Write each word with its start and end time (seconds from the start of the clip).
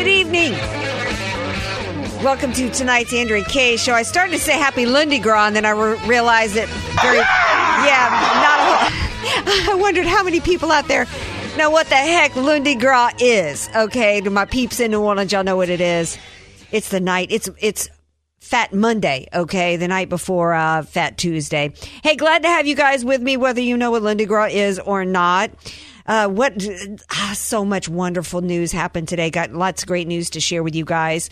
Good 0.00 0.08
evening. 0.08 0.52
Welcome 2.24 2.54
to 2.54 2.70
tonight's 2.70 3.12
Andrea 3.12 3.44
Kaye 3.44 3.76
show. 3.76 3.92
I 3.92 4.02
started 4.02 4.32
to 4.32 4.38
say 4.38 4.54
Happy 4.54 4.86
Lundi 4.86 5.18
Gras, 5.18 5.48
and 5.48 5.54
then 5.54 5.66
I 5.66 5.72
re- 5.72 6.00
realized 6.06 6.54
that 6.54 6.68
very, 7.02 7.18
yeah, 7.18 8.08
not. 8.40 9.68
A, 9.68 9.70
I 9.72 9.74
wondered 9.74 10.06
how 10.06 10.24
many 10.24 10.40
people 10.40 10.72
out 10.72 10.88
there 10.88 11.06
know 11.58 11.68
what 11.68 11.86
the 11.88 11.96
heck 11.96 12.34
Lundi 12.34 12.76
Gras 12.76 13.10
is. 13.18 13.68
Okay, 13.76 14.22
to 14.22 14.30
my 14.30 14.46
peeps 14.46 14.80
in 14.80 14.90
New 14.92 15.02
Orleans, 15.02 15.32
y'all 15.32 15.44
know 15.44 15.56
what 15.56 15.68
it 15.68 15.82
is. 15.82 16.16
It's 16.72 16.88
the 16.88 17.00
night. 17.00 17.28
It's 17.30 17.50
it's 17.60 17.90
Fat 18.38 18.72
Monday, 18.72 19.28
okay, 19.34 19.76
the 19.76 19.86
night 19.86 20.08
before 20.08 20.54
uh, 20.54 20.82
Fat 20.82 21.18
Tuesday. 21.18 21.74
Hey, 22.02 22.16
glad 22.16 22.42
to 22.44 22.48
have 22.48 22.66
you 22.66 22.74
guys 22.74 23.04
with 23.04 23.20
me, 23.20 23.36
whether 23.36 23.60
you 23.60 23.76
know 23.76 23.90
what 23.90 24.00
Lundi 24.00 24.24
Gras 24.24 24.48
is 24.50 24.78
or 24.78 25.04
not. 25.04 25.50
Uh, 26.06 26.28
what 26.28 26.54
ah, 27.10 27.32
so 27.34 27.64
much 27.64 27.88
wonderful 27.88 28.40
news 28.40 28.72
happened 28.72 29.08
today. 29.08 29.30
Got 29.30 29.52
lots 29.52 29.82
of 29.82 29.88
great 29.88 30.06
news 30.06 30.30
to 30.30 30.40
share 30.40 30.62
with 30.62 30.74
you 30.74 30.84
guys. 30.84 31.30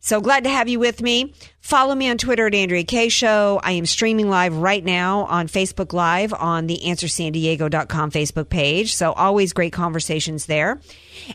So 0.00 0.20
glad 0.20 0.44
to 0.44 0.50
have 0.50 0.68
you 0.68 0.78
with 0.78 1.00
me. 1.00 1.34
Follow 1.60 1.94
me 1.94 2.08
on 2.10 2.18
Twitter 2.18 2.46
at 2.46 2.54
Andrea 2.54 2.82
Kaye 2.82 3.08
Show. 3.08 3.60
I 3.62 3.72
am 3.72 3.86
streaming 3.86 4.28
live 4.28 4.56
right 4.56 4.84
now 4.84 5.24
on 5.26 5.46
Facebook 5.46 5.92
Live 5.92 6.32
on 6.32 6.66
the 6.66 6.80
AnswerSanDiego.com 6.84 8.10
Facebook 8.10 8.48
page. 8.48 8.94
So 8.94 9.12
always 9.12 9.52
great 9.52 9.72
conversations 9.72 10.46
there. 10.46 10.80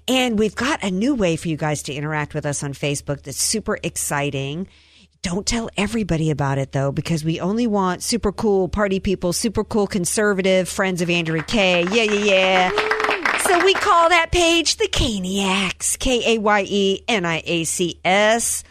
And 0.07 0.37
we've 0.37 0.55
got 0.55 0.83
a 0.83 0.91
new 0.91 1.15
way 1.15 1.35
for 1.37 1.47
you 1.47 1.55
guys 1.55 1.83
to 1.83 1.93
interact 1.93 2.33
with 2.33 2.45
us 2.45 2.63
on 2.63 2.73
Facebook 2.73 3.23
that's 3.23 3.41
super 3.41 3.77
exciting. 3.83 4.67
Don't 5.21 5.45
tell 5.45 5.69
everybody 5.77 6.31
about 6.31 6.57
it 6.57 6.71
though, 6.71 6.91
because 6.91 7.23
we 7.23 7.39
only 7.39 7.67
want 7.67 8.03
super 8.03 8.31
cool 8.31 8.69
party 8.69 8.99
people, 8.99 9.33
super 9.33 9.63
cool 9.63 9.87
conservative 9.87 10.69
friends 10.69 11.01
of 11.01 11.09
Andrea 11.09 11.43
Kaye. 11.43 11.81
Yeah, 11.91 12.03
yeah, 12.03 12.71
yeah. 12.71 13.37
So 13.39 13.63
we 13.63 13.73
call 13.73 14.09
that 14.09 14.31
page 14.31 14.77
the 14.77 14.87
Kayeniacs. 14.87 15.99
K 15.99 16.35
A 16.35 16.39
Y 16.39 16.65
E 16.67 17.03
N 17.07 17.25
I 17.25 17.41
A 17.45 17.63
C 17.63 17.99
S. 18.03 18.63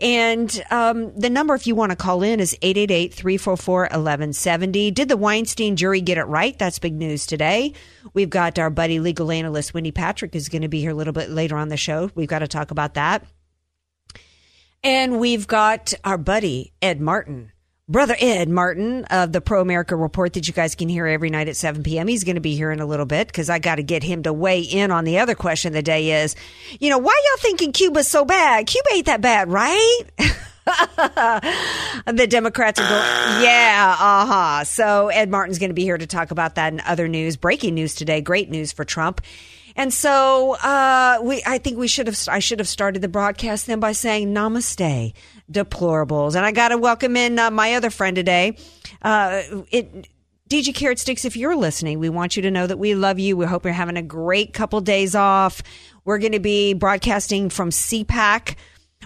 And 0.00 0.64
um, 0.70 1.12
the 1.18 1.30
number, 1.30 1.54
if 1.54 1.66
you 1.66 1.74
want 1.74 1.90
to 1.90 1.96
call 1.96 2.22
in, 2.22 2.40
is 2.40 2.54
888 2.60 3.14
344 3.14 3.80
1170. 3.82 4.90
Did 4.90 5.08
the 5.08 5.16
Weinstein 5.16 5.76
jury 5.76 6.00
get 6.00 6.18
it 6.18 6.24
right? 6.24 6.58
That's 6.58 6.78
big 6.78 6.94
news 6.94 7.24
today. 7.26 7.72
We've 8.12 8.30
got 8.30 8.58
our 8.58 8.70
buddy 8.70 8.98
legal 8.98 9.30
analyst 9.30 9.74
Wendy 9.74 9.92
Patrick 9.92 10.34
is 10.34 10.48
going 10.48 10.62
to 10.62 10.68
be 10.68 10.80
here 10.80 10.90
a 10.90 10.94
little 10.94 11.12
bit 11.12 11.30
later 11.30 11.56
on 11.56 11.68
the 11.68 11.76
show. 11.76 12.10
We've 12.14 12.28
got 12.28 12.40
to 12.40 12.48
talk 12.48 12.70
about 12.70 12.94
that. 12.94 13.24
And 14.82 15.18
we've 15.18 15.46
got 15.46 15.94
our 16.04 16.18
buddy, 16.18 16.72
Ed 16.80 17.00
Martin. 17.00 17.52
Brother 17.88 18.16
Ed 18.18 18.48
Martin 18.48 19.04
of 19.04 19.30
the 19.30 19.40
Pro 19.40 19.60
America 19.60 19.94
Report 19.94 20.32
that 20.32 20.48
you 20.48 20.52
guys 20.52 20.74
can 20.74 20.88
hear 20.88 21.06
every 21.06 21.30
night 21.30 21.46
at 21.46 21.54
7 21.54 21.84
p.m. 21.84 22.08
He's 22.08 22.24
going 22.24 22.34
to 22.34 22.40
be 22.40 22.56
here 22.56 22.72
in 22.72 22.80
a 22.80 22.86
little 22.86 23.06
bit 23.06 23.28
because 23.28 23.48
I 23.48 23.60
got 23.60 23.76
to 23.76 23.84
get 23.84 24.02
him 24.02 24.24
to 24.24 24.32
weigh 24.32 24.62
in 24.62 24.90
on 24.90 25.04
the 25.04 25.20
other 25.20 25.36
question 25.36 25.68
of 25.68 25.74
the 25.74 25.82
day 25.82 26.24
is, 26.24 26.34
you 26.80 26.90
know, 26.90 26.98
why 26.98 27.12
y'all 27.12 27.42
thinking 27.42 27.70
Cuba's 27.70 28.08
so 28.08 28.24
bad? 28.24 28.66
Cuba 28.66 28.88
ain't 28.92 29.06
that 29.06 29.20
bad, 29.20 29.52
right? 29.52 30.00
the 32.06 32.26
Democrats 32.28 32.80
are 32.80 32.88
going, 32.88 33.44
yeah, 33.44 33.96
uh 34.00 34.26
huh. 34.26 34.64
So 34.64 35.06
Ed 35.06 35.30
Martin's 35.30 35.60
going 35.60 35.70
to 35.70 35.74
be 35.74 35.84
here 35.84 35.96
to 35.96 36.08
talk 36.08 36.32
about 36.32 36.56
that 36.56 36.72
and 36.72 36.82
other 36.82 37.06
news. 37.06 37.36
Breaking 37.36 37.74
news 37.74 37.94
today. 37.94 38.20
Great 38.20 38.50
news 38.50 38.72
for 38.72 38.84
Trump. 38.84 39.20
And 39.76 39.92
so 39.92 40.54
uh, 40.54 41.18
we, 41.22 41.42
I 41.46 41.58
think 41.58 41.78
we 41.78 41.86
should 41.86 42.06
have. 42.06 42.18
I 42.28 42.38
should 42.38 42.58
have 42.58 42.68
started 42.68 43.02
the 43.02 43.08
broadcast 43.08 43.66
then 43.66 43.78
by 43.78 43.92
saying 43.92 44.34
Namaste, 44.34 45.12
deplorables. 45.52 46.34
And 46.34 46.44
I 46.44 46.52
got 46.52 46.68
to 46.68 46.78
welcome 46.78 47.16
in 47.16 47.38
uh, 47.38 47.50
my 47.50 47.74
other 47.74 47.90
friend 47.90 48.16
today. 48.16 48.56
Uh, 49.02 49.42
it. 49.70 50.08
DJ 50.48 50.72
Carrot 50.72 51.00
Sticks, 51.00 51.24
if 51.24 51.36
you're 51.36 51.56
listening, 51.56 51.98
we 51.98 52.08
want 52.08 52.36
you 52.36 52.42
to 52.42 52.52
know 52.52 52.68
that 52.68 52.78
we 52.78 52.94
love 52.94 53.18
you. 53.18 53.36
We 53.36 53.46
hope 53.46 53.64
you're 53.64 53.74
having 53.74 53.96
a 53.96 54.02
great 54.02 54.52
couple 54.52 54.80
days 54.80 55.16
off. 55.16 55.60
We're 56.04 56.18
going 56.18 56.32
to 56.32 56.38
be 56.38 56.72
broadcasting 56.72 57.50
from 57.50 57.70
CPAC 57.70 58.54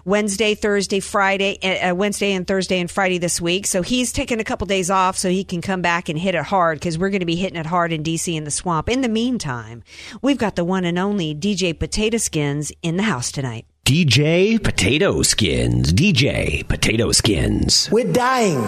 Wednesday, 0.05 0.55
Thursday, 0.55 1.01
Friday, 1.01 1.59
uh, 1.63 1.95
Wednesday 1.95 2.33
and 2.33 2.47
Thursday 2.47 2.81
and 2.81 2.91
Friday 2.91 3.19
this 3.19 3.41
week. 3.41 3.67
So 3.67 3.83
he's 3.83 4.13
taking 4.13 4.41
a 4.41 4.45
couple 4.45 4.67
days 4.67 4.91
off 4.91 5.17
so 5.17 5.29
he 5.29 5.45
can 5.45 5.61
come 5.61 5.83
back 5.83 6.09
and 6.09 6.19
hit 6.19 6.35
it 6.35 6.45
hard 6.45 6.79
because 6.79 6.99
we're 6.99 7.11
going 7.11 7.21
to 7.21 7.27
be 7.27 7.37
hitting 7.37 7.59
it 7.59 7.67
hard 7.67 7.93
in 7.93 8.03
DC 8.03 8.35
in 8.35 8.45
the 8.45 8.51
swamp. 8.51 8.89
In 8.89 9.01
the 9.01 9.09
meantime, 9.09 9.83
we've 10.23 10.39
got 10.39 10.57
the 10.57 10.65
one 10.65 10.85
and 10.85 10.99
only 10.99 11.35
DJ 11.35 11.79
Potato 11.79 12.19
Skins 12.19 12.73
in 12.83 12.97
the 12.97 13.05
house 13.05 13.33
tonight. 13.33 13.67
DJ 13.85 14.63
Potato 14.63 15.23
Skins. 15.23 15.93
DJ 15.93 16.67
Potato 16.69 17.11
Skins. 17.11 17.89
We're 17.91 18.13
dying. 18.13 18.61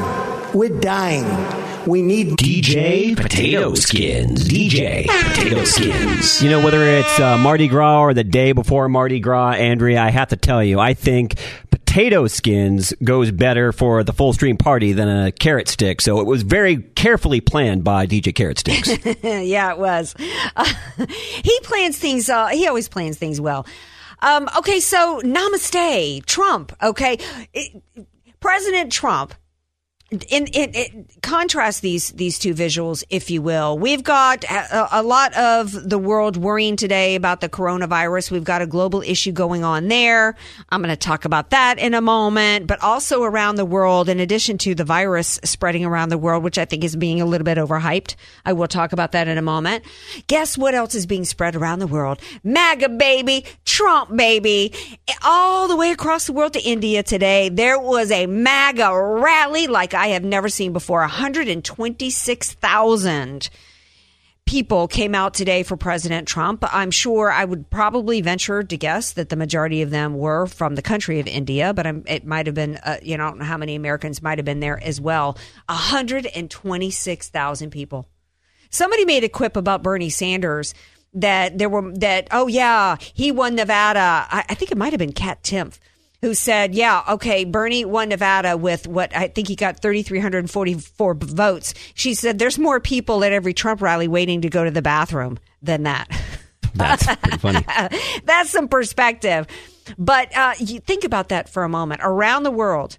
We're 0.53 0.81
dying. 0.81 1.25
We 1.87 2.03
need 2.03 2.31
DJ 2.31 3.17
Potato 3.17 3.75
Skins. 3.75 4.49
DJ 4.49 5.07
Potato 5.07 5.65
Skins. 5.65 6.43
You 6.43 6.51
know, 6.51 6.65
whether 6.65 6.83
it's 6.83 7.21
uh, 7.21 7.39
Mardi 7.39 7.69
Gras 7.69 8.01
or 8.01 8.15
the 8.15 8.25
day 8.25 8.53
before 8.53 8.89
Mardi 8.89 9.21
Gras, 9.21 9.53
Andrea, 9.53 10.03
I 10.03 10.11
have 10.11 10.31
to 10.31 10.37
tell 10.37 10.65
you, 10.65 10.81
I 10.81 10.95
think 10.95 11.37
potato 11.71 12.27
skins 12.27 12.95
goes 13.05 13.31
better 13.31 13.71
for 13.71 14.03
the 14.03 14.15
full 14.15 14.33
stream 14.33 14.57
party 14.57 14.95
than 14.95 15.09
a 15.09 15.31
carrot 15.31 15.69
stick. 15.69 16.01
So 16.01 16.21
it 16.21 16.27
was 16.27 16.43
very 16.43 16.79
carefully 16.79 17.43
planned 17.43 17.85
by 17.85 18.07
DJ 18.07 18.35
Carrot 18.35 18.59
Sticks. 18.59 18.89
yeah, 19.23 19.73
it 19.73 19.79
was. 19.79 20.15
Uh, 20.57 20.73
he 21.45 21.61
plans 21.63 21.99
things, 21.99 22.31
uh, 22.31 22.47
he 22.49 22.67
always 22.67 22.89
plans 22.89 23.19
things 23.19 23.41
well. 23.43 23.67
Um, 24.23 24.49
okay, 24.57 24.81
so 24.81 25.21
namaste, 25.23 26.25
Trump. 26.27 26.75
Okay, 26.83 27.19
it, 27.53 27.83
President 28.41 28.93
Trump. 28.93 29.35
In, 30.13 30.47
in, 30.47 30.71
in, 30.75 31.07
contrast 31.23 31.81
these 31.81 32.11
these 32.11 32.39
two 32.39 32.53
visuals, 32.53 33.03
if 33.09 33.31
you 33.31 33.41
will. 33.41 33.79
We've 33.79 34.03
got 34.03 34.45
a, 34.45 35.01
a, 35.01 35.03
lot 35.03 35.35
of 35.35 35.89
the 35.89 35.97
world 35.97 36.37
worrying 36.37 36.77
today 36.77 37.15
about 37.15 37.41
the 37.41 37.49
coronavirus. 37.49 38.31
We've 38.31 38.45
got 38.45 38.61
a 38.61 38.67
global 38.67 39.01
issue 39.01 39.33
going 39.33 39.65
on 39.65 39.89
there. 39.89 40.37
I'm 40.69 40.83
going 40.83 40.91
to 40.91 40.97
talk 40.97 41.25
about 41.25 41.49
that 41.51 41.79
in 41.79 41.95
a 41.95 42.03
moment, 42.03 42.67
but 42.67 42.83
also 42.83 43.23
around 43.23 43.57
the 43.57 43.65
world, 43.65 44.11
in 44.11 44.21
addition 44.21 44.59
to 44.59 44.75
the 44.75 44.85
virus 44.85 45.41
spreading 45.45 45.87
around 45.87 46.11
the 46.11 46.19
world, 46.19 46.45
which 46.45 46.59
I 46.59 46.67
think 46.67 46.85
is 46.85 46.95
being 46.95 47.23
a 47.23 47.25
little 47.25 47.47
bit 47.47 47.57
overhyped. 47.57 48.15
I 48.45 48.53
will 48.53 48.69
talk 48.69 48.93
about 48.93 49.13
that 49.13 49.29
in 49.29 49.39
a 49.39 49.43
moment. 49.43 49.83
Guess 50.27 50.59
what 50.59 50.75
else 50.75 50.95
is 50.95 51.07
being 51.07 51.25
spread 51.25 51.57
around 51.57 51.79
the 51.79 51.87
world? 51.87 52.21
MAGA 52.45 52.91
baby, 52.91 53.47
Trump 53.65 54.15
baby, 54.15 54.75
all 55.25 55.69
the 55.69 55.77
way 55.77 55.91
across 55.91 56.27
the 56.27 56.35
world 56.35 56.53
to 56.53 56.61
India 56.61 57.03
today. 57.03 57.49
There 57.49 57.79
was 57.79 58.11
a 58.11 58.27
MAGA 58.27 58.91
rally 58.93 59.69
like 59.69 59.95
have 60.09 60.25
never 60.25 60.49
seen 60.49 60.73
before. 60.73 61.01
126,000 61.01 63.51
people 64.45 64.89
came 64.89 65.15
out 65.15 65.35
today 65.35 65.63
for 65.63 65.77
President 65.77 66.27
Trump. 66.27 66.65
I'm 66.75 66.91
sure 66.91 67.31
I 67.31 67.45
would 67.45 67.71
probably 67.71 68.21
venture 68.21 68.63
to 68.63 68.77
guess 68.77 69.13
that 69.13 69.29
the 69.29 69.37
majority 69.37 69.83
of 69.83 69.91
them 69.91 70.15
were 70.15 70.47
from 70.47 70.75
the 70.75 70.83
country 70.83 71.21
of 71.21 71.27
India, 71.27 71.73
but 71.73 71.87
I'm, 71.87 72.03
it 72.07 72.27
might 72.27 72.47
have 72.47 72.55
been, 72.55 72.77
uh, 72.79 72.99
you 73.03 73.17
know, 73.17 73.25
I 73.25 73.29
don't 73.29 73.39
know 73.39 73.45
how 73.45 73.57
many 73.57 73.77
Americans 73.77 74.21
might 74.21 74.39
have 74.39 74.45
been 74.45 74.61
there 74.61 74.83
as 74.83 75.01
well. 75.01 75.39
126,000 75.69 77.71
people. 77.71 78.09
Somebody 78.71 79.05
made 79.05 79.25
a 79.25 79.29
quip 79.29 79.57
about 79.57 79.83
Bernie 79.83 80.11
Sanders 80.11 80.75
that 81.15 81.59
there 81.59 81.69
were 81.69 81.93
that 81.99 82.27
oh 82.31 82.47
yeah 82.47 82.97
he 82.99 83.31
won 83.31 83.55
Nevada. 83.55 84.27
I, 84.31 84.47
I 84.49 84.55
think 84.55 84.73
it 84.73 84.79
might 84.79 84.95
have 84.95 84.99
been 84.99 85.13
Kat 85.13 85.43
Timpf 85.43 85.79
who 86.23 86.35
said, 86.35 86.75
yeah, 86.75 87.03
okay, 87.11 87.45
Bernie 87.45 87.85
won 87.85 88.09
Nevada 88.09 88.57
with 88.57 88.87
what 88.87 89.15
I 89.15 89.27
think 89.27 89.49
he 89.49 89.57
got 89.57 89.83
3,344 89.83 91.15
votes. 91.15 91.75
She 91.95 92.15
said, 92.15 92.39
there's 92.39 92.59
more 92.59 92.79
people 92.79 93.25
at 93.25 93.33
every 93.33 93.53
Trump 93.53 93.83
rally 93.83 94.07
waiting 94.07 94.41
to 94.43 94.49
go 94.49 94.65
to 94.65 94.71
the 94.71 94.83
bathroom 94.83 95.39
than 95.61 95.83
that. 95.83 96.09
That's 96.75 97.05
pretty 97.17 97.39
funny. 97.39 97.65
That's 98.25 98.51
some 98.51 98.69
perspective. 98.69 99.49
But 99.99 100.35
uh, 100.37 100.55
you 100.59 100.79
think 100.79 101.03
about 101.03 101.31
that 101.31 101.49
for 101.49 101.65
a 101.65 101.69
moment. 101.69 102.01
Around 102.05 102.45
the 102.45 102.53
world, 102.53 102.99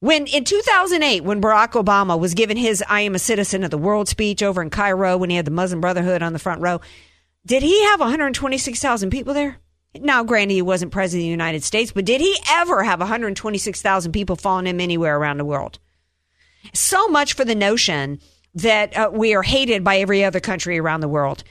when 0.00 0.26
in 0.26 0.44
2008, 0.44 1.24
when 1.24 1.40
Barack 1.40 1.72
Obama 1.72 2.18
was 2.18 2.34
given 2.34 2.58
his 2.58 2.84
I 2.86 3.00
am 3.00 3.14
a 3.14 3.18
citizen 3.18 3.64
of 3.64 3.70
the 3.70 3.78
world 3.78 4.08
speech 4.08 4.42
over 4.42 4.60
in 4.60 4.68
Cairo, 4.68 5.16
when 5.16 5.30
he 5.30 5.36
had 5.36 5.46
the 5.46 5.50
Muslim 5.50 5.80
Brotherhood 5.80 6.22
on 6.22 6.34
the 6.34 6.38
front 6.38 6.60
row, 6.60 6.82
did 7.46 7.62
he 7.62 7.82
have 7.84 8.00
126,000 8.00 9.08
people 9.08 9.32
there? 9.32 9.58
Now, 9.98 10.22
granted, 10.22 10.54
he 10.54 10.62
wasn't 10.62 10.92
president 10.92 11.22
of 11.22 11.26
the 11.26 11.30
United 11.30 11.64
States, 11.64 11.90
but 11.90 12.04
did 12.04 12.20
he 12.20 12.36
ever 12.48 12.84
have 12.84 13.00
126,000 13.00 14.12
people 14.12 14.36
following 14.36 14.66
him 14.66 14.80
anywhere 14.80 15.16
around 15.16 15.38
the 15.38 15.44
world? 15.44 15.78
So 16.72 17.08
much 17.08 17.32
for 17.32 17.44
the 17.44 17.54
notion 17.54 18.20
that 18.54 18.96
uh, 18.96 19.10
we 19.12 19.34
are 19.34 19.42
hated 19.42 19.82
by 19.82 19.98
every 19.98 20.24
other 20.24 20.40
country 20.40 20.78
around 20.78 21.00
the 21.00 21.08
world. 21.08 21.42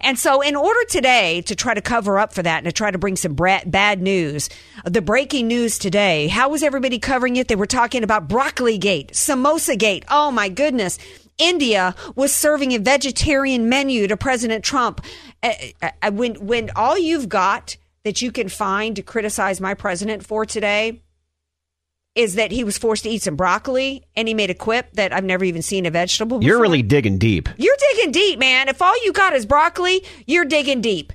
And 0.00 0.18
so, 0.18 0.40
in 0.40 0.56
order 0.56 0.80
today 0.88 1.42
to 1.42 1.54
try 1.54 1.72
to 1.72 1.80
cover 1.80 2.18
up 2.18 2.32
for 2.32 2.42
that 2.42 2.58
and 2.58 2.66
to 2.66 2.72
try 2.72 2.90
to 2.90 2.98
bring 2.98 3.14
some 3.14 3.34
bad 3.34 4.02
news, 4.02 4.48
the 4.84 5.00
breaking 5.00 5.46
news 5.46 5.78
today, 5.78 6.26
how 6.26 6.48
was 6.48 6.64
everybody 6.64 6.98
covering 6.98 7.36
it? 7.36 7.46
They 7.46 7.54
were 7.54 7.66
talking 7.66 8.02
about 8.02 8.28
broccoli 8.28 8.78
gate, 8.78 9.12
samosa 9.12 9.78
gate. 9.78 10.04
Oh 10.08 10.32
my 10.32 10.48
goodness. 10.48 10.98
India 11.38 11.94
was 12.14 12.34
serving 12.34 12.72
a 12.72 12.78
vegetarian 12.78 13.68
menu 13.68 14.08
to 14.08 14.16
President 14.16 14.64
Trump. 14.64 15.02
Uh, 15.46 15.90
uh, 16.02 16.10
when, 16.10 16.34
when 16.46 16.70
all 16.74 16.98
you've 16.98 17.28
got 17.28 17.76
that 18.04 18.22
you 18.22 18.32
can 18.32 18.48
find 18.48 18.96
to 18.96 19.02
criticize 19.02 19.60
my 19.60 19.74
president 19.74 20.24
for 20.26 20.44
today 20.44 21.02
is 22.16 22.36
that 22.36 22.50
he 22.50 22.64
was 22.64 22.78
forced 22.78 23.04
to 23.04 23.10
eat 23.10 23.22
some 23.22 23.36
broccoli 23.36 24.04
and 24.16 24.26
he 24.26 24.34
made 24.34 24.50
a 24.50 24.54
quip 24.54 24.90
that 24.94 25.12
I've 25.12 25.24
never 25.24 25.44
even 25.44 25.62
seen 25.62 25.86
a 25.86 25.90
vegetable 25.90 26.38
before. 26.38 26.48
You're 26.48 26.60
really 26.60 26.82
digging 26.82 27.18
deep. 27.18 27.48
You're 27.58 27.76
digging 27.92 28.12
deep, 28.12 28.38
man. 28.38 28.68
If 28.68 28.80
all 28.80 29.04
you 29.04 29.12
got 29.12 29.34
is 29.34 29.44
broccoli, 29.44 30.04
you're 30.26 30.46
digging 30.46 30.80
deep. 30.80 31.12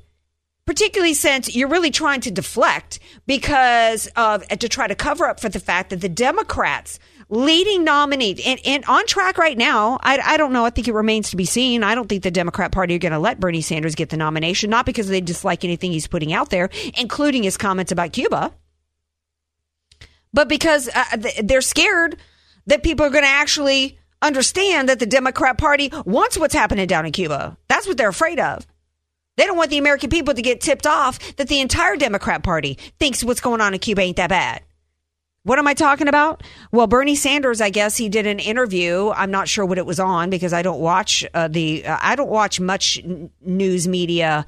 Particularly 0.67 1.15
since 1.15 1.53
you're 1.53 1.67
really 1.67 1.89
trying 1.89 2.21
to 2.21 2.31
deflect 2.31 2.99
because 3.25 4.07
of 4.15 4.47
to 4.47 4.69
try 4.69 4.87
to 4.87 4.95
cover 4.95 5.25
up 5.25 5.39
for 5.39 5.49
the 5.49 5.59
fact 5.59 5.89
that 5.89 6.01
the 6.01 6.07
Democrats 6.07 6.99
leading 7.31 7.85
nominee 7.85 8.39
and, 8.45 8.59
and 8.65 8.85
on 8.85 9.07
track 9.07 9.37
right 9.37 9.57
now. 9.57 9.97
I, 10.03 10.19
I 10.19 10.37
don't 10.37 10.53
know. 10.53 10.65
I 10.65 10.69
think 10.69 10.87
it 10.87 10.93
remains 10.93 11.31
to 11.31 11.37
be 11.37 11.45
seen. 11.45 11.81
I 11.81 11.95
don't 11.95 12.07
think 12.07 12.23
the 12.23 12.29
Democrat 12.29 12.71
Party 12.71 12.95
are 12.95 12.99
going 12.99 13.13
to 13.13 13.19
let 13.19 13.39
Bernie 13.39 13.61
Sanders 13.61 13.95
get 13.95 14.09
the 14.09 14.17
nomination, 14.17 14.69
not 14.69 14.85
because 14.85 15.07
they 15.07 15.21
dislike 15.21 15.63
anything 15.63 15.93
he's 15.93 16.07
putting 16.07 16.33
out 16.33 16.49
there, 16.49 16.69
including 16.97 17.43
his 17.43 17.57
comments 17.57 17.91
about 17.91 18.11
Cuba, 18.11 18.53
but 20.33 20.49
because 20.49 20.89
uh, 20.93 21.17
they're 21.41 21.61
scared 21.61 22.17
that 22.67 22.83
people 22.83 23.05
are 23.05 23.09
going 23.09 23.23
to 23.23 23.29
actually 23.29 23.97
understand 24.21 24.89
that 24.89 24.99
the 24.99 25.05
Democrat 25.05 25.57
Party 25.57 25.89
wants 26.05 26.37
what's 26.37 26.53
happening 26.53 26.85
down 26.85 27.05
in 27.05 27.11
Cuba. 27.11 27.57
That's 27.69 27.87
what 27.87 27.97
they're 27.97 28.09
afraid 28.09 28.39
of. 28.39 28.67
They 29.37 29.45
don't 29.45 29.57
want 29.57 29.69
the 29.71 29.77
American 29.77 30.09
people 30.09 30.33
to 30.33 30.41
get 30.41 30.61
tipped 30.61 30.85
off 30.85 31.35
that 31.37 31.47
the 31.47 31.61
entire 31.61 31.95
Democrat 31.95 32.43
Party 32.43 32.77
thinks 32.99 33.23
what's 33.23 33.41
going 33.41 33.61
on 33.61 33.73
in 33.73 33.79
Cuba 33.79 34.01
ain't 34.01 34.17
that 34.17 34.29
bad. 34.29 34.61
What 35.43 35.57
am 35.57 35.67
I 35.67 35.73
talking 35.73 36.07
about? 36.07 36.43
Well, 36.71 36.85
Bernie 36.85 37.15
Sanders, 37.15 37.61
I 37.61 37.71
guess 37.71 37.97
he 37.97 38.09
did 38.09 38.27
an 38.27 38.39
interview. 38.39 39.09
I'm 39.09 39.31
not 39.31 39.47
sure 39.47 39.65
what 39.65 39.79
it 39.79 39.85
was 39.87 39.99
on 39.99 40.29
because 40.29 40.53
I 40.53 40.61
don't 40.61 40.79
watch 40.79 41.25
uh, 41.33 41.47
the 41.47 41.83
uh, 41.85 41.97
I 41.99 42.15
don't 42.15 42.29
watch 42.29 42.59
much 42.59 42.99
n- 43.03 43.31
news 43.41 43.87
media 43.87 44.45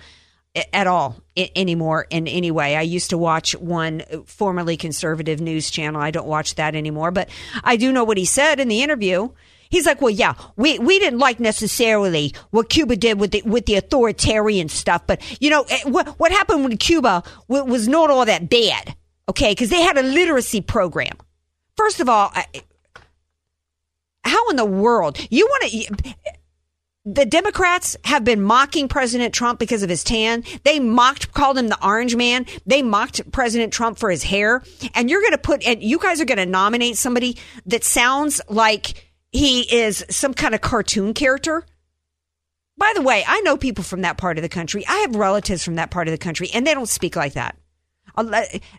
at 0.71 0.85
all 0.85 1.19
I- 1.35 1.49
anymore 1.55 2.05
in 2.11 2.27
any 2.27 2.51
way. 2.51 2.75
I 2.75 2.81
used 2.81 3.09
to 3.09 3.17
watch 3.17 3.55
one 3.55 4.03
formerly 4.27 4.77
conservative 4.77 5.41
news 5.41 5.71
channel. 5.71 5.99
I 5.99 6.11
don't 6.11 6.27
watch 6.27 6.55
that 6.55 6.75
anymore, 6.75 7.09
but 7.09 7.27
I 7.63 7.75
do 7.75 7.91
know 7.91 8.03
what 8.03 8.17
he 8.17 8.25
said 8.25 8.59
in 8.59 8.67
the 8.67 8.83
interview. 8.83 9.29
He's 9.71 9.87
like, 9.87 9.99
well, 9.99 10.11
yeah, 10.11 10.35
we, 10.55 10.77
we 10.77 10.99
didn't 10.99 11.17
like 11.17 11.39
necessarily 11.39 12.35
what 12.51 12.69
Cuba 12.69 12.95
did 12.95 13.19
with 13.19 13.31
the, 13.31 13.41
with 13.41 13.65
the 13.65 13.73
authoritarian 13.77 14.69
stuff, 14.69 15.07
but 15.07 15.19
you 15.41 15.49
know, 15.49 15.65
eh, 15.67 15.79
what, 15.85 16.09
what 16.19 16.31
happened 16.31 16.65
with 16.65 16.79
Cuba 16.79 17.23
was 17.47 17.87
not 17.87 18.11
all 18.11 18.23
that 18.25 18.47
bad. 18.51 18.95
Okay. 19.29 19.53
Cause 19.55 19.69
they 19.69 19.81
had 19.81 19.97
a 19.97 20.03
literacy 20.03 20.61
program. 20.61 21.17
First 21.77 21.99
of 21.99 22.09
all, 22.09 22.31
I, 22.33 22.45
how 24.23 24.49
in 24.49 24.55
the 24.55 24.65
world 24.65 25.17
you 25.29 25.45
want 25.45 25.71
to, 25.71 26.15
the 27.05 27.25
Democrats 27.25 27.97
have 28.05 28.23
been 28.23 28.41
mocking 28.41 28.87
President 28.87 29.33
Trump 29.33 29.59
because 29.59 29.83
of 29.83 29.89
his 29.89 30.03
tan. 30.03 30.43
They 30.63 30.79
mocked, 30.79 31.33
called 31.33 31.57
him 31.57 31.67
the 31.67 31.85
orange 31.85 32.15
man. 32.15 32.45
They 32.65 32.81
mocked 32.81 33.29
President 33.31 33.73
Trump 33.73 33.97
for 33.97 34.09
his 34.09 34.23
hair. 34.23 34.63
And 34.95 35.09
you're 35.09 35.19
going 35.19 35.33
to 35.33 35.37
put, 35.37 35.65
and 35.65 35.83
you 35.83 35.99
guys 35.99 36.21
are 36.21 36.25
going 36.25 36.37
to 36.37 36.45
nominate 36.45 36.95
somebody 36.95 37.37
that 37.65 37.83
sounds 37.83 38.39
like 38.47 39.09
he 39.31 39.61
is 39.61 40.05
some 40.09 40.33
kind 40.33 40.55
of 40.55 40.61
cartoon 40.61 41.13
character. 41.13 41.65
By 42.77 42.93
the 42.95 43.01
way, 43.01 43.23
I 43.27 43.41
know 43.41 43.57
people 43.57 43.83
from 43.83 44.01
that 44.01 44.17
part 44.17 44.37
of 44.37 44.41
the 44.41 44.49
country. 44.49 44.85
I 44.87 44.99
have 44.99 45.15
relatives 45.15 45.63
from 45.63 45.75
that 45.75 45.91
part 45.91 46.07
of 46.07 46.13
the 46.13 46.17
country, 46.17 46.49
and 46.53 46.65
they 46.65 46.73
don't 46.73 46.89
speak 46.89 47.15
like 47.15 47.33
that. 47.33 47.57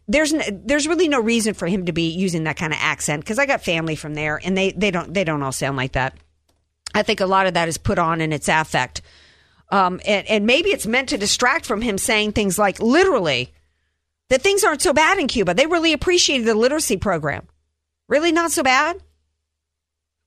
There's 0.07 0.33
there's 0.53 0.87
really 0.87 1.09
no 1.09 1.21
reason 1.21 1.55
for 1.55 1.67
him 1.67 1.87
to 1.87 1.93
be 1.93 2.11
using 2.11 2.45
that 2.45 2.57
kind 2.57 2.73
of 2.73 2.79
accent 2.81 3.25
because 3.25 3.39
I 3.39 3.47
got 3.47 3.63
family 3.65 3.97
from 3.97 4.15
there, 4.15 4.41
and 4.43 4.57
they 4.57 4.73
they 4.73 4.91
don't 4.91 5.13
they 5.13 5.25
don't 5.25 5.43
all 5.43 5.53
sound 5.53 5.77
like 5.77 5.93
that. 5.93 6.17
I 6.95 7.03
think 7.03 7.21
a 7.21 7.27
lot 7.27 7.47
of 7.47 7.55
that 7.55 7.69
is 7.69 7.77
put 7.77 7.99
on 7.99 8.21
in 8.21 8.33
its 8.33 8.49
affect, 8.49 9.03
um, 9.71 10.01
and, 10.07 10.27
and 10.29 10.47
maybe 10.47 10.71
it's 10.71 10.87
meant 10.87 11.09
to 11.09 11.19
distract 11.19 11.67
from 11.67 11.81
him 11.81 11.99
saying 11.99 12.33
things 12.33 12.59
like 12.59 12.79
literally 12.79 13.53
that 14.29 14.43
things 14.43 14.63
aren't 14.63 14.83
so 14.83 14.93
bad 14.93 15.19
in 15.19 15.27
Cuba. 15.27 15.55
They 15.55 15.67
really 15.67 15.93
appreciated 15.93 16.47
the 16.47 16.55
literacy 16.55 16.97
program. 16.97 17.49
Really, 18.09 18.31
not 18.31 18.53
so 18.53 18.63
bad. 18.63 19.03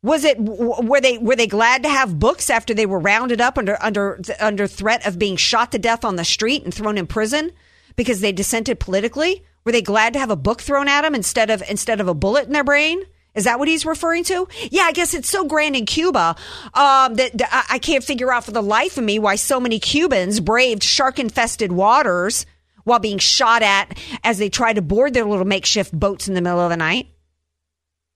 Was 0.04 0.26
it 0.26 0.38
were 0.40 1.00
they 1.00 1.18
were 1.18 1.36
they 1.36 1.48
glad 1.48 1.84
to 1.84 1.90
have 1.90 2.20
books 2.20 2.50
after 2.50 2.74
they 2.74 2.86
were 2.86 3.00
rounded 3.00 3.40
up 3.40 3.58
under 3.58 3.82
under 3.82 4.20
under 4.40 4.68
threat 4.68 5.08
of 5.08 5.18
being 5.18 5.38
shot 5.38 5.72
to 5.72 5.80
death 5.80 6.04
on 6.04 6.18
the 6.18 6.26
street 6.26 6.64
and 6.64 6.74
thrown 6.74 6.98
in 6.98 7.08
prison 7.08 7.52
because 7.98 8.22
they 8.22 8.32
dissented 8.32 8.80
politically? 8.80 9.44
Were 9.66 9.74
they 9.74 9.82
glad 9.82 10.14
to 10.14 10.20
have 10.20 10.32
a 10.32 10.38
book 10.38 10.62
thrown 10.62 10.88
at 10.88 11.02
them 11.02 11.14
instead 11.14 11.50
of 11.50 11.62
instead 11.70 12.00
of 12.00 12.08
a 12.08 12.14
bullet 12.14 12.46
in 12.46 12.54
their 12.54 12.64
brain? 12.64 13.04
Is 13.36 13.44
that 13.44 13.60
what 13.60 13.68
he's 13.68 13.86
referring 13.86 14.24
to? 14.26 14.48
Yeah, 14.72 14.84
I 14.84 14.94
guess 14.94 15.14
it's 15.14 15.30
so 15.30 15.46
grand 15.46 15.76
in 15.76 15.86
Cuba 15.86 16.36
um, 16.74 17.16
that, 17.16 17.38
that 17.38 17.68
I 17.70 17.78
can't 17.78 18.04
figure 18.04 18.32
out 18.32 18.46
for 18.46 18.52
the 18.52 18.64
life 18.64 18.98
of 18.98 19.04
me 19.04 19.20
why 19.20 19.36
so 19.36 19.60
many 19.60 19.78
Cubans 19.78 20.40
braved 20.40 20.82
shark 20.82 21.20
infested 21.20 21.72
waters 21.72 22.48
while 22.84 22.98
being 22.98 23.20
shot 23.20 23.62
at 23.62 23.96
as 24.24 24.40
they 24.40 24.50
tried 24.50 24.78
to 24.78 24.82
board 24.82 25.14
their 25.14 25.26
little 25.26 25.46
makeshift 25.46 25.92
boats 25.92 26.28
in 26.28 26.34
the 26.34 26.42
middle 26.42 26.62
of 26.62 26.70
the 26.70 26.78
night. 26.78 27.10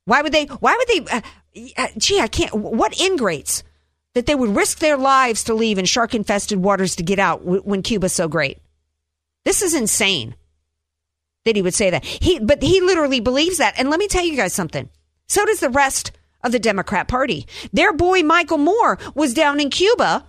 Why 0.06 0.22
would 0.22 0.32
they? 0.32 0.46
Why 0.46 0.76
would 0.76 0.88
they? 0.88 1.12
Uh, 1.12 1.22
uh, 1.78 1.88
gee, 1.98 2.20
I 2.20 2.28
can't. 2.28 2.54
What 2.56 3.00
ingrates 3.00 3.64
that 4.14 4.26
they 4.26 4.36
would 4.36 4.56
risk 4.56 4.80
their 4.80 4.98
lives 4.98 5.44
to 5.44 5.54
leave 5.54 5.78
in 5.78 5.86
shark 5.86 6.16
infested 6.16 6.58
waters 6.60 6.96
to 6.96 7.04
get 7.04 7.20
out 7.20 7.44
when 7.44 7.84
Cuba's 7.84 8.14
so 8.14 8.28
great? 8.28 8.58
This 9.46 9.62
is 9.62 9.74
insane 9.74 10.36
that 11.46 11.56
he 11.56 11.62
would 11.62 11.74
say 11.74 11.90
that. 11.90 12.06
He, 12.06 12.40
but 12.40 12.62
he 12.62 12.82
literally 12.82 13.20
believes 13.20 13.58
that. 13.58 13.74
And 13.78 13.90
let 13.90 14.00
me 14.00 14.08
tell 14.08 14.24
you 14.24 14.36
guys 14.36 14.54
something. 14.54 14.90
So 15.28 15.46
does 15.46 15.60
the 15.60 15.70
rest 15.70 16.12
of 16.44 16.52
the 16.52 16.60
Democrat 16.60 17.08
Party. 17.08 17.48
Their 17.72 17.94
boy 17.94 18.22
Michael 18.24 18.58
Moore 18.58 18.98
was 19.16 19.34
down 19.34 19.60
in 19.60 19.70
Cuba 19.70 20.26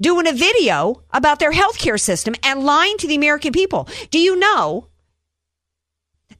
doing 0.00 0.26
a 0.26 0.32
video 0.32 1.02
about 1.12 1.38
their 1.38 1.52
healthcare 1.52 2.00
system 2.00 2.34
and 2.42 2.64
lying 2.64 2.96
to 2.98 3.06
the 3.06 3.14
American 3.14 3.52
people. 3.52 3.88
Do 4.10 4.18
you 4.18 4.36
know 4.36 4.88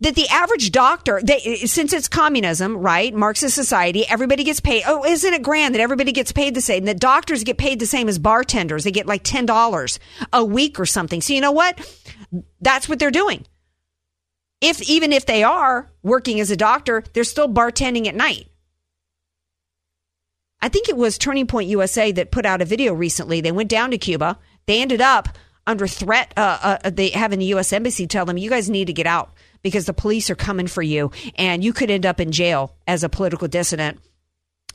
that 0.00 0.16
the 0.16 0.28
average 0.28 0.72
doctor, 0.72 1.20
they, 1.22 1.38
since 1.38 1.92
it's 1.92 2.08
communism, 2.08 2.76
right, 2.76 3.14
Marxist 3.14 3.54
society, 3.54 4.04
everybody 4.08 4.44
gets 4.44 4.60
paid. 4.60 4.82
Oh, 4.86 5.04
isn't 5.04 5.32
it 5.32 5.42
grand 5.42 5.74
that 5.74 5.80
everybody 5.80 6.12
gets 6.12 6.32
paid 6.32 6.54
the 6.54 6.60
same? 6.60 6.84
That 6.84 7.00
doctors 7.00 7.44
get 7.44 7.58
paid 7.58 7.78
the 7.78 7.86
same 7.86 8.08
as 8.08 8.18
bartenders. 8.18 8.84
They 8.84 8.90
get 8.90 9.06
like 9.06 9.22
$10 9.22 9.98
a 10.32 10.44
week 10.44 10.78
or 10.78 10.84
something. 10.84 11.20
So 11.20 11.32
you 11.32 11.40
know 11.40 11.52
what? 11.52 11.78
That's 12.60 12.88
what 12.88 12.98
they're 12.98 13.10
doing. 13.10 13.46
If 14.60 14.82
even 14.88 15.12
if 15.12 15.26
they 15.26 15.42
are 15.42 15.90
working 16.02 16.40
as 16.40 16.50
a 16.50 16.56
doctor, 16.56 17.04
they're 17.12 17.24
still 17.24 17.48
bartending 17.48 18.06
at 18.06 18.14
night. 18.14 18.48
I 20.62 20.68
think 20.68 20.88
it 20.88 20.96
was 20.96 21.18
Turning 21.18 21.46
Point 21.46 21.68
USA 21.68 22.12
that 22.12 22.30
put 22.30 22.46
out 22.46 22.62
a 22.62 22.64
video 22.64 22.94
recently. 22.94 23.40
They 23.40 23.52
went 23.52 23.68
down 23.68 23.90
to 23.90 23.98
Cuba. 23.98 24.38
They 24.66 24.80
ended 24.80 25.02
up 25.02 25.28
under 25.66 25.86
threat. 25.86 26.32
Uh, 26.36 26.78
uh, 26.84 26.90
they 26.90 27.10
having 27.10 27.38
the 27.38 27.44
U.S. 27.46 27.72
embassy 27.72 28.06
tell 28.06 28.24
them, 28.24 28.38
"You 28.38 28.48
guys 28.48 28.70
need 28.70 28.86
to 28.86 28.92
get 28.94 29.06
out." 29.06 29.34
because 29.64 29.86
the 29.86 29.94
police 29.94 30.30
are 30.30 30.36
coming 30.36 30.68
for 30.68 30.82
you 30.82 31.10
and 31.34 31.64
you 31.64 31.72
could 31.72 31.90
end 31.90 32.06
up 32.06 32.20
in 32.20 32.30
jail 32.30 32.76
as 32.86 33.02
a 33.02 33.08
political 33.08 33.48
dissident. 33.48 33.98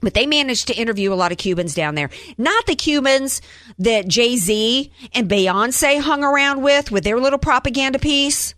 But 0.01 0.13
they 0.13 0.25
managed 0.25 0.67
to 0.67 0.73
interview 0.73 1.11
a 1.11 1.15
lot 1.15 1.31
of 1.31 1.37
Cubans 1.37 1.73
down 1.73 1.95
there. 1.95 2.09
Not 2.37 2.65
the 2.65 2.75
Cubans 2.75 3.41
that 3.77 4.07
Jay 4.07 4.37
Z 4.37 4.91
and 5.13 5.29
Beyonce 5.29 5.99
hung 5.99 6.23
around 6.23 6.61
with, 6.61 6.91
with 6.91 7.03
their 7.03 7.19
little 7.19 7.39
propaganda 7.39 7.99
piece. 7.99 8.55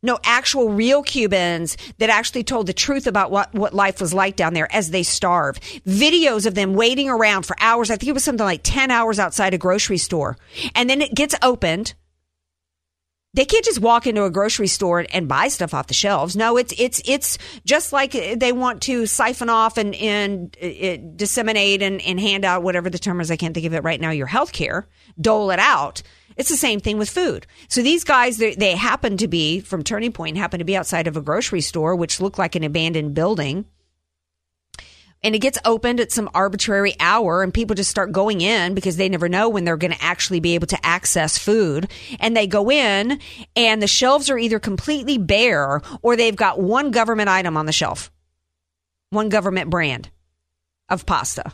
No, 0.00 0.18
actual 0.22 0.70
real 0.70 1.02
Cubans 1.02 1.76
that 1.98 2.08
actually 2.08 2.44
told 2.44 2.68
the 2.68 2.72
truth 2.72 3.08
about 3.08 3.32
what, 3.32 3.52
what 3.52 3.74
life 3.74 4.00
was 4.00 4.14
like 4.14 4.36
down 4.36 4.54
there 4.54 4.72
as 4.72 4.90
they 4.90 5.02
starve. 5.02 5.58
Videos 5.86 6.46
of 6.46 6.54
them 6.54 6.74
waiting 6.74 7.08
around 7.08 7.44
for 7.44 7.56
hours. 7.58 7.90
I 7.90 7.96
think 7.96 8.08
it 8.08 8.12
was 8.12 8.22
something 8.22 8.46
like 8.46 8.60
10 8.62 8.92
hours 8.92 9.18
outside 9.18 9.54
a 9.54 9.58
grocery 9.58 9.98
store. 9.98 10.36
And 10.76 10.88
then 10.88 11.02
it 11.02 11.14
gets 11.14 11.34
opened 11.42 11.94
they 13.34 13.44
can't 13.44 13.64
just 13.64 13.80
walk 13.80 14.06
into 14.06 14.24
a 14.24 14.30
grocery 14.30 14.66
store 14.66 15.06
and 15.12 15.28
buy 15.28 15.48
stuff 15.48 15.74
off 15.74 15.86
the 15.86 15.94
shelves. 15.94 16.34
No, 16.34 16.56
it's 16.56 16.72
it's 16.78 17.02
it's 17.04 17.38
just 17.64 17.92
like 17.92 18.12
they 18.12 18.52
want 18.52 18.82
to 18.82 19.06
siphon 19.06 19.50
off 19.50 19.76
and 19.76 19.94
and 19.96 20.56
uh, 20.62 20.96
disseminate 21.14 21.82
and, 21.82 22.00
and 22.02 22.18
hand 22.18 22.44
out 22.44 22.62
whatever 22.62 22.88
the 22.88 22.98
term 22.98 23.20
is. 23.20 23.30
I 23.30 23.36
can't 23.36 23.54
think 23.54 23.66
of 23.66 23.74
it 23.74 23.84
right 23.84 24.00
now. 24.00 24.10
Your 24.10 24.26
health 24.26 24.52
care, 24.52 24.88
dole 25.20 25.50
it 25.50 25.58
out. 25.58 26.02
It's 26.36 26.48
the 26.48 26.56
same 26.56 26.80
thing 26.80 26.98
with 26.98 27.10
food. 27.10 27.46
So 27.68 27.82
these 27.82 28.04
guys, 28.04 28.38
they, 28.38 28.54
they 28.54 28.76
happen 28.76 29.16
to 29.16 29.26
be 29.26 29.58
from 29.58 29.82
Turning 29.82 30.12
Point, 30.12 30.36
happen 30.36 30.60
to 30.60 30.64
be 30.64 30.76
outside 30.76 31.08
of 31.08 31.16
a 31.16 31.20
grocery 31.20 31.60
store, 31.60 31.96
which 31.96 32.20
looked 32.20 32.38
like 32.38 32.54
an 32.54 32.62
abandoned 32.62 33.14
building 33.14 33.66
and 35.22 35.34
it 35.34 35.40
gets 35.40 35.58
opened 35.64 36.00
at 36.00 36.12
some 36.12 36.30
arbitrary 36.34 36.94
hour 37.00 37.42
and 37.42 37.52
people 37.52 37.74
just 37.74 37.90
start 37.90 38.12
going 38.12 38.40
in 38.40 38.74
because 38.74 38.96
they 38.96 39.08
never 39.08 39.28
know 39.28 39.48
when 39.48 39.64
they're 39.64 39.76
going 39.76 39.92
to 39.92 40.02
actually 40.04 40.40
be 40.40 40.54
able 40.54 40.66
to 40.68 40.86
access 40.86 41.36
food. 41.38 41.90
And 42.20 42.36
they 42.36 42.46
go 42.46 42.70
in 42.70 43.18
and 43.56 43.82
the 43.82 43.86
shelves 43.86 44.30
are 44.30 44.38
either 44.38 44.58
completely 44.58 45.18
bare 45.18 45.82
or 46.02 46.16
they've 46.16 46.36
got 46.36 46.60
one 46.60 46.90
government 46.90 47.28
item 47.28 47.56
on 47.56 47.66
the 47.66 47.72
shelf. 47.72 48.10
One 49.10 49.28
government 49.28 49.70
brand 49.70 50.10
of 50.88 51.06
pasta. 51.06 51.52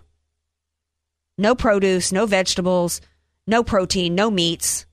No 1.39 1.55
produce 1.55 2.13
no 2.13 2.27
vegetables 2.27 3.01
no 3.47 3.63
protein, 3.63 4.15
no 4.15 4.31
meats. 4.31 4.87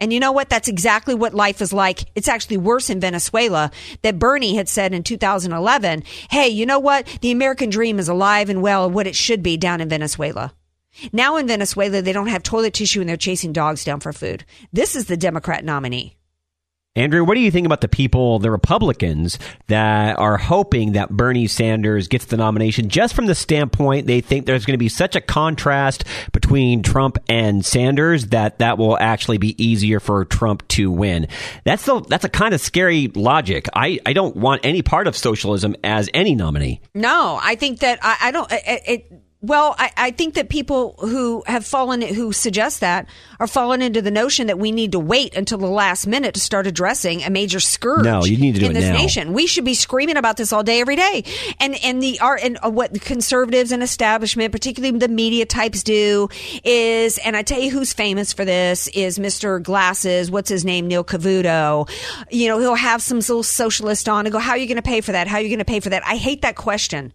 And 0.00 0.12
you 0.12 0.20
know 0.20 0.32
what? 0.32 0.48
That's 0.48 0.68
exactly 0.68 1.14
what 1.14 1.34
life 1.34 1.62
is 1.62 1.72
like. 1.72 2.04
It's 2.14 2.28
actually 2.28 2.56
worse 2.56 2.90
in 2.90 3.00
Venezuela 3.00 3.70
that 4.02 4.18
Bernie 4.18 4.56
had 4.56 4.68
said 4.68 4.92
in 4.92 5.02
2011, 5.02 6.02
hey, 6.30 6.48
you 6.48 6.66
know 6.66 6.80
what? 6.80 7.06
The 7.20 7.30
American 7.30 7.70
dream 7.70 7.98
is 7.98 8.08
alive 8.08 8.50
and 8.50 8.60
well, 8.60 8.90
what 8.90 9.06
it 9.06 9.16
should 9.16 9.42
be 9.42 9.56
down 9.56 9.80
in 9.80 9.88
Venezuela. 9.88 10.52
Now 11.12 11.36
in 11.36 11.46
Venezuela, 11.46 12.02
they 12.02 12.12
don't 12.12 12.28
have 12.28 12.42
toilet 12.42 12.74
tissue 12.74 13.00
and 13.00 13.08
they're 13.08 13.16
chasing 13.16 13.52
dogs 13.52 13.84
down 13.84 14.00
for 14.00 14.12
food. 14.12 14.44
This 14.72 14.94
is 14.96 15.06
the 15.06 15.16
Democrat 15.16 15.64
nominee. 15.64 16.16
Andrea, 16.96 17.24
what 17.24 17.34
do 17.34 17.40
you 17.40 17.50
think 17.50 17.66
about 17.66 17.80
the 17.80 17.88
people, 17.88 18.38
the 18.38 18.52
Republicans, 18.52 19.36
that 19.66 20.16
are 20.16 20.36
hoping 20.36 20.92
that 20.92 21.10
Bernie 21.10 21.48
Sanders 21.48 22.06
gets 22.06 22.26
the 22.26 22.36
nomination 22.36 22.88
just 22.88 23.14
from 23.14 23.26
the 23.26 23.34
standpoint 23.34 24.06
they 24.06 24.20
think 24.20 24.46
there's 24.46 24.64
going 24.64 24.74
to 24.74 24.78
be 24.78 24.88
such 24.88 25.16
a 25.16 25.20
contrast 25.20 26.04
between 26.32 26.84
Trump 26.84 27.18
and 27.28 27.64
Sanders 27.64 28.26
that 28.26 28.60
that 28.60 28.78
will 28.78 28.96
actually 28.96 29.38
be 29.38 29.60
easier 29.60 29.98
for 29.98 30.24
Trump 30.24 30.66
to 30.68 30.88
win? 30.88 31.26
That's 31.64 31.84
the, 31.84 32.00
that's 32.00 32.24
a 32.24 32.28
kind 32.28 32.54
of 32.54 32.60
scary 32.60 33.08
logic. 33.08 33.68
I, 33.74 33.98
I 34.06 34.12
don't 34.12 34.36
want 34.36 34.64
any 34.64 34.82
part 34.82 35.08
of 35.08 35.16
socialism 35.16 35.74
as 35.82 36.08
any 36.14 36.36
nominee. 36.36 36.80
No, 36.94 37.40
I 37.42 37.56
think 37.56 37.80
that 37.80 37.98
I, 38.02 38.16
I 38.20 38.30
don't. 38.30 38.52
It, 38.52 38.82
it, 38.86 39.12
well, 39.46 39.74
I, 39.78 39.92
I 39.96 40.10
think 40.10 40.34
that 40.34 40.48
people 40.48 40.94
who 41.00 41.42
have 41.46 41.66
fallen, 41.66 42.00
who 42.00 42.32
suggest 42.32 42.80
that, 42.80 43.06
are 43.38 43.46
fallen 43.46 43.82
into 43.82 44.00
the 44.00 44.10
notion 44.10 44.46
that 44.46 44.58
we 44.58 44.72
need 44.72 44.92
to 44.92 44.98
wait 44.98 45.36
until 45.36 45.58
the 45.58 45.66
last 45.66 46.06
minute 46.06 46.34
to 46.34 46.40
start 46.40 46.66
addressing 46.66 47.22
a 47.22 47.30
major 47.30 47.60
scourge. 47.60 48.04
No, 48.04 48.24
you 48.24 48.38
need 48.38 48.54
to 48.54 48.60
do 48.60 48.66
in 48.66 48.70
it 48.72 48.74
this 48.74 48.88
now. 48.88 48.96
nation. 48.96 49.32
We 49.32 49.46
should 49.46 49.64
be 49.64 49.74
screaming 49.74 50.16
about 50.16 50.36
this 50.38 50.52
all 50.52 50.62
day, 50.62 50.80
every 50.80 50.96
day. 50.96 51.24
And 51.60 51.74
and 51.84 52.02
the 52.02 52.20
art 52.20 52.40
and 52.42 52.58
uh, 52.64 52.70
what 52.70 52.98
conservatives 53.02 53.70
and 53.70 53.82
establishment, 53.82 54.52
particularly 54.52 54.98
the 54.98 55.08
media 55.08 55.44
types, 55.44 55.82
do 55.82 56.28
is, 56.64 57.18
and 57.18 57.36
I 57.36 57.42
tell 57.42 57.60
you 57.60 57.70
who's 57.70 57.92
famous 57.92 58.32
for 58.32 58.44
this 58.44 58.88
is 58.88 59.18
Mr. 59.18 59.62
Glasses. 59.62 60.30
What's 60.30 60.48
his 60.48 60.64
name? 60.64 60.88
Neil 60.88 61.04
Cavuto. 61.04 61.88
You 62.30 62.48
know, 62.48 62.58
he'll 62.58 62.74
have 62.74 63.02
some 63.02 63.18
little 63.18 63.42
socialist 63.42 64.08
on 64.08 64.26
and 64.26 64.32
go, 64.32 64.38
"How 64.38 64.52
are 64.52 64.58
you 64.58 64.66
going 64.66 64.76
to 64.76 64.82
pay 64.82 65.02
for 65.02 65.12
that? 65.12 65.28
How 65.28 65.36
are 65.36 65.42
you 65.42 65.48
going 65.48 65.58
to 65.58 65.64
pay 65.64 65.80
for 65.80 65.90
that?" 65.90 66.02
I 66.06 66.16
hate 66.16 66.42
that 66.42 66.56
question 66.56 67.12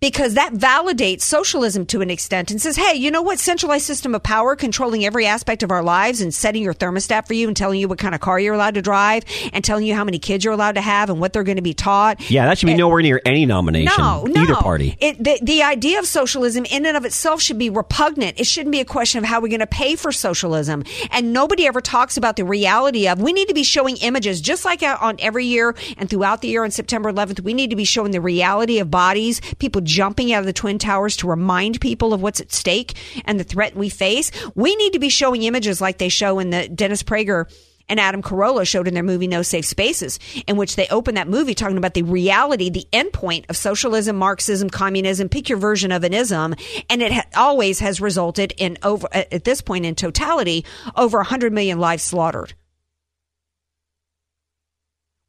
because 0.00 0.34
that 0.34 0.52
validates 0.54 1.22
socialism 1.22 1.86
to 1.86 2.00
an 2.00 2.10
extent 2.10 2.50
and 2.50 2.60
says, 2.60 2.76
hey, 2.76 2.94
you 2.94 3.10
know 3.10 3.22
what? 3.22 3.38
Centralized 3.38 3.84
system 3.86 4.14
of 4.14 4.22
power 4.22 4.56
controlling 4.56 5.04
every 5.04 5.26
aspect 5.26 5.62
of 5.62 5.70
our 5.70 5.82
lives 5.82 6.20
and 6.20 6.34
setting 6.34 6.62
your 6.62 6.74
thermostat 6.74 7.26
for 7.26 7.34
you 7.34 7.48
and 7.48 7.56
telling 7.56 7.80
you 7.80 7.88
what 7.88 7.98
kind 7.98 8.14
of 8.14 8.20
car 8.20 8.38
you're 8.40 8.54
allowed 8.54 8.74
to 8.74 8.82
drive 8.82 9.24
and 9.52 9.64
telling 9.64 9.86
you 9.86 9.94
how 9.94 10.04
many 10.04 10.18
kids 10.18 10.44
you're 10.44 10.54
allowed 10.54 10.74
to 10.76 10.80
have 10.80 11.10
and 11.10 11.20
what 11.20 11.32
they're 11.32 11.44
going 11.44 11.56
to 11.56 11.62
be 11.62 11.74
taught. 11.74 12.30
Yeah, 12.30 12.46
that 12.46 12.58
should 12.58 12.66
be 12.66 12.72
And- 12.72 12.78
nowhere 12.78 13.02
near 13.02 13.20
any 13.24 13.46
nomination. 13.46 13.92
no, 13.98 14.24
no. 14.24 14.42
Either 14.42 14.54
party. 14.56 14.96
It, 15.00 15.22
the, 15.22 15.38
the 15.42 15.62
idea 15.62 15.98
of 15.98 16.06
socialism 16.06 16.64
in 16.66 16.84
and 16.86 16.96
of 16.96 17.04
itself 17.04 17.40
should 17.42 17.58
be 17.58 17.70
repugnant. 17.70 18.40
It 18.40 18.46
shouldn't 18.46 18.72
be 18.72 18.80
a 18.80 18.84
question 18.84 19.18
of 19.18 19.24
how 19.24 19.40
we're 19.40 19.48
going 19.48 19.60
to 19.60 19.66
pay 19.66 19.96
for 19.96 20.12
socialism. 20.12 20.84
And 21.10 21.32
nobody 21.32 21.66
ever 21.66 21.80
talks 21.80 22.16
about 22.16 22.36
the 22.36 22.44
reality 22.44 23.08
of 23.08 23.20
we 23.20 23.32
need 23.32 23.48
to 23.48 23.54
be 23.54 23.62
showing 23.62 23.96
images 23.98 24.40
just 24.40 24.64
like 24.64 24.82
on 24.82 25.16
every 25.20 25.44
year 25.46 25.74
and 25.98 26.08
throughout 26.08 26.40
the 26.40 26.48
year 26.48 26.64
on 26.64 26.70
September 26.70 27.12
11th. 27.12 27.40
We 27.40 27.54
need 27.54 27.70
to 27.70 27.76
be 27.76 27.84
showing 27.84 28.10
the 28.12 28.20
reality 28.20 28.78
of 28.78 28.90
bodies, 28.90 29.40
people 29.58 29.69
jumping 29.80 30.32
out 30.32 30.40
of 30.40 30.46
the 30.46 30.52
Twin 30.52 30.78
Towers 30.78 31.16
to 31.18 31.28
remind 31.28 31.80
people 31.80 32.12
of 32.12 32.20
what's 32.22 32.40
at 32.40 32.50
stake 32.50 32.94
and 33.24 33.38
the 33.38 33.44
threat 33.44 33.76
we 33.76 33.88
face. 33.88 34.32
We 34.56 34.74
need 34.74 34.94
to 34.94 34.98
be 34.98 35.08
showing 35.08 35.44
images 35.44 35.80
like 35.80 35.98
they 35.98 36.08
show 36.08 36.40
in 36.40 36.50
the 36.50 36.68
Dennis 36.68 37.04
Prager 37.04 37.46
and 37.90 38.00
Adam 38.00 38.22
Carolla 38.22 38.66
showed 38.66 38.88
in 38.88 38.94
their 38.94 39.02
movie 39.02 39.26
No 39.26 39.42
Safe 39.42 39.66
Spaces, 39.66 40.18
in 40.46 40.56
which 40.56 40.76
they 40.76 40.86
open 40.88 41.16
that 41.16 41.28
movie 41.28 41.54
talking 41.54 41.76
about 41.76 41.94
the 41.94 42.02
reality, 42.02 42.70
the 42.70 42.86
endpoint 42.92 43.50
of 43.50 43.56
socialism, 43.56 44.16
Marxism, 44.16 44.70
communism, 44.70 45.28
pick 45.28 45.48
your 45.48 45.58
version 45.58 45.90
of 45.92 46.04
an 46.04 46.14
ism, 46.14 46.54
and 46.88 47.02
it 47.02 47.12
ha- 47.12 47.26
always 47.36 47.80
has 47.80 48.00
resulted 48.00 48.54
in 48.56 48.78
over 48.82 49.08
at 49.12 49.44
this 49.44 49.60
point 49.60 49.84
in 49.84 49.96
totality 49.96 50.64
over 50.96 51.18
100 51.18 51.52
million 51.52 51.80
lives 51.80 52.04
slaughtered. 52.04 52.54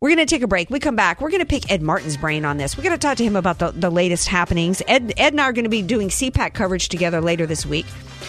We're 0.01 0.09
going 0.09 0.17
to 0.17 0.25
take 0.25 0.41
a 0.41 0.47
break. 0.47 0.71
We 0.71 0.79
come 0.79 0.95
back. 0.95 1.21
We're 1.21 1.29
going 1.29 1.41
to 1.41 1.45
pick 1.45 1.71
Ed 1.71 1.83
Martin's 1.83 2.17
brain 2.17 2.43
on 2.43 2.57
this. 2.57 2.75
We're 2.75 2.81
going 2.81 2.95
to 2.95 2.97
talk 2.97 3.17
to 3.17 3.23
him 3.23 3.35
about 3.35 3.59
the, 3.59 3.69
the 3.69 3.91
latest 3.91 4.27
happenings. 4.27 4.81
Ed, 4.87 5.13
Ed 5.15 5.33
and 5.33 5.39
I 5.39 5.43
are 5.43 5.53
going 5.53 5.65
to 5.65 5.69
be 5.69 5.83
doing 5.83 6.09
CPAC 6.09 6.55
coverage 6.55 6.89
together 6.89 7.21
later 7.21 7.45
this 7.45 7.67
week. 7.67 7.85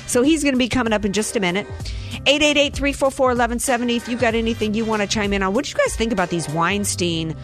So 0.06 0.20
he's 0.20 0.42
going 0.42 0.52
to 0.52 0.58
be 0.58 0.68
coming 0.68 0.92
up 0.92 1.06
in 1.06 1.14
just 1.14 1.34
a 1.34 1.40
minute. 1.40 1.66
888 2.26 2.74
344 2.74 3.26
1170. 3.28 3.96
If 3.96 4.06
you've 4.06 4.20
got 4.20 4.34
anything 4.34 4.74
you 4.74 4.84
want 4.84 5.00
to 5.00 5.08
chime 5.08 5.32
in 5.32 5.42
on, 5.42 5.54
what 5.54 5.64
do 5.64 5.70
you 5.70 5.76
guys 5.76 5.96
think 5.96 6.12
about 6.12 6.28
these 6.28 6.46
Weinstein? 6.50 7.34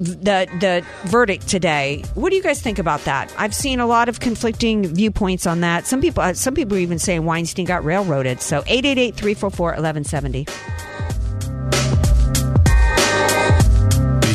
The 0.00 0.48
the 0.58 0.82
verdict 1.04 1.46
today. 1.46 2.04
What 2.14 2.30
do 2.30 2.36
you 2.36 2.42
guys 2.42 2.62
think 2.62 2.78
about 2.78 3.04
that? 3.04 3.32
I've 3.36 3.54
seen 3.54 3.78
a 3.80 3.86
lot 3.86 4.08
of 4.08 4.18
conflicting 4.18 4.86
viewpoints 4.86 5.46
on 5.46 5.60
that. 5.60 5.86
Some 5.86 6.00
people 6.00 6.22
uh, 6.22 6.32
some 6.32 6.54
people 6.54 6.78
even 6.78 6.98
saying 6.98 7.24
Weinstein 7.26 7.66
got 7.66 7.84
railroaded. 7.84 8.40
So 8.40 8.62
888-344-1170. 8.62 10.46
Be 10.46 10.91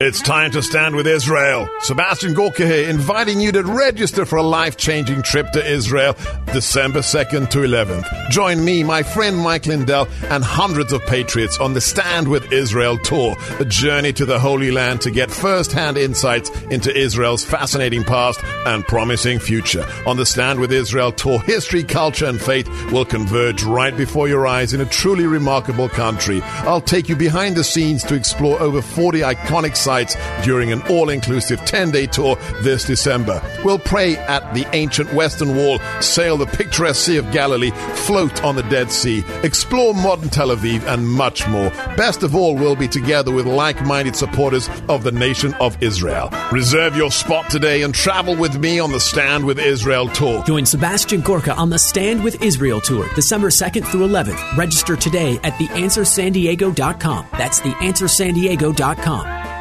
It's 0.00 0.22
time 0.22 0.52
to 0.52 0.62
stand 0.62 0.94
with 0.94 1.08
Israel. 1.08 1.68
Sebastian 1.80 2.32
Gorka 2.32 2.64
here, 2.64 2.88
inviting 2.88 3.40
you 3.40 3.50
to 3.50 3.64
register 3.64 4.24
for 4.24 4.36
a 4.36 4.44
life 4.44 4.76
changing 4.76 5.22
trip 5.22 5.50
to 5.54 5.72
Israel 5.72 6.14
December 6.52 7.00
2nd 7.00 7.50
to 7.50 7.58
11th. 7.58 8.30
Join 8.30 8.64
me, 8.64 8.84
my 8.84 9.02
friend 9.02 9.36
Mike 9.36 9.66
Lindell, 9.66 10.06
and 10.30 10.44
hundreds 10.44 10.92
of 10.92 11.04
patriots 11.06 11.58
on 11.58 11.74
the 11.74 11.80
Stand 11.80 12.28
with 12.28 12.52
Israel 12.52 12.96
tour, 12.98 13.34
a 13.58 13.64
journey 13.64 14.12
to 14.12 14.24
the 14.24 14.38
Holy 14.38 14.70
Land 14.70 15.00
to 15.00 15.10
get 15.10 15.32
first 15.32 15.72
hand 15.72 15.98
insights 15.98 16.48
into 16.70 16.96
Israel's 16.96 17.44
fascinating 17.44 18.04
past 18.04 18.40
and 18.66 18.86
promising 18.86 19.40
future. 19.40 19.84
On 20.06 20.16
the 20.16 20.24
Stand 20.24 20.60
with 20.60 20.72
Israel 20.72 21.10
tour, 21.10 21.40
history, 21.40 21.82
culture, 21.82 22.26
and 22.26 22.40
faith 22.40 22.68
will 22.92 23.04
converge 23.04 23.64
right 23.64 23.96
before 23.96 24.28
your 24.28 24.46
eyes 24.46 24.74
in 24.74 24.80
a 24.80 24.86
truly 24.86 25.26
remarkable 25.26 25.88
country. 25.88 26.40
I'll 26.42 26.80
take 26.80 27.08
you 27.08 27.16
behind 27.16 27.56
the 27.56 27.64
scenes 27.64 28.04
to 28.04 28.14
explore 28.14 28.60
over 28.60 28.80
40 28.80 29.22
iconic 29.22 29.76
sites 29.88 30.16
during 30.44 30.70
an 30.70 30.82
all 30.90 31.08
inclusive 31.08 31.64
10 31.64 31.90
day 31.90 32.06
tour 32.06 32.36
this 32.62 32.84
December. 32.84 33.40
We'll 33.64 33.78
pray 33.78 34.16
at 34.16 34.52
the 34.52 34.66
ancient 34.74 35.14
Western 35.14 35.56
Wall, 35.56 35.78
sail 36.00 36.36
the 36.36 36.44
picturesque 36.44 37.06
Sea 37.06 37.16
of 37.16 37.32
Galilee, 37.32 37.70
float 38.06 38.44
on 38.44 38.54
the 38.54 38.62
Dead 38.64 38.90
Sea, 38.92 39.24
explore 39.42 39.94
modern 39.94 40.28
Tel 40.28 40.48
Aviv, 40.48 40.82
and 40.86 41.08
much 41.08 41.48
more. 41.48 41.70
Best 41.96 42.22
of 42.22 42.36
all, 42.36 42.54
we'll 42.54 42.76
be 42.76 42.86
together 42.86 43.32
with 43.32 43.46
like 43.46 43.82
minded 43.86 44.14
supporters 44.14 44.68
of 44.90 45.04
the 45.04 45.12
nation 45.12 45.54
of 45.54 45.82
Israel. 45.82 46.30
Reserve 46.52 46.94
your 46.94 47.10
spot 47.10 47.48
today 47.48 47.80
and 47.82 47.94
travel 47.94 48.36
with 48.36 48.58
me 48.58 48.78
on 48.78 48.92
the 48.92 49.00
Stand 49.00 49.46
with 49.46 49.58
Israel 49.58 50.08
tour. 50.08 50.44
Join 50.44 50.66
Sebastian 50.66 51.22
Gorka 51.22 51.54
on 51.54 51.70
the 51.70 51.78
Stand 51.78 52.22
with 52.22 52.42
Israel 52.42 52.82
Tour, 52.82 53.08
December 53.14 53.48
2nd 53.48 53.86
through 53.86 54.06
11th. 54.06 54.56
Register 54.58 54.96
today 54.96 55.38
at 55.44 55.54
theanswersandiego.com. 55.54 57.26
That's 57.32 57.60
theanswersandiego.com. 57.60 59.57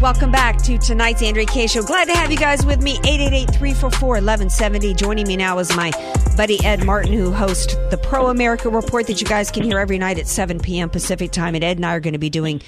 Welcome 0.00 0.32
back 0.32 0.56
to 0.62 0.78
tonight's 0.78 1.22
Andrea 1.22 1.44
Kaye 1.44 1.66
Show. 1.66 1.82
Glad 1.82 2.06
to 2.06 2.14
have 2.14 2.30
you 2.30 2.38
guys 2.38 2.64
with 2.64 2.80
me. 2.80 2.96
888-344-1170. 3.00 4.96
Joining 4.96 5.28
me 5.28 5.36
now 5.36 5.58
is 5.58 5.76
my 5.76 5.90
buddy 6.38 6.58
Ed 6.64 6.86
Martin, 6.86 7.12
who 7.12 7.30
hosts 7.30 7.74
the 7.90 7.98
Pro 7.98 8.28
America 8.28 8.70
Report 8.70 9.06
that 9.08 9.20
you 9.20 9.26
guys 9.26 9.50
can 9.50 9.62
hear 9.62 9.78
every 9.78 9.98
night 9.98 10.18
at 10.18 10.26
7 10.26 10.58
p.m. 10.58 10.88
Pacific 10.88 11.32
time. 11.32 11.54
And 11.54 11.62
Ed 11.62 11.76
and 11.76 11.84
I 11.84 11.94
are 11.96 12.00
going 12.00 12.14
to 12.14 12.18
be 12.18 12.30
doing 12.30 12.62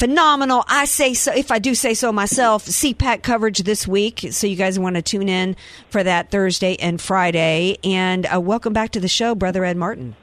phenomenal, 0.00 0.64
I 0.66 0.86
say 0.86 1.14
so, 1.14 1.32
if 1.32 1.52
I 1.52 1.60
do 1.60 1.76
say 1.76 1.94
so 1.94 2.10
myself, 2.10 2.64
CPAC 2.64 3.22
coverage 3.22 3.58
this 3.58 3.86
week. 3.86 4.26
So 4.32 4.48
you 4.48 4.56
guys 4.56 4.76
want 4.76 4.96
to 4.96 5.02
tune 5.02 5.28
in 5.28 5.54
for 5.88 6.02
that 6.02 6.32
Thursday 6.32 6.74
and 6.80 7.00
Friday. 7.00 7.76
And 7.84 8.26
uh, 8.26 8.40
welcome 8.40 8.72
back 8.72 8.90
to 8.90 9.00
the 9.00 9.06
show, 9.06 9.36
brother 9.36 9.64
Ed 9.64 9.76
Martin. 9.76 10.16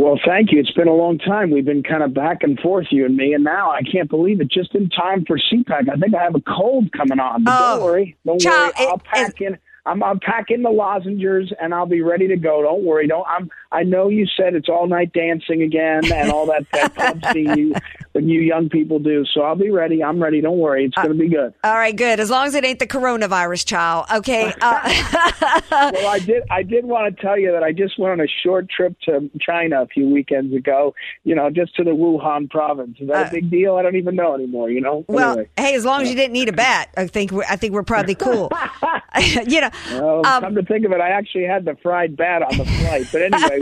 Well, 0.00 0.18
thank 0.26 0.50
you. 0.50 0.60
It's 0.60 0.70
been 0.70 0.88
a 0.88 0.94
long 0.94 1.18
time. 1.18 1.50
We've 1.50 1.62
been 1.66 1.82
kind 1.82 2.02
of 2.02 2.14
back 2.14 2.38
and 2.42 2.58
forth, 2.60 2.86
you 2.90 3.04
and 3.04 3.14
me, 3.14 3.34
and 3.34 3.44
now 3.44 3.70
I 3.70 3.82
can't 3.82 4.08
believe 4.08 4.40
it. 4.40 4.50
Just 4.50 4.74
in 4.74 4.88
time 4.88 5.26
for 5.26 5.36
CPAC. 5.38 5.90
I 5.92 5.96
think 5.96 6.14
I 6.14 6.22
have 6.22 6.34
a 6.34 6.40
cold 6.40 6.90
coming 6.92 7.20
on. 7.20 7.44
But 7.44 7.54
Oh, 7.60 7.74
don't 7.76 7.84
worry. 7.84 8.16
Don't 8.24 8.40
child, 8.40 8.72
worry. 8.78 8.86
I'll 8.88 8.94
it- 8.96 9.04
pack 9.04 9.40
in. 9.42 9.58
I'm, 9.84 10.02
I'm 10.02 10.18
packing 10.20 10.62
the 10.62 10.70
lozenges 10.70 11.52
and 11.60 11.74
I'll 11.74 11.86
be 11.86 12.00
ready 12.02 12.28
to 12.28 12.36
go. 12.36 12.62
Don't 12.62 12.82
worry. 12.84 13.06
Don't. 13.08 13.26
I'm. 13.26 13.50
I 13.72 13.82
know 13.82 14.08
you 14.08 14.26
said 14.36 14.54
it's 14.54 14.68
all 14.68 14.86
night 14.86 15.12
dancing 15.12 15.62
again 15.62 16.10
and 16.12 16.30
all 16.30 16.46
that 16.46 16.66
that 16.72 16.94
club 16.94 17.22
scene 17.32 17.74
when 18.12 18.28
you 18.28 18.40
young 18.40 18.68
people 18.68 18.98
do. 18.98 19.24
So 19.32 19.42
I'll 19.42 19.54
be 19.56 19.70
ready. 19.70 20.02
I'm 20.02 20.20
ready. 20.22 20.40
Don't 20.40 20.58
worry. 20.58 20.84
It's 20.86 20.94
going 20.96 21.08
to 21.08 21.14
be 21.14 21.28
good. 21.28 21.54
All 21.62 21.74
right, 21.74 21.94
good. 21.96 22.18
As 22.20 22.28
long 22.30 22.46
as 22.46 22.54
it 22.54 22.64
ain't 22.64 22.78
the 22.80 22.86
coronavirus, 22.86 23.64
child. 23.66 24.06
Okay. 24.14 24.52
Uh, 24.62 25.60
well, 25.70 26.06
I 26.08 26.18
did. 26.18 26.42
I 26.50 26.62
did 26.62 26.84
want 26.84 27.14
to 27.16 27.22
tell 27.22 27.38
you 27.38 27.52
that 27.52 27.62
I 27.62 27.72
just 27.72 27.98
went 27.98 28.12
on 28.12 28.20
a 28.20 28.26
short 28.42 28.68
trip 28.68 28.94
to 29.04 29.30
China 29.40 29.82
a 29.82 29.86
few 29.86 30.08
weekends 30.08 30.54
ago. 30.54 30.94
You 31.24 31.34
know, 31.34 31.50
just 31.50 31.74
to 31.76 31.84
the 31.84 31.90
Wuhan 31.92 32.48
province. 32.50 32.96
Is 33.00 33.08
that 33.08 33.28
a 33.28 33.30
big 33.30 33.50
deal? 33.50 33.76
I 33.76 33.82
don't 33.82 33.96
even 33.96 34.16
know 34.16 34.34
anymore. 34.34 34.70
You 34.70 34.80
know. 34.80 35.00
Uh, 35.00 35.12
well, 35.12 35.30
Anyway. 35.32 35.48
hey, 35.56 35.74
as 35.74 35.84
long 35.84 36.02
as 36.02 36.08
you 36.10 36.14
didn't 36.14 36.32
need 36.32 36.48
a 36.48 36.52
bat, 36.66 36.90
I 36.96 37.06
think 37.06 37.30
we're, 37.30 37.44
I 37.48 37.56
think 37.56 37.72
we're 37.72 37.82
probably 37.82 38.14
cool. 38.14 38.50
you 39.46 39.60
know, 39.60 39.70
Well, 39.92 40.26
um, 40.26 40.42
come 40.42 40.54
to 40.56 40.62
think 40.62 40.84
of 40.84 40.92
it, 40.92 41.00
I 41.00 41.10
actually 41.10 41.44
had 41.44 41.64
the 41.64 41.76
fried 41.82 42.16
bat 42.16 42.42
on 42.42 42.56
the 42.58 42.64
flight. 42.64 43.06
But 43.12 43.22
anyway, 43.22 43.58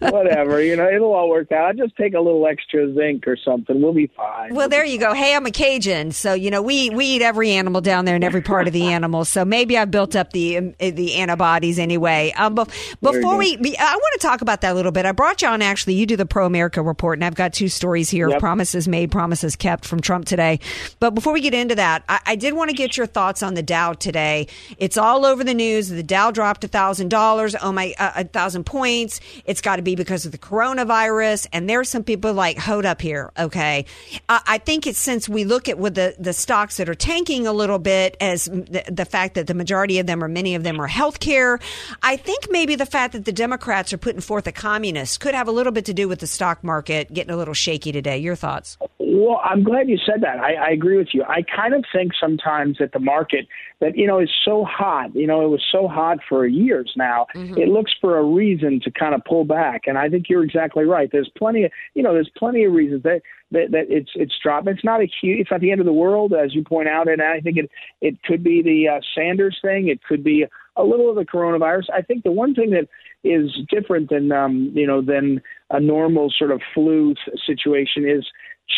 we'll, 0.00 0.10
whatever. 0.10 0.62
You 0.62 0.76
know, 0.76 0.88
it'll 0.88 1.12
all 1.14 1.28
work 1.28 1.50
out. 1.52 1.66
I'll 1.66 1.74
just 1.86 1.96
take 1.96 2.14
a 2.14 2.20
little 2.20 2.46
extra 2.46 2.92
zinc 2.94 3.26
or 3.26 3.36
something. 3.36 3.69
We'll 3.76 3.92
be 3.92 4.06
fine. 4.08 4.54
Well, 4.54 4.68
there 4.68 4.84
you 4.84 4.98
go. 4.98 5.12
Hey, 5.14 5.34
I'm 5.34 5.46
a 5.46 5.50
Cajun, 5.50 6.12
so 6.12 6.34
you 6.34 6.50
know 6.50 6.62
we 6.62 6.90
we 6.90 7.04
eat 7.06 7.22
every 7.22 7.52
animal 7.52 7.80
down 7.80 8.04
there 8.04 8.14
and 8.14 8.24
every 8.24 8.42
part 8.42 8.66
of 8.66 8.72
the 8.72 8.86
animal. 8.92 9.24
So 9.24 9.44
maybe 9.44 9.76
I've 9.78 9.90
built 9.90 10.16
up 10.16 10.32
the 10.32 10.58
um, 10.58 10.74
the 10.78 11.16
antibodies 11.16 11.78
anyway. 11.78 12.32
Um, 12.36 12.54
but 12.54 12.68
before 13.00 13.36
we, 13.36 13.56
I 13.78 13.94
want 13.94 14.20
to 14.20 14.26
talk 14.26 14.40
about 14.40 14.60
that 14.62 14.72
a 14.72 14.74
little 14.74 14.92
bit. 14.92 15.06
I 15.06 15.12
brought 15.12 15.42
you 15.42 15.48
on. 15.48 15.62
Actually, 15.62 15.94
you 15.94 16.06
do 16.06 16.16
the 16.16 16.26
Pro 16.26 16.46
America 16.46 16.82
report, 16.82 17.18
and 17.18 17.24
I've 17.24 17.34
got 17.34 17.52
two 17.52 17.68
stories 17.68 18.10
here: 18.10 18.28
Yep. 18.28 18.40
promises 18.40 18.88
made, 18.88 19.10
promises 19.10 19.56
kept 19.56 19.84
from 19.84 20.00
Trump 20.00 20.24
today. 20.26 20.58
But 20.98 21.14
before 21.14 21.32
we 21.32 21.40
get 21.40 21.54
into 21.54 21.74
that, 21.76 22.04
I, 22.08 22.20
I 22.26 22.36
did 22.36 22.54
want 22.54 22.70
to 22.70 22.76
get 22.76 22.96
your 22.96 23.06
thoughts 23.06 23.42
on 23.42 23.54
the 23.54 23.62
Dow 23.62 23.92
today. 23.92 24.48
It's 24.78 24.96
all 24.96 25.24
over 25.24 25.44
the 25.44 25.54
news. 25.54 25.88
The 25.88 26.02
Dow 26.02 26.30
dropped 26.30 26.64
a 26.64 26.68
thousand 26.68 27.08
dollars. 27.10 27.54
Oh 27.60 27.72
my, 27.72 27.94
uh, 27.98 28.12
a 28.16 28.24
thousand 28.24 28.64
points. 28.64 29.20
It's 29.44 29.60
got 29.60 29.76
to 29.76 29.82
be 29.82 29.94
because 29.94 30.26
of 30.26 30.32
the 30.32 30.38
coronavirus. 30.38 31.46
And 31.52 31.68
there's 31.68 31.88
some 31.88 32.04
people 32.04 32.32
like, 32.32 32.58
hold 32.58 32.84
up 32.84 33.00
here, 33.00 33.30
okay. 33.38 33.59
I, 33.60 33.84
I 34.28 34.58
think 34.58 34.86
it's 34.86 34.98
since 34.98 35.28
we 35.28 35.44
look 35.44 35.68
at 35.68 35.78
with 35.78 35.94
the 35.94 36.14
the 36.18 36.32
stocks 36.32 36.76
that 36.78 36.88
are 36.88 36.94
tanking 36.94 37.46
a 37.46 37.52
little 37.52 37.78
bit 37.78 38.16
as 38.20 38.44
the, 38.46 38.84
the 38.90 39.04
fact 39.04 39.34
that 39.34 39.46
the 39.46 39.54
majority 39.54 39.98
of 39.98 40.06
them 40.06 40.22
or 40.22 40.28
many 40.28 40.54
of 40.54 40.62
them 40.62 40.80
are 40.80 40.88
healthcare. 40.88 41.60
I 42.02 42.16
think 42.16 42.48
maybe 42.50 42.74
the 42.74 42.86
fact 42.86 43.12
that 43.12 43.24
the 43.24 43.32
Democrats 43.32 43.92
are 43.92 43.98
putting 43.98 44.20
forth 44.20 44.46
a 44.46 44.52
communist 44.52 45.20
could 45.20 45.34
have 45.34 45.48
a 45.48 45.52
little 45.52 45.72
bit 45.72 45.84
to 45.86 45.94
do 45.94 46.08
with 46.08 46.20
the 46.20 46.26
stock 46.26 46.64
market 46.64 47.12
getting 47.12 47.32
a 47.32 47.36
little 47.36 47.54
shaky 47.54 47.92
today. 47.92 48.18
Your 48.18 48.36
thoughts? 48.36 48.76
Well, 49.12 49.40
I'm 49.44 49.64
glad 49.64 49.88
you 49.88 49.98
said 49.98 50.22
that. 50.22 50.38
I, 50.38 50.54
I 50.54 50.70
agree 50.70 50.96
with 50.96 51.08
you. 51.12 51.24
I 51.24 51.42
kind 51.42 51.74
of 51.74 51.84
think 51.92 52.12
sometimes 52.20 52.78
that 52.78 52.92
the 52.92 53.00
market 53.00 53.48
that 53.80 53.96
you 53.96 54.06
know 54.06 54.20
is 54.20 54.30
so 54.44 54.64
hot. 54.64 55.14
You 55.16 55.26
know, 55.26 55.44
it 55.44 55.48
was 55.48 55.64
so 55.72 55.88
hot 55.88 56.18
for 56.28 56.46
years 56.46 56.92
now. 56.96 57.26
It 57.58 57.68
looks 57.68 57.92
for 58.00 58.18
a 58.18 58.22
reason 58.22 58.80
to 58.84 58.90
kind 58.90 59.14
of 59.14 59.22
pull 59.24 59.44
back, 59.44 59.82
and 59.86 59.98
I 59.98 60.08
think 60.08 60.28
you're 60.28 60.44
exactly 60.44 60.84
right. 60.84 61.08
There's 61.10 61.30
plenty 61.36 61.64
of 61.64 61.72
you 61.94 62.04
know, 62.04 62.12
there's 62.12 62.30
plenty 62.36 62.62
of 62.64 62.72
reasons 62.72 63.02
that 63.02 63.22
that, 63.50 63.72
that 63.72 63.86
it's 63.88 64.10
it's 64.14 64.34
dropping. 64.40 64.74
It's 64.74 64.84
not 64.84 65.00
a 65.00 65.08
huge. 65.20 65.40
It's 65.40 65.50
not 65.50 65.60
the 65.60 65.72
end 65.72 65.80
of 65.80 65.86
the 65.86 65.92
world, 65.92 66.32
as 66.32 66.54
you 66.54 66.62
point 66.62 66.88
out, 66.88 67.08
and 67.08 67.20
I 67.20 67.40
think 67.40 67.56
it 67.56 67.70
it 68.00 68.22
could 68.22 68.44
be 68.44 68.62
the 68.62 68.88
uh, 68.96 69.00
Sanders 69.14 69.58
thing. 69.60 69.88
It 69.88 70.02
could 70.04 70.22
be 70.22 70.46
a 70.76 70.84
little 70.84 71.10
of 71.10 71.16
the 71.16 71.24
coronavirus. 71.24 71.84
I 71.92 72.02
think 72.02 72.22
the 72.22 72.32
one 72.32 72.54
thing 72.54 72.70
that 72.70 72.88
is 73.22 73.50
different 73.68 74.08
than 74.08 74.30
um, 74.32 74.72
you 74.74 74.86
know 74.86 75.02
than 75.02 75.42
a 75.70 75.80
normal 75.80 76.32
sort 76.36 76.50
of 76.50 76.60
flu 76.74 77.14
situation 77.46 78.08
is 78.08 78.26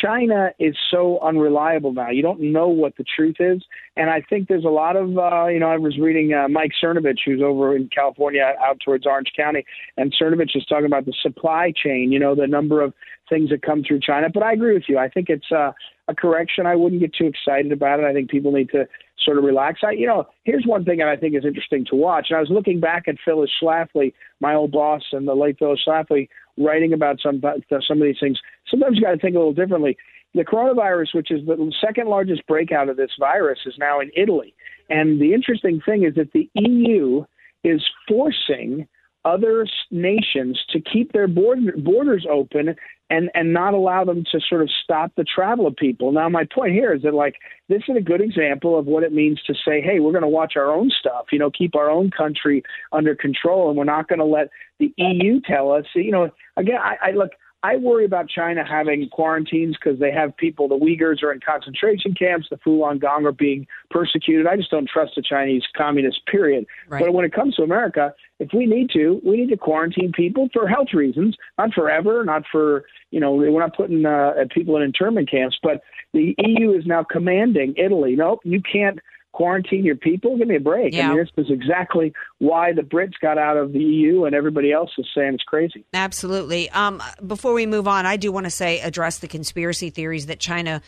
China 0.00 0.50
is 0.58 0.76
so 0.90 1.18
unreliable 1.20 1.92
now. 1.92 2.10
You 2.10 2.22
don't 2.22 2.40
know 2.40 2.68
what 2.68 2.96
the 2.96 3.04
truth 3.04 3.36
is, 3.40 3.62
and 3.96 4.10
I 4.10 4.22
think 4.28 4.48
there's 4.48 4.64
a 4.64 4.68
lot 4.68 4.96
of 4.96 5.18
uh, 5.18 5.46
you 5.46 5.58
know. 5.58 5.68
I 5.68 5.76
was 5.76 5.98
reading 5.98 6.32
uh, 6.32 6.48
Mike 6.48 6.72
Cernovich, 6.82 7.18
who's 7.24 7.42
over 7.42 7.76
in 7.76 7.88
California, 7.94 8.54
out 8.64 8.78
towards 8.84 9.06
Orange 9.06 9.32
County, 9.36 9.64
and 9.96 10.14
Cernovich 10.20 10.56
is 10.56 10.64
talking 10.66 10.86
about 10.86 11.04
the 11.04 11.14
supply 11.22 11.72
chain. 11.74 12.10
You 12.12 12.18
know, 12.18 12.34
the 12.34 12.46
number 12.46 12.80
of 12.80 12.94
things 13.28 13.50
that 13.50 13.62
come 13.62 13.82
through 13.86 14.00
China. 14.00 14.28
But 14.32 14.42
I 14.42 14.52
agree 14.52 14.74
with 14.74 14.84
you. 14.88 14.98
I 14.98 15.08
think 15.08 15.28
it's 15.28 15.50
uh, 15.50 15.72
a 16.08 16.14
correction. 16.14 16.66
I 16.66 16.76
wouldn't 16.76 17.00
get 17.00 17.14
too 17.14 17.26
excited 17.26 17.72
about 17.72 18.00
it. 18.00 18.04
I 18.04 18.12
think 18.12 18.30
people 18.30 18.52
need 18.52 18.70
to 18.70 18.86
sort 19.24 19.38
of 19.38 19.44
relax. 19.44 19.80
I, 19.84 19.92
you 19.92 20.06
know, 20.06 20.26
here's 20.44 20.66
one 20.66 20.84
thing 20.84 20.98
that 20.98 21.08
I 21.08 21.16
think 21.16 21.34
is 21.36 21.44
interesting 21.44 21.84
to 21.90 21.96
watch. 21.96 22.26
And 22.30 22.36
I 22.36 22.40
was 22.40 22.50
looking 22.50 22.80
back 22.80 23.04
at 23.08 23.16
Phyllis 23.24 23.50
Schlafly, 23.62 24.12
my 24.40 24.54
old 24.54 24.72
boss, 24.72 25.02
and 25.12 25.26
the 25.26 25.34
late 25.34 25.58
Phyllis 25.58 25.80
Schlafly, 25.86 26.28
writing 26.58 26.92
about 26.92 27.18
some 27.22 27.40
some 27.86 28.00
of 28.00 28.04
these 28.04 28.20
things. 28.20 28.38
Sometimes 28.70 28.96
you 28.96 29.02
got 29.02 29.12
to 29.12 29.18
think 29.18 29.34
a 29.34 29.38
little 29.38 29.54
differently. 29.54 29.96
the 30.34 30.44
coronavirus, 30.44 31.14
which 31.14 31.30
is 31.30 31.44
the 31.46 31.72
second 31.84 32.08
largest 32.08 32.46
breakout 32.46 32.88
of 32.88 32.96
this 32.96 33.10
virus, 33.18 33.58
is 33.66 33.74
now 33.78 34.00
in 34.00 34.10
Italy. 34.16 34.54
And 34.88 35.20
the 35.20 35.34
interesting 35.34 35.80
thing 35.84 36.04
is 36.04 36.14
that 36.14 36.32
the 36.32 36.50
EU 36.54 37.24
is 37.64 37.82
forcing 38.08 38.86
other 39.24 39.66
nations 39.90 40.60
to 40.70 40.80
keep 40.80 41.12
their 41.12 41.28
border, 41.28 41.72
borders 41.76 42.26
open 42.30 42.74
and 43.12 43.30
and 43.34 43.52
not 43.52 43.74
allow 43.74 44.04
them 44.04 44.24
to 44.32 44.40
sort 44.40 44.62
of 44.62 44.70
stop 44.82 45.12
the 45.16 45.24
travel 45.24 45.66
of 45.66 45.76
people. 45.76 46.12
Now, 46.12 46.28
my 46.28 46.44
point 46.52 46.72
here 46.72 46.94
is 46.94 47.02
that 47.02 47.14
like 47.14 47.36
this 47.68 47.82
is 47.88 47.96
a 47.96 48.00
good 48.00 48.20
example 48.20 48.78
of 48.78 48.86
what 48.86 49.02
it 49.02 49.12
means 49.12 49.40
to 49.46 49.54
say, 49.54 49.80
hey, 49.82 50.00
we're 50.00 50.12
going 50.12 50.22
to 50.22 50.28
watch 50.28 50.54
our 50.56 50.72
own 50.72 50.90
stuff, 50.90 51.26
you 51.30 51.38
know, 51.38 51.50
keep 51.50 51.76
our 51.76 51.90
own 51.90 52.10
country 52.10 52.62
under 52.90 53.14
control, 53.14 53.68
and 53.68 53.76
we're 53.76 53.84
not 53.84 54.08
going 54.08 54.18
to 54.18 54.24
let 54.24 54.48
the 54.78 54.92
EU 54.96 55.40
tell 55.40 55.72
us, 55.72 55.84
you 55.94 56.10
know. 56.10 56.30
Again, 56.56 56.78
I, 56.80 56.96
I 57.08 57.10
look. 57.12 57.30
I 57.64 57.76
worry 57.76 58.04
about 58.04 58.28
China 58.28 58.64
having 58.68 59.08
quarantines 59.08 59.76
because 59.76 60.00
they 60.00 60.10
have 60.10 60.36
people, 60.36 60.66
the 60.66 60.76
Uyghurs 60.76 61.22
are 61.22 61.32
in 61.32 61.38
concentration 61.38 62.12
camps, 62.12 62.48
the 62.50 62.56
Falun 62.56 63.00
Gong 63.00 63.24
are 63.24 63.32
being 63.32 63.68
persecuted. 63.90 64.48
I 64.48 64.56
just 64.56 64.70
don't 64.70 64.88
trust 64.88 65.12
the 65.14 65.22
Chinese 65.22 65.62
communists, 65.76 66.20
period. 66.28 66.66
Right. 66.88 67.04
But 67.04 67.14
when 67.14 67.24
it 67.24 67.32
comes 67.32 67.54
to 67.56 67.62
America, 67.62 68.12
if 68.40 68.48
we 68.52 68.66
need 68.66 68.90
to, 68.94 69.20
we 69.24 69.36
need 69.36 69.50
to 69.50 69.56
quarantine 69.56 70.10
people 70.10 70.48
for 70.52 70.66
health 70.66 70.88
reasons, 70.92 71.36
not 71.56 71.72
forever, 71.72 72.24
not 72.24 72.42
for, 72.50 72.84
you 73.12 73.20
know, 73.20 73.32
we're 73.32 73.60
not 73.60 73.76
putting 73.76 74.04
uh, 74.04 74.32
people 74.50 74.76
in 74.76 74.82
internment 74.82 75.30
camps, 75.30 75.56
but 75.62 75.82
the 76.12 76.34
EU 76.38 76.72
is 76.72 76.84
now 76.84 77.04
commanding 77.04 77.74
Italy, 77.76 78.16
nope, 78.16 78.40
you 78.42 78.60
can't 78.60 78.98
quarantine 79.32 79.84
your 79.84 79.96
people? 79.96 80.36
Give 80.36 80.46
me 80.48 80.56
a 80.56 80.60
break. 80.60 80.94
Yeah. 80.94 81.10
I 81.10 81.14
mean, 81.14 81.18
this 81.36 81.46
is 81.46 81.50
exactly 81.50 82.12
why 82.38 82.72
the 82.72 82.82
Brits 82.82 83.14
got 83.20 83.38
out 83.38 83.56
of 83.56 83.72
the 83.72 83.80
EU, 83.80 84.24
and 84.24 84.34
everybody 84.34 84.72
else 84.72 84.90
is 84.98 85.06
saying 85.14 85.34
it's 85.34 85.42
crazy. 85.44 85.84
Absolutely. 85.94 86.70
Um, 86.70 87.02
before 87.26 87.52
we 87.54 87.66
move 87.66 87.88
on, 87.88 88.06
I 88.06 88.16
do 88.16 88.30
want 88.30 88.44
to 88.44 88.50
say 88.50 88.80
address 88.80 89.18
the 89.18 89.28
conspiracy 89.28 89.90
theories 89.90 90.26
that 90.26 90.38
China 90.38 90.82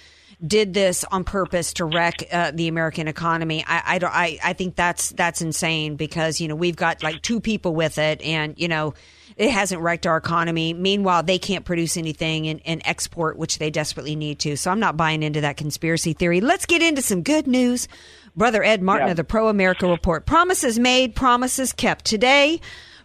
did 0.44 0.74
this 0.74 1.04
on 1.04 1.24
purpose 1.24 1.72
to 1.74 1.85
wreck 1.85 2.22
uh, 2.33 2.50
the 2.52 2.68
American 2.68 3.09
economy. 3.09 3.64
I, 3.66 3.83
I, 3.94 3.98
don't- 3.98 4.14
I, 4.14 4.38
I 4.42 4.52
think 4.52 4.74
that's 4.76 5.11
that's 5.11 5.40
insane 5.40 5.96
because 5.96 6.40
you 6.40 6.48
know 6.48 6.57
we've 6.57 6.76
got 6.76 7.02
like 7.02 7.22
two 7.22 7.40
people 7.40 7.74
with 7.74 7.98
it, 7.98 8.20
and 8.22 8.54
you 8.59 8.68
know 8.68 8.94
it 9.36 9.50
hasn't 9.50 9.82
wrecked 9.82 10.06
our 10.06 10.16
economy. 10.16 10.72
Meanwhile, 10.72 11.24
they 11.24 11.38
can't 11.38 11.64
produce 11.64 11.96
anything 11.96 12.46
and, 12.46 12.60
and 12.64 12.82
export, 12.84 13.36
which 13.36 13.58
they 13.58 13.70
desperately 13.70 14.14
need 14.16 14.38
to. 14.40 14.56
So 14.56 14.70
I'm 14.70 14.80
not 14.80 14.96
buying 14.96 15.22
into 15.22 15.40
that 15.42 15.56
conspiracy 15.56 16.12
theory. 16.12 16.40
Let's 16.40 16.66
get 16.66 16.82
into 16.82 17.02
some 17.02 17.22
good 17.22 17.46
news. 17.46 17.88
Brother 18.36 18.62
Ed 18.64 18.82
Martin 18.82 19.08
Yeah. 19.08 19.12
of 19.12 19.16
the 19.16 19.24
Pro 19.24 19.48
America 19.48 19.86
Report. 19.88 20.26
Promises 20.26 20.78
made, 20.78 21.14
promises 21.14 21.72
kept. 21.72 22.04
Today, 22.04 22.60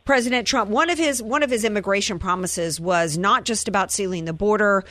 President 0.06 0.48
Trump, 0.48 0.72
one 0.72 0.90
of 0.90 0.98
his 0.98 1.22
one 1.22 1.44
of 1.44 1.52
his 1.52 1.64
immigration 1.64 2.18
promises 2.18 2.80
was 2.80 3.18
not 3.18 3.46
just 3.46 3.68
about 3.68 3.92
sealing 3.92 4.26
the 4.26 4.34
border, 4.34 4.84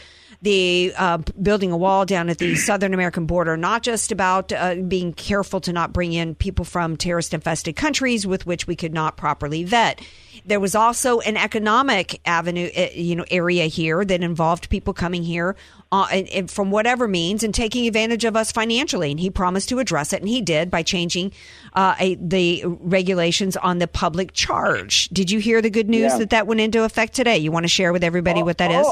the 0.43 0.93
uh, 0.97 1.19
building 1.41 1.73
a 1.73 1.77
wall 1.77 2.05
down 2.05 2.29
at 2.29 2.39
the 2.39 2.55
southern 2.69 2.95
American 2.95 3.27
border, 3.27 3.57
not 3.57 3.83
just 3.83 4.13
about 4.13 4.53
uh, 4.53 4.77
being 4.77 5.13
careful 5.13 5.61
to 5.63 5.73
not 5.73 5.93
bring 5.93 6.13
in 6.13 6.35
people 6.35 6.65
from 6.65 6.97
terrorist 6.97 7.35
infested 7.35 7.77
countries 7.77 8.27
with 8.27 8.47
which 8.47 8.67
we 8.67 8.77
could 8.77 8.95
not 8.95 9.17
properly 9.17 9.65
vet. 9.65 10.01
There 10.47 10.61
was 10.61 10.75
also 10.75 11.19
an 11.21 11.37
economic 11.37 12.21
avenue, 12.25 12.71
uh, 12.75 12.87
you 12.95 13.17
know, 13.17 13.25
area 13.31 13.67
here 13.67 14.05
that 14.05 14.23
involved 14.23 14.71
people 14.71 14.95
coming 14.95 15.23
here 15.23 15.57
uh, 15.93 16.07
and, 16.11 16.29
and 16.29 16.51
from 16.51 16.71
whatever 16.71 17.07
means 17.09 17.43
and 17.43 17.53
taking 17.53 17.87
advantage 17.87 18.25
of 18.25 18.35
us 18.37 18.51
financially. 18.53 19.11
And 19.11 19.21
he 19.21 19.29
promised 19.29 19.69
to 19.71 19.79
address 19.79 20.13
it, 20.15 20.21
and 20.21 20.29
he 20.29 20.41
did 20.41 20.71
by 20.71 20.83
changing 20.83 21.33
uh, 21.75 21.97
a, 21.99 22.15
the 22.15 22.63
regulations 22.65 23.57
on 23.59 23.79
the 23.79 23.89
public 23.89 24.33
charge. 24.33 25.09
Did 25.11 25.31
you 25.31 25.39
hear 25.41 25.61
the 25.61 25.71
good 25.71 25.89
news 25.91 26.13
Yeah. 26.13 26.19
that 26.19 26.31
that 26.31 26.47
went 26.47 26.61
into 26.61 26.85
effect 26.85 27.15
today? 27.15 27.37
You 27.39 27.53
want 27.53 27.65
to 27.65 27.69
share 27.69 27.93
with 27.93 28.05
everybody 28.05 28.43
what 28.43 28.59
that 28.59 28.71
is? 28.71 28.87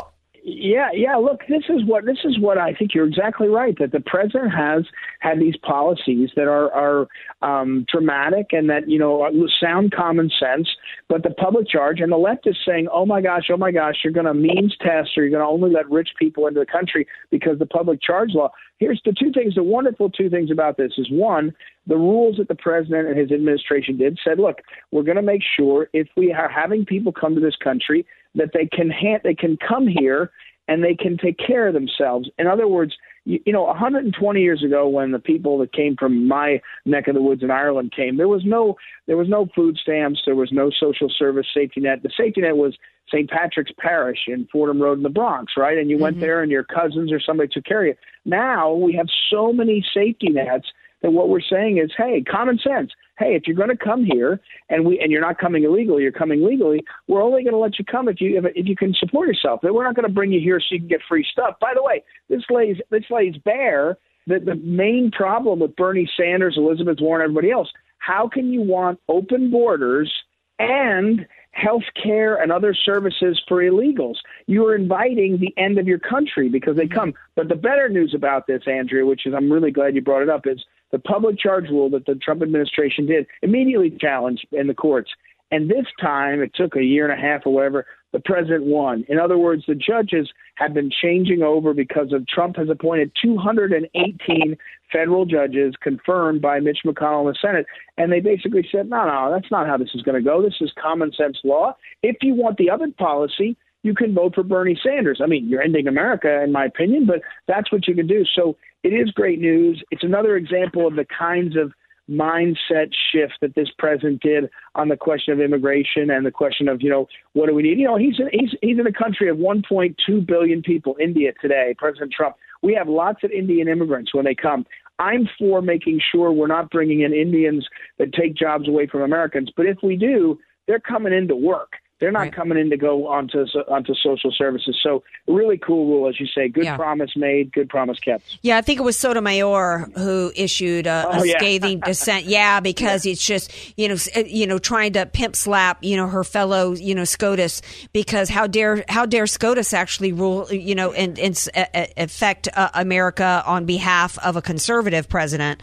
Yeah, 0.48 0.90
yeah. 0.94 1.16
Look, 1.16 1.40
this 1.48 1.64
is 1.68 1.84
what 1.84 2.04
this 2.04 2.18
is 2.22 2.38
what 2.38 2.56
I 2.56 2.72
think 2.72 2.94
you're 2.94 3.08
exactly 3.08 3.48
right. 3.48 3.76
That 3.80 3.90
the 3.90 3.98
president 3.98 4.52
has 4.54 4.84
had 5.18 5.40
these 5.40 5.56
policies 5.56 6.30
that 6.36 6.46
are 6.46 6.70
are 6.72 7.08
um, 7.42 7.84
dramatic 7.90 8.52
and 8.52 8.70
that 8.70 8.88
you 8.88 8.96
know 8.96 9.28
sound 9.60 9.90
common 9.90 10.30
sense, 10.38 10.68
but 11.08 11.24
the 11.24 11.30
public 11.30 11.68
charge 11.68 11.98
and 11.98 12.12
the 12.12 12.16
left 12.16 12.46
is 12.46 12.56
saying, 12.64 12.86
"Oh 12.92 13.04
my 13.04 13.20
gosh, 13.20 13.48
oh 13.50 13.56
my 13.56 13.72
gosh, 13.72 13.96
you're 14.04 14.12
going 14.12 14.26
to 14.26 14.34
means 14.34 14.76
test 14.80 15.18
or 15.18 15.24
you're 15.24 15.36
going 15.36 15.42
to 15.42 15.48
only 15.48 15.74
let 15.74 15.90
rich 15.90 16.10
people 16.16 16.46
into 16.46 16.60
the 16.60 16.66
country 16.66 17.08
because 17.32 17.58
the 17.58 17.66
public 17.66 18.00
charge 18.00 18.30
law." 18.32 18.52
Here's 18.78 19.02
the 19.04 19.14
two 19.18 19.32
things. 19.32 19.56
The 19.56 19.64
wonderful 19.64 20.10
two 20.10 20.30
things 20.30 20.52
about 20.52 20.76
this 20.76 20.92
is 20.96 21.08
one, 21.10 21.54
the 21.88 21.96
rules 21.96 22.36
that 22.36 22.46
the 22.46 22.54
president 22.54 23.08
and 23.08 23.18
his 23.18 23.32
administration 23.32 23.96
did 23.96 24.16
said, 24.22 24.38
"Look, 24.38 24.58
we're 24.92 25.02
going 25.02 25.16
to 25.16 25.22
make 25.22 25.42
sure 25.56 25.88
if 25.92 26.06
we 26.16 26.32
are 26.32 26.48
having 26.48 26.84
people 26.84 27.10
come 27.10 27.34
to 27.34 27.40
this 27.40 27.56
country 27.56 28.06
that 28.36 28.50
they 28.54 28.66
can 28.66 28.90
ha- 28.90 29.20
they 29.22 29.34
can 29.34 29.56
come 29.56 29.86
here 29.86 30.30
and 30.68 30.82
they 30.82 30.94
can 30.94 31.16
take 31.16 31.38
care 31.38 31.68
of 31.68 31.74
themselves. 31.74 32.28
In 32.38 32.46
other 32.46 32.66
words, 32.66 32.94
you, 33.24 33.40
you 33.46 33.52
know, 33.52 33.62
120 33.62 34.40
years 34.40 34.62
ago, 34.64 34.88
when 34.88 35.12
the 35.12 35.18
people 35.18 35.58
that 35.58 35.72
came 35.72 35.96
from 35.96 36.26
my 36.26 36.60
neck 36.84 37.08
of 37.08 37.14
the 37.14 37.22
woods 37.22 37.42
in 37.42 37.50
Ireland 37.50 37.92
came, 37.94 38.16
there 38.16 38.28
was 38.28 38.44
no 38.44 38.76
there 39.06 39.16
was 39.16 39.28
no 39.28 39.48
food 39.54 39.76
stamps, 39.78 40.22
there 40.24 40.34
was 40.34 40.52
no 40.52 40.70
social 40.70 41.10
service 41.10 41.46
safety 41.52 41.80
net. 41.80 42.02
The 42.02 42.10
safety 42.16 42.40
net 42.40 42.56
was 42.56 42.76
St. 43.08 43.30
Patrick's 43.30 43.72
Parish 43.78 44.26
in 44.26 44.48
Fordham 44.50 44.82
Road 44.82 44.98
in 44.98 45.04
the 45.04 45.08
Bronx, 45.08 45.52
right? 45.56 45.78
And 45.78 45.88
you 45.88 45.98
went 45.98 46.16
mm-hmm. 46.16 46.22
there, 46.22 46.42
and 46.42 46.50
your 46.50 46.64
cousins 46.64 47.12
or 47.12 47.20
somebody 47.20 47.48
took 47.48 47.64
care 47.64 47.82
of 47.82 47.86
you. 47.86 47.94
Now 48.24 48.72
we 48.72 48.94
have 48.94 49.06
so 49.30 49.52
many 49.52 49.84
safety 49.94 50.28
nets 50.28 50.66
that 51.06 51.12
what 51.12 51.28
we're 51.28 51.40
saying 51.40 51.78
is, 51.78 51.92
hey, 51.96 52.20
common 52.20 52.58
sense. 52.58 52.90
Hey, 53.16 53.36
if 53.36 53.46
you're 53.46 53.54
going 53.54 53.68
to 53.68 53.76
come 53.76 54.04
here 54.04 54.40
and 54.68 54.84
we 54.84 54.98
and 54.98 55.12
you're 55.12 55.20
not 55.20 55.38
coming 55.38 55.62
illegally, 55.62 56.02
you're 56.02 56.10
coming 56.10 56.44
legally. 56.44 56.84
We're 57.06 57.22
only 57.22 57.44
going 57.44 57.54
to 57.54 57.60
let 57.60 57.78
you 57.78 57.84
come 57.84 58.08
if 58.08 58.20
you 58.20 58.36
if, 58.36 58.44
if 58.56 58.66
you 58.66 58.74
can 58.74 58.92
support 58.92 59.28
yourself. 59.28 59.60
We're 59.62 59.84
not 59.84 59.94
going 59.94 60.08
to 60.08 60.12
bring 60.12 60.32
you 60.32 60.40
here 60.40 60.58
so 60.58 60.66
you 60.70 60.80
can 60.80 60.88
get 60.88 61.00
free 61.08 61.24
stuff. 61.30 61.54
By 61.60 61.74
the 61.76 61.82
way, 61.82 62.02
this 62.28 62.42
lays 62.50 62.78
this 62.90 63.04
lays 63.08 63.36
bare 63.44 63.96
the 64.26 64.40
the 64.40 64.56
main 64.56 65.12
problem 65.12 65.60
with 65.60 65.76
Bernie 65.76 66.10
Sanders, 66.16 66.56
Elizabeth 66.56 66.98
Warren, 67.00 67.22
everybody 67.22 67.52
else. 67.52 67.70
How 67.98 68.28
can 68.28 68.52
you 68.52 68.62
want 68.62 68.98
open 69.08 69.52
borders 69.52 70.12
and 70.58 71.24
health 71.56 71.84
care 72.00 72.36
and 72.36 72.52
other 72.52 72.74
services 72.74 73.40
for 73.48 73.62
illegals. 73.62 74.16
You 74.46 74.66
are 74.66 74.74
inviting 74.74 75.38
the 75.38 75.54
end 75.56 75.78
of 75.78 75.86
your 75.86 75.98
country 75.98 76.48
because 76.48 76.76
they 76.76 76.86
come. 76.86 77.14
But 77.34 77.48
the 77.48 77.54
better 77.54 77.88
news 77.88 78.12
about 78.14 78.46
this, 78.46 78.62
Andrea, 78.66 79.06
which 79.06 79.26
is 79.26 79.34
I'm 79.34 79.50
really 79.50 79.70
glad 79.70 79.94
you 79.94 80.02
brought 80.02 80.22
it 80.22 80.28
up, 80.28 80.46
is 80.46 80.62
the 80.92 80.98
public 80.98 81.38
charge 81.38 81.68
rule 81.68 81.90
that 81.90 82.06
the 82.06 82.14
Trump 82.14 82.42
administration 82.42 83.06
did 83.06 83.26
immediately 83.42 83.96
challenged 84.00 84.46
in 84.52 84.66
the 84.66 84.74
courts. 84.74 85.10
And 85.50 85.70
this 85.70 85.86
time, 86.00 86.42
it 86.42 86.52
took 86.54 86.74
a 86.74 86.82
year 86.82 87.08
and 87.08 87.16
a 87.16 87.22
half 87.22 87.46
or 87.46 87.54
whatever, 87.54 87.86
the 88.12 88.20
president 88.20 88.64
won. 88.64 89.04
In 89.08 89.18
other 89.18 89.38
words, 89.38 89.64
the 89.68 89.74
judges 89.74 90.28
have 90.56 90.74
been 90.74 90.90
changing 90.90 91.42
over 91.42 91.74
because 91.74 92.12
of 92.12 92.26
Trump 92.26 92.56
has 92.56 92.68
appointed 92.68 93.12
218 93.22 94.56
federal 94.92 95.24
judges 95.26 95.74
confirmed 95.80 96.40
by 96.40 96.58
Mitch 96.60 96.78
McConnell 96.84 97.22
in 97.22 97.26
the 97.28 97.36
Senate. 97.40 97.66
And 97.98 98.10
they 98.10 98.20
basically 98.20 98.66
said, 98.72 98.88
no, 98.88 99.06
no, 99.06 99.30
that's 99.30 99.50
not 99.50 99.66
how 99.66 99.76
this 99.76 99.90
is 99.94 100.02
going 100.02 100.16
to 100.16 100.22
go. 100.22 100.42
This 100.42 100.54
is 100.60 100.72
common 100.80 101.12
sense 101.12 101.38
law. 101.44 101.76
If 102.02 102.16
you 102.22 102.34
want 102.34 102.56
the 102.56 102.70
other 102.70 102.88
policy, 102.96 103.56
you 103.86 103.94
can 103.94 104.12
vote 104.12 104.34
for 104.34 104.42
Bernie 104.42 104.78
Sanders. 104.82 105.20
I 105.22 105.26
mean, 105.26 105.48
you're 105.48 105.62
ending 105.62 105.86
America, 105.86 106.42
in 106.42 106.52
my 106.52 106.66
opinion, 106.66 107.06
but 107.06 107.20
that's 107.46 107.70
what 107.70 107.86
you 107.86 107.94
can 107.94 108.06
do. 108.06 108.24
So 108.34 108.56
it 108.82 108.88
is 108.88 109.10
great 109.12 109.40
news. 109.40 109.82
It's 109.90 110.02
another 110.02 110.36
example 110.36 110.86
of 110.86 110.96
the 110.96 111.06
kinds 111.06 111.56
of 111.56 111.72
mindset 112.10 112.92
shift 113.12 113.34
that 113.40 113.54
this 113.54 113.68
president 113.78 114.22
did 114.22 114.48
on 114.74 114.88
the 114.88 114.96
question 114.96 115.32
of 115.32 115.40
immigration 115.40 116.10
and 116.10 116.24
the 116.24 116.30
question 116.30 116.68
of 116.68 116.80
you 116.80 116.88
know 116.88 117.08
what 117.32 117.48
do 117.48 117.54
we 117.54 117.64
need 117.64 117.80
you 117.80 117.84
know 117.84 117.96
he's 117.96 118.20
in, 118.20 118.28
he's 118.30 118.50
he's 118.62 118.78
in 118.78 118.86
a 118.86 118.92
country 118.92 119.28
of 119.28 119.36
1.2 119.38 120.24
billion 120.24 120.62
people 120.62 120.96
India 121.00 121.32
today 121.42 121.74
President 121.76 122.12
Trump 122.12 122.36
we 122.62 122.72
have 122.74 122.86
lots 122.86 123.24
of 123.24 123.32
Indian 123.32 123.66
immigrants 123.66 124.14
when 124.14 124.24
they 124.24 124.36
come 124.36 124.64
I'm 125.00 125.28
for 125.36 125.60
making 125.60 126.00
sure 126.12 126.30
we're 126.30 126.46
not 126.46 126.70
bringing 126.70 127.00
in 127.00 127.12
Indians 127.12 127.66
that 127.98 128.12
take 128.12 128.36
jobs 128.36 128.68
away 128.68 128.86
from 128.86 129.02
Americans 129.02 129.50
but 129.56 129.66
if 129.66 129.78
we 129.82 129.96
do 129.96 130.38
they're 130.68 130.78
coming 130.78 131.12
in 131.12 131.26
to 131.26 131.34
work 131.34 131.72
they're 131.98 132.12
not 132.12 132.30
coming 132.32 132.58
in 132.58 132.68
to 132.70 132.76
go 132.76 133.08
onto 133.08 133.38
onto 133.68 133.94
social 133.94 134.30
services 134.30 134.78
so 134.82 135.02
really 135.26 135.56
cool 135.56 135.86
rule 135.86 136.08
as 136.08 136.20
you 136.20 136.26
say 136.26 136.48
good 136.48 136.64
Yeah. 136.64 136.76
promise 136.76 137.10
made 137.16 137.52
good 137.52 137.68
promise 137.68 137.98
kept 137.98 138.38
Yeah, 138.42 138.58
I 138.58 138.60
think 138.60 138.78
it 138.80 138.82
was 138.82 138.96
Sotomayor 138.98 139.88
who 139.96 140.30
issued 140.36 140.86
a, 140.86 141.06
a 141.08 141.20
Oh, 141.20 141.22
yeah. 141.24 141.38
scathing 141.38 141.80
dissent. 141.84 142.24
Yeah, 142.26 142.60
because 142.60 143.06
it's 143.06 143.24
just 143.24 143.50
you 143.78 143.88
know 143.88 143.96
uh, 144.14 144.20
you 144.20 144.46
know 144.46 144.58
trying 144.58 144.92
to 144.94 145.06
pimp 145.06 145.34
slap 145.36 145.82
you 145.82 145.96
know 145.96 146.06
her 146.08 146.22
fellow 146.24 146.74
you 146.74 146.94
know 146.94 147.04
SCOTUS 147.04 147.62
because 147.92 148.28
how 148.28 148.46
dare 148.46 148.84
how 148.88 149.06
dare 149.06 149.26
SCOTUS 149.26 149.72
actually 149.72 150.12
rule 150.12 150.52
you 150.52 150.74
know 150.74 150.92
and, 150.92 151.18
and 151.18 151.48
a- 151.54 151.68
a- 151.98 152.04
affect 152.04 152.48
uh, 152.54 152.68
America 152.74 153.42
on 153.46 153.64
behalf 153.64 154.18
of 154.18 154.36
a 154.36 154.42
conservative 154.42 155.08
president. 155.08 155.62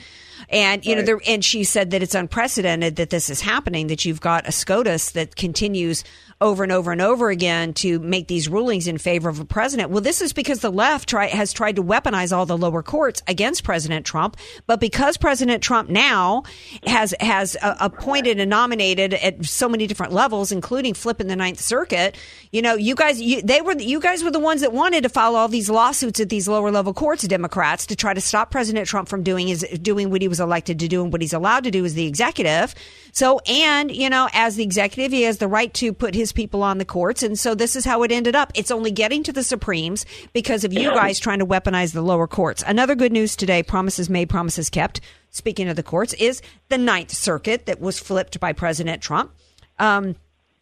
And 0.50 0.86
you 0.86 0.96
know, 0.96 1.02
there, 1.02 1.20
and 1.28 1.44
she 1.44 1.64
said 1.64 1.92
that 1.92 2.04
it's 2.04 2.16
unprecedented 2.16 2.96
that 2.98 3.10
this 3.10 3.30
is 3.30 3.42
happening. 3.42 3.88
That 3.88 4.06
you've 4.06 4.22
got 4.22 4.48
a 4.48 4.52
SCOTUS 4.52 5.12
that 5.12 5.36
continues 5.36 6.04
over 6.44 6.62
and 6.62 6.72
over 6.72 6.92
and 6.92 7.02
over 7.02 7.30
again 7.30 7.74
to 7.74 8.00
make 8.00 8.28
these 8.28 8.50
rulings 8.50 8.86
in 8.86 8.98
favor 8.98 9.30
of 9.30 9.40
a 9.40 9.46
president. 9.46 9.90
Well, 9.90 10.02
this 10.02 10.22
is 10.22 10.34
because 10.34 10.60
the 10.60 10.72
left 10.72 11.08
try, 11.08 11.28
has 11.28 11.54
tried 11.54 11.78
to 11.78 11.84
weaponize 11.84 12.36
all 12.36 12.46
the 12.46 12.58
lower 12.58 12.84
courts 12.84 13.24
against 13.28 13.64
President 13.64 14.06
Trump. 14.06 14.36
But 14.68 14.82
because 14.82 15.16
President 15.16 15.64
Trump 15.64 15.90
now 15.90 16.44
has 16.86 17.16
has 17.22 17.56
uh, 17.62 17.76
appointed 17.80 18.40
and 18.42 18.50
nominated 18.50 19.14
at 19.14 19.46
so 19.46 19.70
many 19.70 19.88
different 19.88 20.12
levels, 20.12 20.52
including 20.52 20.94
flipping 20.94 21.28
the 21.28 21.36
Ninth 21.38 21.62
Circuit, 21.62 22.18
you 22.52 22.62
know, 22.62 22.76
you 22.76 22.94
guys, 22.94 23.22
you, 23.22 23.42
they 23.42 23.62
were 23.62 23.80
you 23.80 24.02
guys 24.02 24.22
were 24.22 24.32
the 24.32 24.40
ones 24.40 24.62
that 24.62 24.74
wanted 24.74 25.04
to 25.04 25.10
file 25.10 25.38
all 25.38 25.48
these 25.48 25.70
lawsuits 25.70 26.20
at 26.20 26.28
these 26.28 26.50
lower 26.50 26.72
level 26.72 26.94
courts, 26.94 27.26
Democrats, 27.26 27.86
to 27.86 27.96
try 27.96 28.14
to 28.14 28.22
stop 28.22 28.52
President 28.52 28.86
Trump 28.86 29.08
from 29.08 29.24
doing 29.24 29.48
his 29.48 29.62
doing 29.82 30.10
what 30.10 30.22
he 30.22 30.28
was 30.28 30.42
elected 30.42 30.80
to 30.80 30.90
do 30.90 31.04
and 31.04 31.14
what 31.14 31.22
he's 31.22 31.34
allowed 31.34 31.64
to 31.64 31.72
do 31.72 31.86
as 31.86 31.94
the 31.94 32.06
executive. 32.06 32.76
So, 33.14 33.40
and 33.46 33.92
you 33.92 34.10
know, 34.10 34.28
as 34.34 34.56
the 34.56 34.64
executive, 34.64 35.12
he 35.12 35.22
has 35.22 35.38
the 35.38 35.48
right 35.48 35.72
to 35.76 35.94
put 35.94 36.16
his 36.16 36.34
people 36.34 36.64
on 36.64 36.80
the 36.80 36.86
courts, 36.86 37.22
and 37.22 37.38
so 37.38 37.54
this 37.54 37.76
is 37.76 37.86
how 37.86 38.02
it 38.02 38.12
ended 38.12 38.36
up. 38.36 38.52
It's 38.56 38.72
only 38.72 38.90
getting 38.90 39.22
to 39.24 39.32
the 39.32 39.44
Supremes 39.44 40.06
because 40.34 40.64
of 40.64 40.74
you 40.74 40.90
guys 40.90 41.20
trying 41.20 41.38
to 41.40 41.46
weaponize 41.46 41.94
the 41.94 42.02
lower 42.02 42.28
courts. 42.28 42.64
Another 42.66 42.96
good 42.96 43.12
news 43.12 43.36
today: 43.36 43.62
promises 43.62 44.10
made, 44.10 44.30
promises 44.30 44.70
kept. 44.70 45.00
Speaking 45.30 45.70
of 45.70 45.76
the 45.76 45.84
courts, 45.84 46.14
is 46.16 46.42
the 46.70 46.78
Ninth 46.78 47.12
Circuit 47.12 47.68
that 47.68 47.80
was 47.80 48.00
flipped 48.00 48.40
by 48.40 48.52
President 48.52 49.02
Trump. 49.02 49.32
Um, 49.78 50.16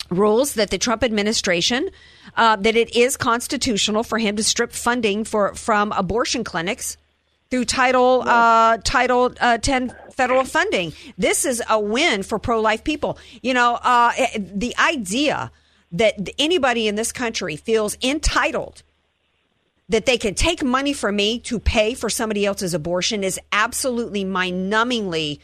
rules 0.10 0.56
that 0.56 0.72
the 0.72 0.78
Trump 0.78 1.06
administration 1.06 1.90
uh, 2.36 2.58
that 2.58 2.76
it 2.76 2.94
is 2.94 3.16
constitutional 3.16 4.04
for 4.04 4.18
him 4.18 4.36
to 4.36 4.44
strip 4.44 4.74
funding 4.74 5.24
for 5.24 5.56
from 5.56 5.94
abortion 5.94 6.44
clinics 6.44 6.98
through 7.52 7.66
Title 7.66 8.24
uh, 8.26 8.78
Title 8.84 9.34
uh, 9.40 9.58
10 9.60 9.94
federal 10.14 10.46
funding. 10.46 10.94
This 11.18 11.46
is 11.46 11.62
a 11.70 11.80
win 11.80 12.24
for 12.24 12.40
pro 12.40 12.62
life 12.62 12.84
people. 12.84 13.20
You 13.44 13.54
know, 13.54 13.78
uh, 13.82 14.14
the 14.38 14.74
idea 14.80 15.52
that 15.92 16.30
anybody 16.40 16.88
in 16.88 16.96
this 16.96 17.12
country 17.12 17.58
feels 17.58 17.98
entitled 18.02 18.82
that 19.90 20.06
they 20.06 20.18
can 20.18 20.34
take 20.34 20.64
money 20.64 20.94
from 20.94 21.18
me 21.18 21.38
to 21.40 21.60
pay 21.60 21.94
for 21.94 22.10
somebody 22.10 22.46
else's 22.46 22.74
abortion 22.74 23.26
is 23.26 23.38
absolutely 23.52 24.24
mind 24.24 24.72
numbingly. 24.72 25.40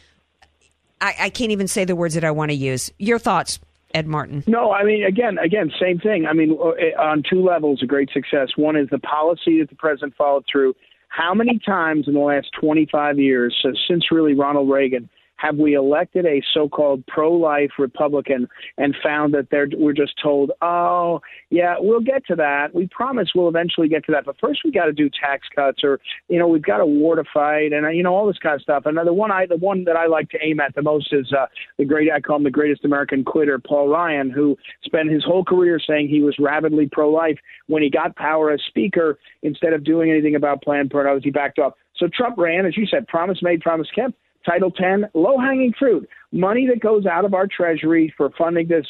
I, 1.01 1.15
I 1.19 1.29
can't 1.29 1.51
even 1.51 1.67
say 1.67 1.83
the 1.83 1.97
words 1.97 2.13
that 2.13 2.23
I 2.23 2.31
want 2.31 2.51
to 2.51 2.55
use. 2.55 2.89
Your 2.97 3.19
thoughts, 3.19 3.59
Ed 3.93 4.07
Martin? 4.07 4.45
No, 4.47 4.71
I 4.71 4.85
mean, 4.85 5.03
again, 5.03 5.37
again, 5.37 5.69
same 5.81 5.99
thing. 5.99 6.25
I 6.25 6.33
mean, 6.33 6.57
uh, 6.57 7.01
on 7.01 7.23
two 7.29 7.43
levels, 7.43 7.83
a 7.83 7.85
great 7.85 8.09
success. 8.13 8.49
One 8.55 8.77
is 8.77 8.87
the 8.89 8.99
policy 8.99 9.59
that 9.59 9.69
the 9.69 9.75
president 9.75 10.15
followed 10.15 10.45
through. 10.49 10.73
How 11.17 11.33
many 11.33 11.57
times 11.57 12.07
in 12.07 12.13
the 12.13 12.19
last 12.19 12.51
25 12.61 13.17
years, 13.17 13.57
so 13.63 13.71
since 13.87 14.11
really 14.11 14.35
Ronald 14.35 14.69
Reagan, 14.69 15.09
have 15.37 15.55
we 15.55 15.75
elected 15.75 16.25
a 16.25 16.41
so-called 16.53 17.05
pro-life 17.07 17.71
Republican 17.79 18.47
and 18.77 18.95
found 19.03 19.33
that 19.33 19.47
they're 19.49 19.67
we're 19.77 19.93
just 19.93 20.13
told, 20.21 20.51
oh 20.61 21.21
yeah, 21.49 21.75
we'll 21.79 22.01
get 22.01 22.25
to 22.27 22.35
that. 22.35 22.73
We 22.73 22.87
promise 22.87 23.29
we'll 23.33 23.47
eventually 23.47 23.87
get 23.87 24.05
to 24.05 24.11
that, 24.11 24.25
but 24.25 24.35
first 24.41 24.61
we 24.65 24.71
got 24.71 24.85
to 24.85 24.93
do 24.93 25.09
tax 25.09 25.47
cuts, 25.55 25.83
or 25.83 25.99
you 26.27 26.39
know 26.39 26.47
we've 26.47 26.61
got 26.61 26.81
a 26.81 26.85
war 26.85 27.15
to 27.15 27.23
fight, 27.33 27.71
and 27.73 27.95
you 27.95 28.03
know 28.03 28.15
all 28.15 28.27
this 28.27 28.39
kind 28.39 28.55
of 28.55 28.61
stuff. 28.61 28.83
And 28.85 28.97
the 28.97 29.13
one 29.13 29.31
I 29.31 29.45
the 29.45 29.57
one 29.57 29.83
that 29.85 29.95
I 29.95 30.07
like 30.07 30.29
to 30.31 30.39
aim 30.43 30.59
at 30.59 30.75
the 30.75 30.81
most 30.81 31.13
is 31.13 31.31
uh, 31.33 31.45
the 31.77 31.85
great 31.85 32.11
I 32.11 32.19
call 32.19 32.37
him 32.37 32.43
the 32.43 32.51
greatest 32.51 32.83
American 32.83 33.23
quitter, 33.23 33.59
Paul 33.59 33.89
Ryan, 33.89 34.29
who 34.29 34.57
spent 34.83 35.11
his 35.11 35.23
whole 35.23 35.43
career 35.43 35.79
saying 35.79 36.09
he 36.09 36.21
was 36.21 36.35
rabidly 36.39 36.89
pro-life. 36.91 37.37
When 37.67 37.83
he 37.83 37.89
got 37.89 38.15
power 38.15 38.51
as 38.51 38.61
Speaker, 38.67 39.19
instead 39.43 39.73
of 39.73 39.83
doing 39.83 40.09
anything 40.09 40.35
about 40.35 40.61
Planned 40.61 40.89
Parenthood, 40.91 41.23
he 41.23 41.31
backed 41.31 41.59
off. 41.59 41.73
So 41.95 42.07
Trump 42.13 42.37
ran, 42.37 42.65
as 42.65 42.77
you 42.77 42.85
said, 42.85 43.07
promise 43.07 43.39
made, 43.41 43.61
promise 43.61 43.87
kept. 43.93 44.13
Title 44.47 44.71
10, 44.71 45.09
low 45.13 45.37
hanging 45.37 45.73
fruit, 45.77 46.07
money 46.31 46.67
that 46.67 46.79
goes 46.79 47.05
out 47.05 47.25
of 47.25 47.33
our 47.33 47.47
treasury 47.47 48.13
for 48.15 48.29
funding 48.37 48.67
this, 48.67 48.85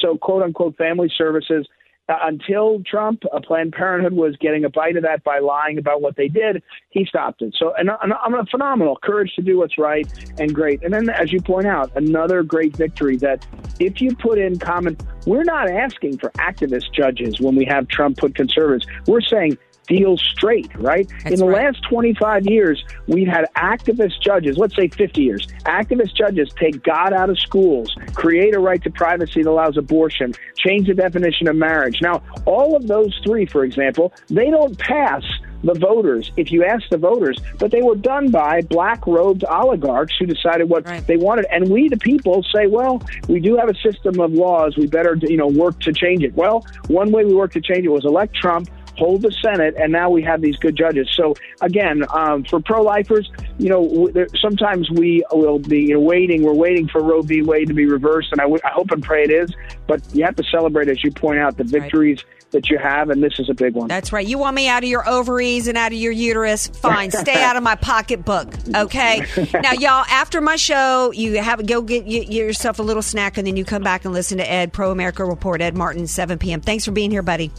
so 0.00 0.16
quote 0.18 0.42
unquote 0.42 0.76
family 0.76 1.10
services. 1.16 1.66
Uh, 2.08 2.16
until 2.22 2.82
Trump, 2.82 3.22
uh, 3.32 3.38
Planned 3.38 3.72
Parenthood 3.72 4.12
was 4.12 4.34
getting 4.40 4.64
a 4.64 4.68
bite 4.68 4.96
of 4.96 5.04
that 5.04 5.22
by 5.22 5.38
lying 5.38 5.78
about 5.78 6.02
what 6.02 6.16
they 6.16 6.26
did. 6.26 6.60
He 6.88 7.04
stopped 7.04 7.40
it. 7.40 7.54
So, 7.56 7.72
and, 7.78 7.88
and 8.02 8.12
I'm 8.12 8.34
a 8.34 8.44
phenomenal 8.46 8.98
courage 9.00 9.32
to 9.36 9.42
do 9.42 9.58
what's 9.58 9.78
right 9.78 10.08
and 10.36 10.52
great. 10.52 10.82
And 10.82 10.92
then, 10.92 11.08
as 11.08 11.32
you 11.32 11.40
point 11.40 11.68
out, 11.68 11.94
another 11.94 12.42
great 12.42 12.74
victory 12.74 13.16
that 13.18 13.46
if 13.78 14.00
you 14.00 14.16
put 14.16 14.38
in 14.38 14.58
common, 14.58 14.96
we're 15.24 15.44
not 15.44 15.70
asking 15.70 16.18
for 16.18 16.30
activist 16.30 16.92
judges 16.92 17.38
when 17.38 17.54
we 17.54 17.64
have 17.66 17.86
Trump 17.86 18.16
put 18.16 18.34
conservatives. 18.34 18.88
We're 19.06 19.20
saying 19.20 19.56
deal 19.90 20.16
straight, 20.16 20.70
right? 20.76 21.08
That's 21.24 21.34
In 21.34 21.40
the 21.40 21.46
right. 21.46 21.64
last 21.64 21.82
25 21.88 22.46
years, 22.46 22.82
we've 23.08 23.28
had 23.28 23.46
activist 23.56 24.22
judges, 24.22 24.56
let's 24.56 24.76
say 24.76 24.88
50 24.88 25.20
years, 25.20 25.46
activist 25.66 26.14
judges 26.14 26.48
take 26.58 26.82
God 26.84 27.12
out 27.12 27.28
of 27.28 27.38
schools, 27.38 27.94
create 28.14 28.54
a 28.54 28.60
right 28.60 28.82
to 28.84 28.90
privacy 28.90 29.42
that 29.42 29.50
allows 29.50 29.76
abortion, 29.76 30.32
change 30.56 30.86
the 30.86 30.94
definition 30.94 31.48
of 31.48 31.56
marriage. 31.56 32.00
Now, 32.00 32.22
all 32.46 32.76
of 32.76 32.86
those 32.86 33.18
three, 33.24 33.46
for 33.46 33.64
example, 33.64 34.12
they 34.28 34.48
don't 34.48 34.78
pass 34.78 35.24
the 35.62 35.74
voters, 35.74 36.32
if 36.36 36.50
you 36.50 36.64
ask 36.64 36.88
the 36.90 36.96
voters, 36.96 37.38
but 37.58 37.70
they 37.70 37.82
were 37.82 37.96
done 37.96 38.30
by 38.30 38.62
black 38.62 39.06
robed 39.06 39.44
oligarchs 39.44 40.14
who 40.18 40.26
decided 40.26 40.68
what 40.68 40.86
right. 40.86 41.06
they 41.06 41.16
wanted. 41.16 41.46
And 41.50 41.68
we, 41.68 41.88
the 41.88 41.98
people, 41.98 42.42
say, 42.54 42.66
well, 42.66 43.02
we 43.28 43.40
do 43.40 43.56
have 43.56 43.68
a 43.68 43.74
system 43.74 44.20
of 44.20 44.32
laws. 44.32 44.76
We 44.76 44.86
better, 44.86 45.18
you 45.20 45.36
know, 45.36 45.48
work 45.48 45.78
to 45.80 45.92
change 45.92 46.22
it. 46.22 46.34
Well, 46.34 46.64
one 46.86 47.10
way 47.10 47.24
we 47.24 47.34
work 47.34 47.52
to 47.52 47.60
change 47.60 47.84
it 47.84 47.90
was 47.90 48.04
elect 48.04 48.34
Trump, 48.34 48.70
hold 49.00 49.22
the 49.22 49.32
Senate, 49.42 49.74
and 49.78 49.90
now 49.90 50.10
we 50.10 50.22
have 50.22 50.42
these 50.42 50.56
good 50.56 50.76
judges. 50.76 51.08
So 51.16 51.34
again, 51.62 52.04
um, 52.10 52.44
for 52.44 52.60
pro-lifers, 52.60 53.30
you 53.58 53.70
know, 53.70 54.10
sometimes 54.38 54.90
we 54.90 55.24
will 55.32 55.58
be 55.58 55.80
you 55.80 55.94
know, 55.94 56.00
waiting. 56.00 56.42
We're 56.42 56.52
waiting 56.52 56.86
for 56.86 57.02
Roe 57.02 57.22
v. 57.22 57.42
Wade 57.42 57.68
to 57.68 57.74
be 57.74 57.86
reversed, 57.86 58.28
and 58.32 58.40
I, 58.40 58.44
w- 58.44 58.60
I 58.62 58.68
hope 58.68 58.90
and 58.90 59.02
pray 59.02 59.24
it 59.24 59.30
is. 59.30 59.50
But 59.86 60.02
you 60.14 60.22
have 60.24 60.36
to 60.36 60.44
celebrate, 60.44 60.88
as 60.88 61.02
you 61.02 61.10
point 61.10 61.38
out, 61.38 61.56
the 61.56 61.64
victories. 61.64 62.22
Right 62.22 62.36
that 62.52 62.68
you 62.68 62.78
have, 62.78 63.10
and 63.10 63.22
this 63.22 63.38
is 63.38 63.48
a 63.48 63.54
big 63.54 63.74
one. 63.74 63.86
That's 63.86 64.12
right. 64.12 64.26
You 64.26 64.36
want 64.36 64.56
me 64.56 64.68
out 64.68 64.82
of 64.82 64.88
your 64.88 65.08
ovaries 65.08 65.68
and 65.68 65.78
out 65.78 65.92
of 65.92 65.98
your 65.98 66.10
uterus? 66.10 66.66
Fine. 66.66 67.12
Stay 67.12 67.40
out 67.42 67.56
of 67.56 67.62
my 67.62 67.76
pocketbook. 67.76 68.52
Okay. 68.74 69.24
now, 69.62 69.72
y'all, 69.72 70.04
after 70.08 70.40
my 70.40 70.56
show, 70.56 71.12
you 71.12 71.40
have 71.40 71.64
go 71.64 71.80
get 71.82 72.06
yourself 72.06 72.80
a 72.80 72.82
little 72.82 73.02
snack, 73.02 73.38
and 73.38 73.46
then 73.46 73.56
you 73.56 73.64
come 73.64 73.82
back 73.84 74.04
and 74.04 74.12
listen 74.12 74.38
to 74.38 74.50
Ed 74.50 74.72
Pro 74.72 74.90
America 74.90 75.24
Report. 75.24 75.60
Ed 75.60 75.76
Martin, 75.76 76.08
7 76.08 76.38
p.m. 76.38 76.60
Thanks 76.60 76.84
for 76.84 76.90
being 76.90 77.12
here, 77.12 77.22
buddy. 77.22 77.52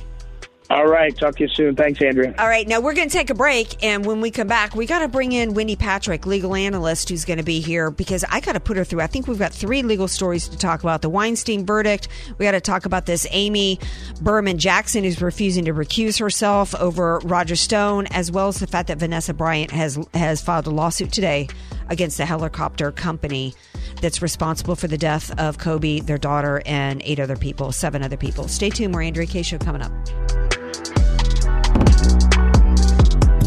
All 0.71 0.87
right. 0.87 1.13
Talk 1.17 1.35
to 1.35 1.43
you 1.43 1.49
soon. 1.49 1.75
Thanks, 1.75 2.01
Andrea. 2.01 2.33
All 2.39 2.47
right. 2.47 2.65
Now 2.65 2.79
we're 2.79 2.93
going 2.93 3.09
to 3.09 3.13
take 3.13 3.29
a 3.29 3.33
break. 3.35 3.83
And 3.83 4.05
when 4.05 4.21
we 4.21 4.31
come 4.31 4.47
back, 4.47 4.73
we 4.73 4.85
got 4.85 4.99
to 4.99 5.09
bring 5.09 5.33
in 5.33 5.53
Wendy 5.53 5.75
Patrick, 5.75 6.25
legal 6.25 6.55
analyst, 6.55 7.09
who's 7.09 7.25
going 7.25 7.39
to 7.39 7.43
be 7.43 7.59
here 7.59 7.91
because 7.91 8.23
I 8.29 8.39
got 8.39 8.53
to 8.53 8.61
put 8.61 8.77
her 8.77 8.85
through. 8.85 9.01
I 9.01 9.07
think 9.07 9.27
we've 9.27 9.37
got 9.37 9.51
three 9.51 9.83
legal 9.83 10.07
stories 10.07 10.47
to 10.47 10.57
talk 10.57 10.81
about 10.81 11.01
the 11.01 11.09
Weinstein 11.09 11.65
verdict. 11.65 12.07
We 12.37 12.45
got 12.45 12.51
to 12.53 12.61
talk 12.61 12.85
about 12.85 13.05
this 13.05 13.27
Amy 13.31 13.79
Berman 14.21 14.59
Jackson, 14.59 15.03
who's 15.03 15.21
refusing 15.21 15.65
to 15.65 15.73
recuse 15.73 16.17
herself 16.17 16.73
over 16.75 17.19
Roger 17.25 17.57
Stone, 17.57 18.07
as 18.07 18.31
well 18.31 18.47
as 18.47 18.59
the 18.59 18.67
fact 18.67 18.87
that 18.87 18.97
Vanessa 18.97 19.33
Bryant 19.33 19.71
has, 19.71 19.99
has 20.13 20.41
filed 20.41 20.67
a 20.67 20.71
lawsuit 20.71 21.11
today 21.11 21.49
against 21.89 22.15
the 22.15 22.25
helicopter 22.25 22.93
company 22.93 23.53
that's 24.01 24.21
responsible 24.21 24.77
for 24.77 24.87
the 24.87 24.97
death 24.97 25.37
of 25.37 25.57
Kobe, 25.57 25.99
their 25.99 26.17
daughter, 26.17 26.61
and 26.65 27.01
eight 27.03 27.19
other 27.19 27.35
people, 27.35 27.73
seven 27.73 28.01
other 28.01 28.15
people. 28.15 28.47
Stay 28.47 28.69
tuned. 28.69 28.93
More 28.93 29.01
Andrea 29.01 29.27
Kaye 29.27 29.41
Show 29.41 29.57
coming 29.57 29.81
up. 29.81 29.91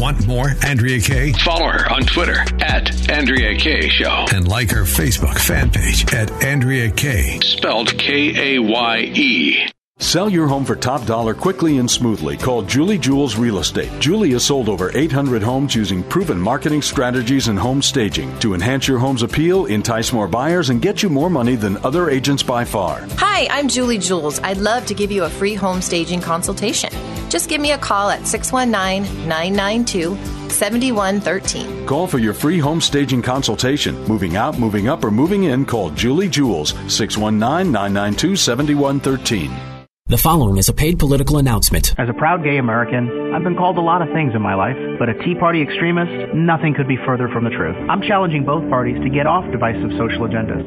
Want 0.05 0.27
more 0.27 0.51
Andrea 0.63 1.01
Kaye? 1.01 1.33
Follow 1.43 1.65
her 1.67 1.91
on 1.91 2.03
Twitter 2.03 2.37
at 2.61 3.09
Andrea 3.09 3.57
Kaye 3.57 3.89
Show. 3.89 4.27
And 4.31 4.47
like 4.47 4.69
her 4.69 4.83
Facebook 4.83 5.39
fan 5.39 5.71
page 5.71 6.13
at 6.13 6.29
Andrea 6.43 6.91
Kaye. 6.91 7.39
Spelled 7.41 7.87
K 7.97 8.57
A 8.57 8.61
Y 8.61 8.97
E. 9.15 9.67
Sell 10.15 10.29
your 10.29 10.47
home 10.47 10.65
for 10.65 10.75
top 10.75 11.05
dollar 11.05 11.33
quickly 11.33 11.77
and 11.77 11.89
smoothly. 11.89 12.35
Call 12.37 12.61
Julie 12.61 12.97
Jules 12.97 13.37
Real 13.37 13.59
Estate. 13.59 13.91
Julie 13.99 14.31
has 14.31 14.45
sold 14.45 14.69
over 14.69 14.91
800 14.93 15.41
homes 15.41 15.73
using 15.73 16.03
proven 16.03 16.39
marketing 16.39 16.81
strategies 16.81 17.47
and 17.47 17.57
home 17.57 17.81
staging 17.81 18.37
to 18.39 18.53
enhance 18.53 18.87
your 18.87 18.97
home's 18.97 19.23
appeal, 19.23 19.65
entice 19.65 20.13
more 20.13 20.27
buyers, 20.27 20.69
and 20.69 20.81
get 20.81 21.01
you 21.01 21.09
more 21.09 21.29
money 21.29 21.55
than 21.55 21.77
other 21.85 22.09
agents 22.09 22.43
by 22.43 22.63
far. 22.63 23.07
Hi, 23.17 23.47
I'm 23.49 23.67
Julie 23.67 23.97
Jules. 23.97 24.39
I'd 24.39 24.57
love 24.57 24.85
to 24.85 24.93
give 24.93 25.11
you 25.11 25.25
a 25.25 25.29
free 25.29 25.53
home 25.53 25.81
staging 25.81 26.21
consultation. 26.21 26.89
Just 27.29 27.49
give 27.49 27.59
me 27.59 27.71
a 27.71 27.77
call 27.77 28.09
at 28.09 28.27
619 28.27 29.27
992 29.27 30.17
7113. 30.49 31.85
Call 31.87 32.07
for 32.07 32.19
your 32.19 32.33
free 32.33 32.59
home 32.59 32.79
staging 32.79 33.21
consultation. 33.21 34.01
Moving 34.07 34.35
out, 34.37 34.59
moving 34.59 34.87
up, 34.87 35.03
or 35.03 35.11
moving 35.11 35.45
in, 35.45 35.65
call 35.65 35.89
Julie 35.89 36.29
Jules 36.29 36.69
619 36.87 37.71
992 37.71 38.35
7113. 38.37 39.74
The 40.07 40.19
following 40.19 40.57
is 40.57 40.69
a 40.69 40.73
paid 40.73 40.99
political 40.99 41.39
announcement. 41.39 41.95
As 41.97 42.07
a 42.09 42.13
proud 42.13 42.43
gay 42.43 42.57
American, 42.57 43.33
I've 43.33 43.41
been 43.41 43.55
called 43.55 43.79
a 43.79 43.81
lot 43.81 44.03
of 44.03 44.13
things 44.13 44.35
in 44.35 44.41
my 44.43 44.53
life, 44.53 44.77
but 44.99 45.09
a 45.09 45.15
Tea 45.25 45.33
Party 45.33 45.63
extremist, 45.63 46.31
nothing 46.35 46.75
could 46.75 46.87
be 46.87 46.95
further 46.95 47.27
from 47.27 47.43
the 47.43 47.49
truth. 47.49 47.75
I'm 47.89 48.03
challenging 48.03 48.45
both 48.45 48.69
parties 48.69 49.01
to 49.01 49.09
get 49.09 49.25
off 49.25 49.49
divisive 49.51 49.89
social 49.97 50.29
agendas. 50.29 50.61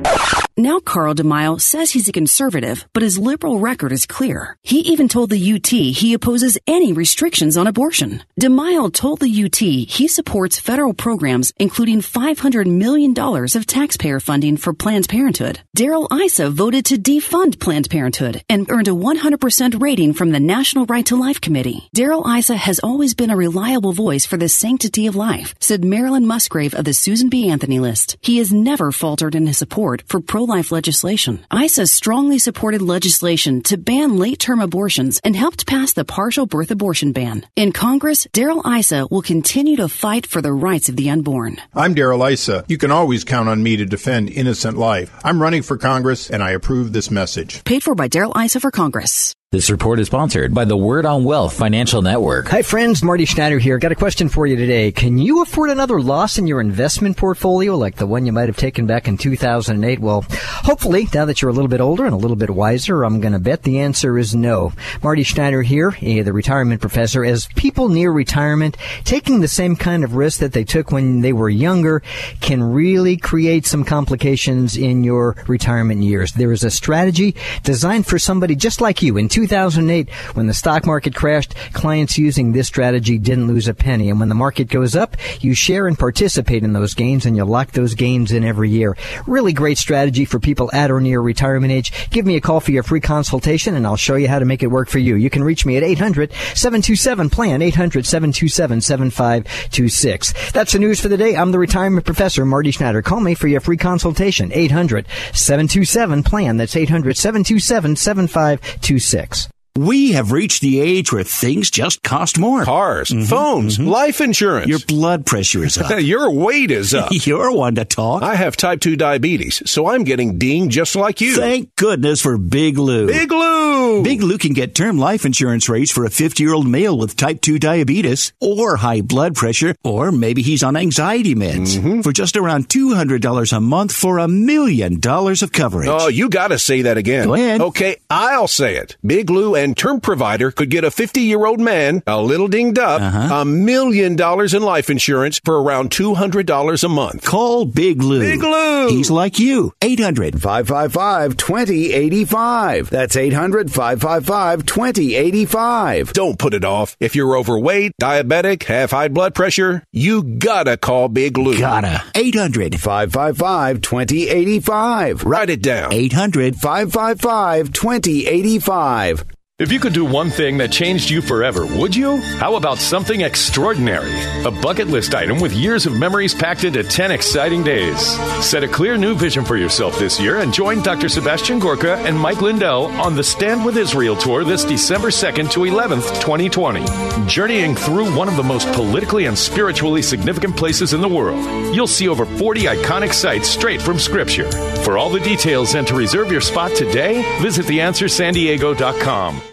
Now 0.59 0.81
Carl 0.81 1.15
DeMaio 1.15 1.61
says 1.61 1.93
he's 1.93 2.09
a 2.09 2.13
conservative, 2.13 2.85
but 2.93 3.05
his 3.05 3.17
liberal 3.17 3.61
record 3.61 3.93
is 3.93 4.07
clear. 4.07 4.57
He 4.65 4.81
even 4.81 5.07
told 5.07 5.31
the 5.31 5.53
UT 5.53 5.69
he 5.69 6.15
opposes 6.15 6.59
any 6.67 6.93
restrictions 6.93 7.57
on 7.57 7.69
abortion. 7.69 8.25
DeMille 8.41 8.93
told 8.93 9.21
the 9.21 9.45
UT 9.45 9.55
he 9.55 10.09
supports 10.09 10.59
federal 10.59 10.95
programs 10.95 11.53
including 11.61 12.01
$500 12.01 12.67
million 12.67 13.17
of 13.17 13.67
taxpayer 13.67 14.19
funding 14.19 14.57
for 14.57 14.75
Planned 14.75 15.09
Parenthood. 15.09 15.61
Darrell 15.77 16.09
Issa 16.13 16.51
voted 16.51 16.87
to 16.87 16.97
defund 16.97 17.61
Planned 17.61 17.89
Parenthood 17.89 18.43
and 18.49 18.69
earned 18.69 18.89
a 18.89 18.91
100% 18.91 19.81
rating 19.81 20.13
from 20.13 20.31
the 20.31 20.41
National 20.41 20.87
Right 20.87 21.07
to 21.07 21.15
Life 21.15 21.41
Committee. 21.41 21.89
Darrell 21.95 22.29
Issa 22.29 22.57
has 22.57 22.81
always 22.81 23.15
been 23.15 23.31
a 23.31 23.37
reliable 23.37 23.93
voice 23.93 24.27
for 24.27 24.37
the 24.37 24.49
sanctity 24.49 25.07
of 25.07 25.15
life, 25.15 25.55
said 25.61 25.85
Marilyn 25.85 26.27
Musgrave 26.27 26.75
of 26.75 26.85
the 26.85 26.95
Susan 26.95 27.29
B. 27.29 27.49
Anthony 27.49 27.79
list. 27.79 28.17
He 28.23 28.39
has 28.39 28.53
never 28.53 28.91
faltered 28.91 29.37
in 29.37 29.47
his 29.47 29.57
support 29.57 30.03
for 30.09 30.21
pro-life 30.49 30.73
legislation. 30.73 31.45
Issa 31.53 31.87
strongly 31.87 32.39
supported 32.39 32.81
legislation 32.81 33.63
to 33.63 33.77
ban 33.77 34.17
late-term 34.17 34.61
abortions 34.61 35.21
and 35.23 35.37
helped 35.37 35.67
pass 35.67 35.93
the 35.93 36.05
partial 36.05 36.47
birth 36.47 36.71
abortion 36.71 37.13
ban. 37.13 37.47
In 37.55 37.73
Congress, 37.73 38.27
Darrell 38.33 38.63
Issa 38.67 39.09
will 39.11 39.23
continue 39.23 39.77
to 39.77 39.89
fight 39.89 40.27
for 40.27 40.41
the 40.41 40.53
rights 40.53 40.89
of 40.89 40.97
the 40.97 41.11
unborn. 41.11 41.59
I'm 41.75 41.95
Darrell 41.95 42.23
Issa. 42.23 42.65
You 42.69 42.79
can 42.79 42.91
always 42.91 43.25
count 43.25 43.49
on 43.49 43.63
me 43.63 43.77
to 43.77 43.85
defend 43.85 44.31
innocent 44.31 44.79
life. 44.79 45.11
I'm 45.23 45.43
running 45.43 45.63
for 45.63 45.77
Congress 45.77 46.31
and 46.31 46.43
I 46.43 46.53
approve 46.53 46.93
this 46.93 47.11
message. 47.11 47.63
Paid 47.65 47.83
for 47.83 47.95
by 47.95 48.09
Darrell 48.09 48.39
Issa 48.39 48.61
for 48.61 48.71
Congress. 48.71 49.35
This 49.51 49.71
report 49.71 49.99
is 49.99 50.09
sponsored 50.09 50.53
by 50.53 50.67
the 50.67 50.77
Word 50.77 51.07
on 51.07 51.25
Wealth 51.25 51.55
Financial 51.55 52.03
Network. 52.03 52.49
Hi 52.49 52.61
friends, 52.61 53.03
Marty 53.03 53.25
Schneider 53.25 53.59
here. 53.59 53.79
Got 53.79 53.93
a 53.93 53.95
question 53.95 54.29
for 54.29 54.47
you 54.47 54.57
today. 54.57 54.93
Can 54.93 55.17
you 55.17 55.41
afford 55.41 55.71
another 55.71 56.03
loss 56.03 56.37
in 56.37 56.47
your 56.47 56.61
investment 56.61 57.17
portfolio 57.17 57.75
like 57.75 57.97
the 57.97 58.07
one 58.07 58.27
you 58.27 58.33
might 58.33 58.51
have 58.51 58.59
taken 58.59 58.85
back 58.85 59.09
in 59.09 59.17
2008? 59.17 60.01
Well, 60.01 60.27
hopefully, 60.29 61.09
now 61.15 61.25
that 61.25 61.41
you're 61.41 61.51
a 61.51 61.55
little 61.55 61.71
bit 61.71 61.81
older 61.81 62.05
and 62.05 62.13
a 62.13 62.19
little 62.19 62.37
bit 62.37 62.51
wiser, 62.51 63.03
I'm 63.05 63.23
going 63.23 63.33
to 63.33 63.39
bet 63.39 63.63
the 63.63 63.79
answer 63.79 64.19
is 64.19 64.35
no. 64.35 64.75
Marty 65.03 65.23
Schneider 65.23 65.63
here, 65.63 65.93
the 65.93 66.31
retirement 66.31 66.83
professor. 66.83 67.25
As 67.25 67.49
people 67.57 67.89
near 67.89 68.13
retirement, 68.13 68.77
taking 69.05 69.41
the 69.41 69.49
same 69.49 69.77
kind 69.77 70.05
of 70.05 70.15
risk 70.15 70.41
that 70.41 70.53
they 70.53 70.65
took 70.65 70.93
when 70.93 71.23
they 71.23 71.33
were 71.33 71.49
younger 71.49 72.03
can 72.43 72.63
really 72.63 73.17
create 73.17 73.65
some 73.65 73.83
complications 73.83 74.77
in 74.77 75.05
your 75.05 75.43
retirement 75.47 76.03
years. 76.03 76.33
There 76.33 76.53
is 76.53 76.65
a 76.65 76.71
strategy 76.71 77.35
designed 77.63 78.07
for 78.07 78.19
somebody 78.19 78.55
just 78.55 78.83
like 78.83 79.01
you. 79.01 79.17
In 79.17 79.31
2008, 79.39 80.11
when 80.35 80.49
the 80.49 80.53
stock 80.53 80.85
market 80.85 81.15
crashed, 81.15 81.55
clients 81.73 82.19
using 82.19 82.51
this 82.51 82.67
strategy 82.67 83.19
didn't 83.19 83.47
lose 83.47 83.69
a 83.69 83.75
penny. 83.75 84.11
And 84.11 84.19
when 84.19 84.29
the 84.29 84.35
market 84.35 84.67
goes 84.67 84.97
up, 84.97 85.17
you 85.41 85.55
share 85.55 85.87
and 85.87 85.97
participate 85.97 86.65
in 86.65 86.73
those 86.73 86.93
gains 86.93 87.25
and 87.25 87.37
you 87.37 87.45
lock 87.45 87.71
those 87.71 87.95
gains 87.95 88.33
in 88.33 88.43
every 88.43 88.69
year. 88.69 88.97
Really 89.29 89.53
great 89.53 89.79
strategy 89.79 90.25
for 90.25 90.41
people 90.41 90.69
at 90.73 90.91
or 90.91 91.01
near 91.01 91.21
retirement 91.21 91.71
age. 91.71 92.11
Give 92.11 92.27
me 92.27 92.35
a 92.35 92.41
call 92.41 92.59
for 92.59 92.73
your 92.73 92.83
free 92.83 92.99
consultation 92.99 93.77
and 93.77 93.87
I'll 93.87 93.95
show 93.95 94.17
you 94.17 94.27
how 94.27 94.41
to 94.41 94.45
make 94.45 94.65
it 94.65 94.73
work 94.73 94.89
for 94.89 94.99
you. 94.99 95.15
You 95.15 95.31
can 95.31 95.45
reach 95.45 95.65
me 95.65 95.77
at 95.77 95.85
800-727-PLAN, 95.85 97.61
800-727-7526. 97.61 100.51
That's 100.51 100.73
the 100.73 100.81
news 100.81 100.99
for 100.99 101.07
the 101.07 101.17
day. 101.17 101.37
I'm 101.37 101.53
the 101.53 101.61
retirement 101.61 102.05
professor, 102.05 102.45
Marty 102.45 102.73
Schneider. 102.73 103.03
Call 103.03 103.21
me 103.21 103.35
for 103.35 103.47
your 103.47 103.61
free 103.61 103.77
consultation, 103.77 104.51
800-727-PLAN. 104.51 106.57
That's 106.57 106.75
800-727-7526. 106.75 109.28
We 109.77 110.13
have 110.13 110.33
reached 110.33 110.61
the 110.61 110.81
age 110.81 111.13
where 111.13 111.23
things 111.23 111.71
just 111.71 112.03
cost 112.03 112.39
more. 112.39 112.65
Cars, 112.65 113.11
mm-hmm, 113.11 113.25
phones, 113.25 113.79
mm-hmm. 113.79 113.89
life 113.89 114.21
insurance. 114.21 114.67
Your 114.67 114.81
blood 114.81 115.25
pressure 115.25 115.65
is 115.65 115.79
up. 115.79 115.91
Your 116.01 116.33
weight 116.33 116.71
is 116.71 116.95
up. 116.95 117.11
You're 117.13 117.53
one 117.53 117.77
to 117.77 117.85
talk. 117.85 118.23
I 118.25 118.35
have 118.35 118.57
type 118.57 118.81
2 118.81 118.97
diabetes, 118.97 119.63
so 119.71 119.87
I'm 119.87 120.03
getting 120.03 120.39
dinged 120.39 120.73
just 120.73 120.97
like 120.97 121.21
you. 121.21 121.37
Thank 121.37 121.77
goodness 121.77 122.21
for 122.21 122.37
Big 122.39 122.77
Lou. 122.77 123.07
Big 123.07 123.31
Lou! 123.31 124.03
Big 124.03 124.23
Lou 124.23 124.37
can 124.37 124.53
get 124.53 124.75
term 124.75 124.99
life 124.99 125.25
insurance 125.25 125.69
rates 125.69 125.93
for 125.93 126.05
a 126.05 126.11
50 126.11 126.43
year 126.43 126.55
old 126.55 126.67
male 126.67 126.99
with 126.99 127.17
type 127.17 127.41
2 127.41 127.59
diabetes 127.61 128.33
or 128.41 128.77
high 128.77 129.01
blood 129.01 129.37
pressure, 129.37 129.75
or 129.85 130.11
maybe 130.11 130.43
he's 130.43 130.63
on 130.65 130.77
anxiety 130.77 131.35
meds 131.35 131.77
mm-hmm. 131.79 132.01
for 132.01 132.13
just 132.13 132.37
around 132.37 132.69
$200 132.69 133.57
a 133.57 133.61
month 133.61 133.93
for 133.93 134.19
a 134.19 134.27
million 134.29 134.99
dollars 134.99 135.43
of 135.43 135.53
coverage. 135.53 135.89
Oh, 135.89 136.09
you 136.09 136.29
gotta 136.29 136.59
say 136.59 136.83
that 136.83 136.99
again. 136.99 137.27
Go 137.27 137.35
ahead. 137.35 137.61
Okay, 137.61 137.97
I'll 138.11 138.49
say 138.49 138.77
it. 138.77 138.97
Big 139.05 139.31
Lou 139.31 139.55
and 139.55 139.68
term 139.75 140.01
provider 140.01 140.51
could 140.51 140.71
get 140.71 140.85
a 140.85 140.91
50 140.91 141.21
year 141.21 141.47
old 141.47 141.61
man, 141.61 142.03
a 142.07 142.21
little 142.21 142.49
dinged 142.49 142.79
up, 142.79 143.01
uh-huh. 143.01 143.35
a 143.35 143.45
million 143.45 144.17
dollars 144.17 144.55
in 144.55 144.63
life 144.63 144.91
insurance 144.91 145.41
for 145.45 145.61
around 145.63 145.91
$200 145.91 146.85
a 146.85 146.89
month. 146.89 147.25
Call 147.25 147.65
Big 147.65 148.03
Lou. 148.03 148.21
Big 148.21 148.43
Lou. 148.43 148.89
He's 148.89 149.11
like 149.11 149.39
you. 149.39 149.73
800 149.83 150.41
555 150.41 151.37
2085. 151.37 152.91
That's 152.91 153.17
800 153.17 153.73
555 153.73 154.67
2085. 154.67 156.13
Don't 156.13 156.39
put 156.39 156.55
it 156.55 156.65
off. 156.65 156.97
If 157.01 157.15
you're 157.17 157.37
overweight, 157.37 157.93
diabetic, 158.01 158.65
have 158.65 158.91
high 158.91 159.09
blood 159.09 159.35
pressure, 159.35 159.85
you 159.93 160.23
gotta 160.23 160.77
call 160.77 161.09
Big 161.09 161.39
Lou. 161.39 161.59
Gotta. 161.59 162.05
800 162.15 162.81
555 162.81 163.81
2085. 163.81 165.25
Write 165.25 165.51
it 165.51 165.63
down. 165.63 165.93
800 165.93 166.57
555 166.57 167.73
2085. 167.73 169.25
If 169.59 169.73
you 169.73 169.81
could 169.81 169.93
do 169.93 170.05
one 170.05 170.31
thing 170.31 170.59
that 170.59 170.71
changed 170.71 171.11
you 171.11 171.21
forever, 171.21 171.67
would 171.67 171.97
you? 171.97 172.19
How 172.39 172.55
about 172.55 172.79
something 172.79 173.23
extraordinary? 173.23 174.13
A 174.45 174.53
bucket 174.53 174.87
list 174.87 175.17
item 175.17 175.41
with 175.41 175.53
years 175.53 175.85
of 175.85 175.99
memories 175.99 176.33
packed 176.33 176.63
into 176.63 176.85
10 176.85 177.11
exciting 177.11 177.65
days. 177.65 178.01
Set 178.41 178.63
a 178.63 178.69
clear 178.69 178.97
new 178.97 179.17
vision 179.17 179.45
for 179.45 179.57
yourself 179.57 179.99
this 179.99 180.21
year 180.21 180.39
and 180.39 180.55
join 180.55 180.81
Dr. 180.81 181.09
Sebastian 181.09 181.59
Gorka 181.59 181.97
and 181.97 182.17
Mike 182.17 182.41
Lindell 182.41 182.87
on 183.03 183.17
the 183.17 183.25
Stand 183.25 183.65
with 183.65 183.77
Israel 183.77 184.15
tour 184.15 184.45
this 184.45 184.63
December 184.63 185.09
2nd 185.09 185.51
to 185.51 185.63
11th, 185.63 186.07
2020. 186.21 187.27
Journeying 187.27 187.75
through 187.75 188.15
one 188.17 188.29
of 188.29 188.37
the 188.37 188.45
most 188.45 188.73
politically 188.75 189.25
and 189.25 189.37
spiritually 189.37 190.03
significant 190.03 190.57
places 190.57 190.93
in 190.93 191.01
the 191.01 191.09
world. 191.09 191.75
You'll 191.75 191.89
see 191.89 192.07
over 192.07 192.27
40 192.27 192.61
iconic 192.61 193.13
sites 193.13 193.49
straight 193.49 193.83
from 193.83 193.99
Scripture. 193.99 194.49
For 194.85 194.97
all 194.97 195.11
the 195.11 195.19
details 195.19 195.75
and 195.75 195.85
to 195.89 195.97
reserve 195.97 196.31
your 196.31 196.43
spot 196.43 196.77
today, 196.77 197.25
visit 197.43 197.67
theanswersandiego.com. 197.67 199.48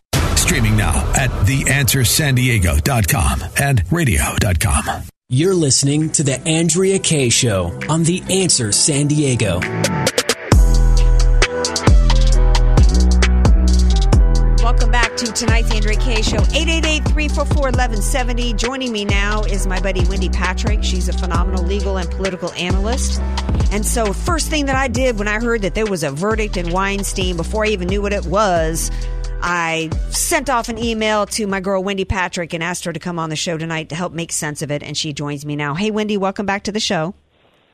Streaming 1.26 1.26
now 1.26 1.26
at 1.26 1.32
theanswersandiego.com 1.48 3.44
and 3.60 3.84
radio.com. 3.92 4.86
You're 5.28 5.56
listening 5.56 6.12
to 6.12 6.22
The 6.24 6.40
Andrea 6.48 7.00
Kaye 7.00 7.30
Show 7.30 7.78
on 7.90 8.04
The 8.04 8.22
Answer 8.30 8.72
San 8.72 9.08
Diego. 9.08 9.60
Welcome 14.62 14.92
back 14.92 15.18
to 15.18 15.26
tonight's 15.34 15.74
Andrea 15.74 15.98
Kaye 15.98 16.22
Show. 16.22 16.38
888-344-1170. 16.38 18.56
Joining 18.56 18.92
me 18.92 19.04
now 19.06 19.42
is 19.44 19.66
my 19.66 19.80
buddy 19.80 20.06
Wendy 20.06 20.30
Patrick. 20.30 20.84
She's 20.84 21.10
a 21.10 21.14
phenomenal 21.14 21.64
legal 21.64 21.98
and 21.98 22.08
political 22.12 22.52
analyst. 22.52 23.20
And 23.72 23.84
so 23.86 24.14
first 24.14 24.50
thing 24.50 24.68
that 24.68 24.76
I 24.76 24.88
did 24.88 25.18
when 25.18 25.28
I 25.28 25.40
heard 25.40 25.64
that 25.64 25.74
there 25.74 25.88
was 25.88 26.04
a 26.04 26.12
verdict 26.12 26.58
in 26.58 26.70
Weinstein 26.72 27.36
before 27.36 27.66
I 27.66 27.70
even 27.70 27.88
knew 27.88 28.00
what 28.02 28.14
it 28.14 28.28
was, 28.28 28.92
I 29.42 29.90
sent 30.10 30.50
off 30.50 30.70
an 30.70 30.78
email 30.78 31.26
to 31.28 31.48
my 31.48 31.60
girl 31.60 31.84
Wendy 31.84 32.06
Patrick 32.06 32.54
and 32.54 32.64
asked 32.64 32.86
her 32.86 32.94
to 32.94 33.00
come 33.00 33.20
on 33.20 33.30
the 33.30 33.36
show 33.36 33.58
tonight 33.58 33.90
to 33.90 33.96
help 33.96 34.14
make 34.14 34.32
sense 34.32 34.62
of 34.62 34.72
it, 34.72 34.82
and 34.82 34.98
she 34.98 35.14
joins 35.14 35.46
me 35.46 35.56
now. 35.56 35.74
Hey, 35.74 35.92
Wendy, 35.92 36.18
welcome 36.18 36.46
back 36.46 36.64
to 36.64 36.72
the 36.72 36.80
show. 36.80 37.14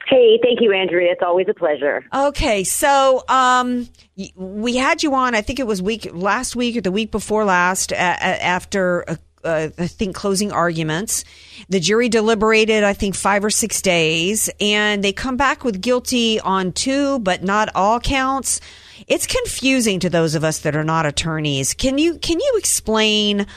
Hey, 0.07 0.39
thank 0.43 0.59
you, 0.59 0.73
Andrea. 0.73 1.11
It's 1.11 1.21
always 1.25 1.47
a 1.49 1.53
pleasure. 1.53 2.03
Okay, 2.13 2.63
so 2.63 3.23
um, 3.29 3.87
we 4.35 4.75
had 4.75 5.03
you 5.03 5.13
on. 5.15 5.35
I 5.35 5.41
think 5.41 5.59
it 5.59 5.67
was 5.67 5.81
week 5.81 6.09
last 6.11 6.55
week 6.55 6.75
or 6.75 6.81
the 6.81 6.91
week 6.91 7.11
before 7.11 7.45
last. 7.45 7.93
Uh, 7.93 7.95
after 7.95 9.09
uh, 9.09 9.15
uh, 9.43 9.69
I 9.77 9.87
think 9.87 10.15
closing 10.15 10.51
arguments, 10.51 11.23
the 11.69 11.79
jury 11.79 12.09
deliberated. 12.09 12.83
I 12.83 12.93
think 12.93 13.15
five 13.15 13.45
or 13.45 13.49
six 13.49 13.81
days, 13.81 14.49
and 14.59 15.03
they 15.03 15.13
come 15.13 15.37
back 15.37 15.63
with 15.63 15.81
guilty 15.81 16.39
on 16.39 16.73
two, 16.73 17.19
but 17.19 17.43
not 17.43 17.69
all 17.73 17.99
counts 17.99 18.59
it's 19.07 19.27
confusing 19.27 19.99
to 19.99 20.09
those 20.09 20.35
of 20.35 20.43
us 20.43 20.59
that 20.59 20.75
are 20.75 20.83
not 20.83 21.05
attorneys. 21.05 21.73
Can 21.73 21.97
you 21.97 22.17
can 22.19 22.39
you 22.39 22.53
explain 22.57 23.47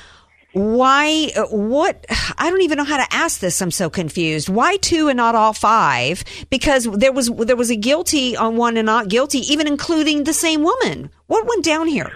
why 0.54 1.32
what 1.50 2.06
I 2.38 2.48
don't 2.48 2.62
even 2.62 2.78
know 2.78 2.84
how 2.84 2.96
to 2.96 3.14
ask 3.14 3.40
this. 3.40 3.60
I'm 3.60 3.70
so 3.70 3.90
confused. 3.90 4.48
Why 4.48 4.76
two 4.76 5.08
and 5.08 5.16
not 5.16 5.34
all 5.34 5.52
five? 5.52 6.24
Because 6.48 6.84
there 6.84 7.12
was 7.12 7.28
there 7.28 7.56
was 7.56 7.70
a 7.70 7.76
guilty 7.76 8.36
on 8.36 8.56
one 8.56 8.76
and 8.76 8.86
not 8.86 9.08
guilty, 9.08 9.38
even 9.52 9.66
including 9.66 10.24
the 10.24 10.32
same 10.32 10.62
woman. 10.62 11.10
What 11.26 11.46
went 11.46 11.64
down 11.64 11.88
here? 11.88 12.12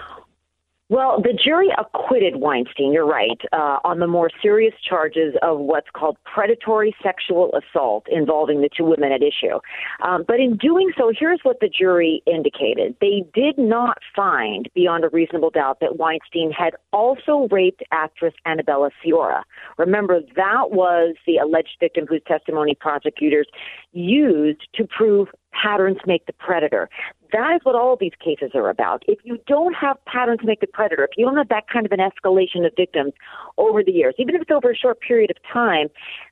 Well, 0.91 1.21
the 1.21 1.37
jury 1.37 1.69
acquitted 1.77 2.37
Weinstein, 2.37 2.91
you're 2.91 3.05
right, 3.05 3.39
uh, 3.53 3.77
on 3.83 3.99
the 3.99 4.07
more 4.07 4.31
serious 4.41 4.73
charges 4.81 5.35
of 5.43 5.59
what's 5.59 5.85
called 5.93 6.17
predatory 6.25 6.95
sexual 7.03 7.53
assault 7.53 8.07
involving 8.09 8.61
the 8.61 8.69
two 8.75 8.85
women 8.85 9.11
at 9.11 9.21
issue. 9.21 9.59
Um, 10.03 10.25
but 10.27 10.39
in 10.39 10.57
doing 10.57 10.91
so, 10.97 11.11
here's 11.15 11.41
what 11.43 11.59
the 11.59 11.69
jury 11.69 12.23
indicated. 12.25 12.95
They 13.01 13.23
did 13.35 13.59
not 13.59 13.99
find, 14.15 14.67
beyond 14.73 15.03
a 15.03 15.09
reasonable 15.09 15.51
doubt, 15.51 15.79
that 15.81 15.97
Weinstein 15.97 16.51
had 16.51 16.73
also 16.91 17.47
raped 17.51 17.83
actress 17.91 18.33
Annabella 18.47 18.89
Sciorra. 19.05 19.43
Remember, 19.77 20.21
that 20.35 20.71
was 20.71 21.15
the 21.27 21.37
alleged 21.37 21.77
victim 21.79 22.07
whose 22.09 22.23
testimony 22.27 22.73
prosecutors 22.73 23.47
used 23.91 24.67
to 24.73 24.87
prove 24.87 25.27
patterns 25.61 25.97
make 26.05 26.25
the 26.25 26.33
predator. 26.33 26.89
That 27.31 27.55
is 27.55 27.61
what 27.63 27.75
all 27.75 27.95
these 27.95 28.13
cases 28.23 28.51
are 28.55 28.69
about. 28.69 29.03
If 29.07 29.19
you 29.23 29.39
don't 29.45 29.73
have 29.75 30.03
patterns 30.05 30.39
make 30.43 30.61
the 30.61 30.67
predator, 30.67 31.03
if 31.03 31.11
you 31.15 31.25
don't 31.25 31.37
have 31.37 31.49
that 31.49 31.69
kind 31.71 31.85
of 31.85 31.91
an 31.91 31.99
escalation 31.99 32.65
of 32.65 32.73
victims 32.75 33.13
over 33.57 33.83
the 33.83 33.91
years, 33.91 34.15
even 34.17 34.35
if 34.35 34.41
it's 34.41 34.51
over 34.51 34.71
a 34.71 34.75
short 34.75 34.99
period 35.01 35.29
of 35.29 35.37
time, 35.51 35.89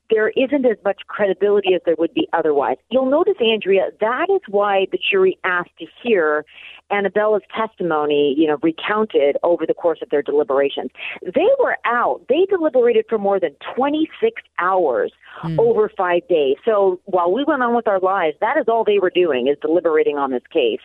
there 0.09 0.29
isn't 0.29 0.65
as 0.65 0.77
much 0.83 1.01
credibility 1.07 1.73
as 1.73 1.81
there 1.85 1.95
would 1.99 2.13
be 2.13 2.27
otherwise. 2.33 2.77
You'll 2.89 3.09
notice, 3.09 3.35
Andrea, 3.41 3.89
that 3.99 4.27
is 4.29 4.41
why 4.47 4.87
the 4.91 4.97
jury 4.97 5.37
asked 5.43 5.77
to 5.79 5.85
hear 6.01 6.45
Annabella's 6.91 7.43
testimony, 7.55 8.33
you 8.37 8.47
know, 8.47 8.57
recounted 8.63 9.37
over 9.43 9.65
the 9.65 9.73
course 9.73 9.99
of 10.01 10.09
their 10.09 10.21
deliberations. 10.21 10.91
They 11.21 11.49
were 11.59 11.75
out. 11.85 12.21
They 12.29 12.45
deliberated 12.49 13.05
for 13.09 13.17
more 13.17 13.39
than 13.39 13.55
26 13.75 14.41
hours 14.59 15.11
mm. 15.43 15.59
over 15.59 15.91
five 15.97 16.27
days. 16.27 16.55
So 16.63 16.99
while 17.05 17.31
we 17.31 17.43
went 17.43 17.61
on 17.61 17.75
with 17.75 17.87
our 17.87 17.99
lives, 17.99 18.37
that 18.41 18.57
is 18.57 18.65
all 18.67 18.83
they 18.83 18.99
were 18.99 19.09
doing 19.09 19.47
is 19.47 19.57
deliberating 19.61 20.17
on 20.17 20.31
this 20.31 20.43
case. 20.51 20.79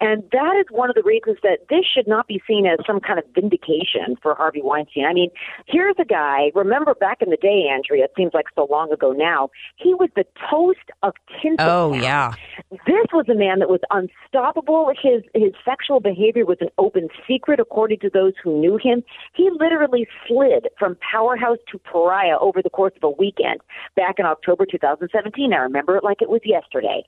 And 0.00 0.22
that 0.32 0.56
is 0.60 0.66
one 0.70 0.88
of 0.88 0.94
the 0.94 1.02
reasons 1.02 1.38
that 1.42 1.66
this 1.68 1.84
should 1.84 2.06
not 2.06 2.28
be 2.28 2.40
seen 2.46 2.66
as 2.66 2.78
some 2.86 3.00
kind 3.00 3.18
of 3.18 3.24
vindication 3.34 4.16
for 4.22 4.34
Harvey 4.34 4.62
Weinstein. 4.62 5.04
I 5.04 5.12
mean, 5.12 5.30
here's 5.66 5.96
a 5.98 6.04
guy, 6.04 6.52
remember 6.54 6.94
back 6.94 7.20
in 7.20 7.30
the 7.30 7.36
day, 7.36 7.66
Andrea, 7.70 8.04
it 8.04 8.12
seems 8.16 8.32
like 8.32 8.46
so 8.54 8.68
long 8.70 8.92
ago 8.92 9.12
now, 9.12 9.50
he 9.76 9.94
was 9.94 10.08
the 10.14 10.24
toast 10.48 10.78
of 11.02 11.14
Tinseltown. 11.42 11.56
Oh, 11.58 11.92
yeah. 11.94 12.34
This 12.70 13.06
was 13.12 13.26
a 13.28 13.34
man 13.34 13.58
that 13.58 13.68
was 13.68 13.80
unstoppable. 13.90 14.92
His, 15.02 15.22
his 15.34 15.48
his 15.48 15.54
sexual 15.64 16.00
behavior 16.00 16.44
was 16.44 16.58
an 16.60 16.68
open 16.78 17.08
secret, 17.26 17.60
according 17.60 18.00
to 18.00 18.10
those 18.12 18.34
who 18.42 18.60
knew 18.60 18.76
him. 18.76 19.02
He 19.34 19.50
literally 19.58 20.06
slid 20.26 20.68
from 20.78 20.96
powerhouse 20.96 21.58
to 21.72 21.78
pariah 21.78 22.38
over 22.40 22.62
the 22.62 22.70
course 22.70 22.92
of 22.96 23.02
a 23.02 23.10
weekend 23.10 23.60
back 23.98 24.20
in 24.20 24.26
October 24.26 24.64
2017. 24.64 25.52
I 25.52 25.56
remember 25.56 25.96
it 25.96 26.04
like 26.04 26.22
it 26.22 26.30
was 26.30 26.40
yesterday, 26.44 27.02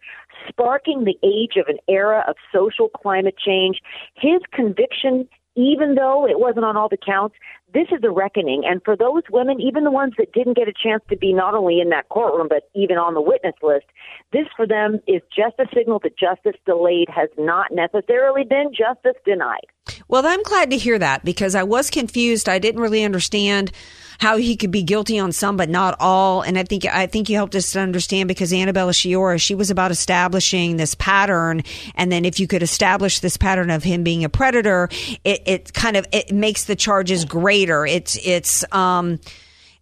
sparking 0.48 1.04
the 1.04 1.16
age 1.22 1.54
of 1.56 1.68
an 1.68 1.78
era 1.88 2.24
of 2.26 2.34
social 2.52 2.88
climate 2.88 3.36
change. 3.38 3.80
His 4.16 4.40
conviction 4.52 5.28
even 5.56 5.96
though 5.96 6.26
it 6.28 6.38
wasn't 6.38 6.64
on 6.64 6.76
all 6.76 6.88
the 6.88 6.96
counts, 6.96 7.34
this 7.74 7.88
is 7.90 8.00
a 8.04 8.10
reckoning. 8.10 8.62
And 8.64 8.80
for 8.84 8.96
those 8.96 9.22
women, 9.30 9.60
even 9.60 9.84
the 9.84 9.90
ones 9.90 10.14
that 10.16 10.32
didn't 10.32 10.56
get 10.56 10.68
a 10.68 10.72
chance 10.72 11.02
to 11.10 11.16
be 11.16 11.32
not 11.32 11.54
only 11.54 11.80
in 11.80 11.88
that 11.90 12.08
courtroom, 12.08 12.46
but 12.48 12.70
even 12.74 12.98
on 12.98 13.14
the 13.14 13.20
witness 13.20 13.56
list, 13.62 13.86
this 14.32 14.46
for 14.56 14.66
them 14.66 15.00
is 15.06 15.22
just 15.34 15.54
a 15.58 15.66
signal 15.74 16.00
that 16.04 16.16
justice 16.16 16.58
delayed 16.66 17.08
has 17.08 17.28
not 17.36 17.72
necessarily 17.72 18.44
been 18.44 18.70
justice 18.72 19.20
denied. 19.24 19.66
Well, 20.10 20.26
I'm 20.26 20.42
glad 20.42 20.70
to 20.70 20.76
hear 20.76 20.98
that 20.98 21.24
because 21.24 21.54
I 21.54 21.62
was 21.62 21.88
confused. 21.88 22.48
I 22.48 22.58
didn't 22.58 22.80
really 22.80 23.04
understand 23.04 23.70
how 24.18 24.38
he 24.38 24.56
could 24.56 24.72
be 24.72 24.82
guilty 24.82 25.20
on 25.20 25.30
some 25.30 25.56
but 25.56 25.68
not 25.68 25.94
all. 26.00 26.42
And 26.42 26.58
I 26.58 26.64
think 26.64 26.84
I 26.84 27.06
think 27.06 27.30
you 27.30 27.36
helped 27.36 27.54
us 27.54 27.70
to 27.72 27.80
understand 27.80 28.26
because 28.26 28.52
Annabella 28.52 28.90
Sciorra, 28.90 29.40
she 29.40 29.54
was 29.54 29.70
about 29.70 29.92
establishing 29.92 30.78
this 30.78 30.96
pattern, 30.96 31.62
and 31.94 32.10
then 32.10 32.24
if 32.24 32.40
you 32.40 32.48
could 32.48 32.64
establish 32.64 33.20
this 33.20 33.36
pattern 33.36 33.70
of 33.70 33.84
him 33.84 34.02
being 34.02 34.24
a 34.24 34.28
predator, 34.28 34.88
it, 35.22 35.42
it 35.46 35.72
kind 35.74 35.96
of 35.96 36.06
it 36.12 36.32
makes 36.32 36.64
the 36.64 36.74
charges 36.74 37.24
greater. 37.24 37.86
It's 37.86 38.18
it's 38.26 38.64
um 38.72 39.20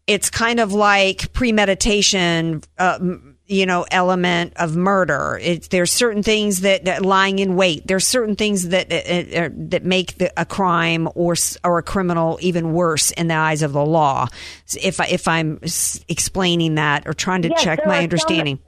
it's 0.07 0.29
kind 0.29 0.61
of 0.61 0.75
like 0.75 1.33
premeditation. 1.33 2.63
Uh, 2.77 2.99
you 3.49 3.65
know, 3.65 3.87
element 3.91 4.53
of 4.57 4.77
murder. 4.77 5.41
It's, 5.43 5.69
there's 5.69 5.91
certain 5.91 6.23
things 6.23 6.61
that, 6.61 6.85
that, 6.85 7.03
lying 7.03 7.39
in 7.39 7.57
wait. 7.57 7.87
There's 7.87 8.07
certain 8.07 8.37
things 8.37 8.69
that 8.69 8.93
uh, 8.93 9.49
that 9.71 9.85
make 9.85 10.19
the, 10.19 10.31
a 10.39 10.45
crime 10.45 11.09
or 11.15 11.35
or 11.65 11.79
a 11.79 11.83
criminal 11.83 12.39
even 12.43 12.75
worse 12.75 13.11
in 13.13 13.29
the 13.29 13.35
eyes 13.35 13.63
of 13.63 13.73
the 13.73 13.85
law. 13.85 14.29
If 14.81 15.01
I, 15.01 15.07
if 15.07 15.27
I'm 15.27 15.61
explaining 16.09 16.75
that 16.75 17.09
or 17.09 17.15
trying 17.15 17.43
to 17.43 17.49
yes, 17.49 17.65
check 17.65 17.87
my 17.87 18.03
understanding. 18.03 18.59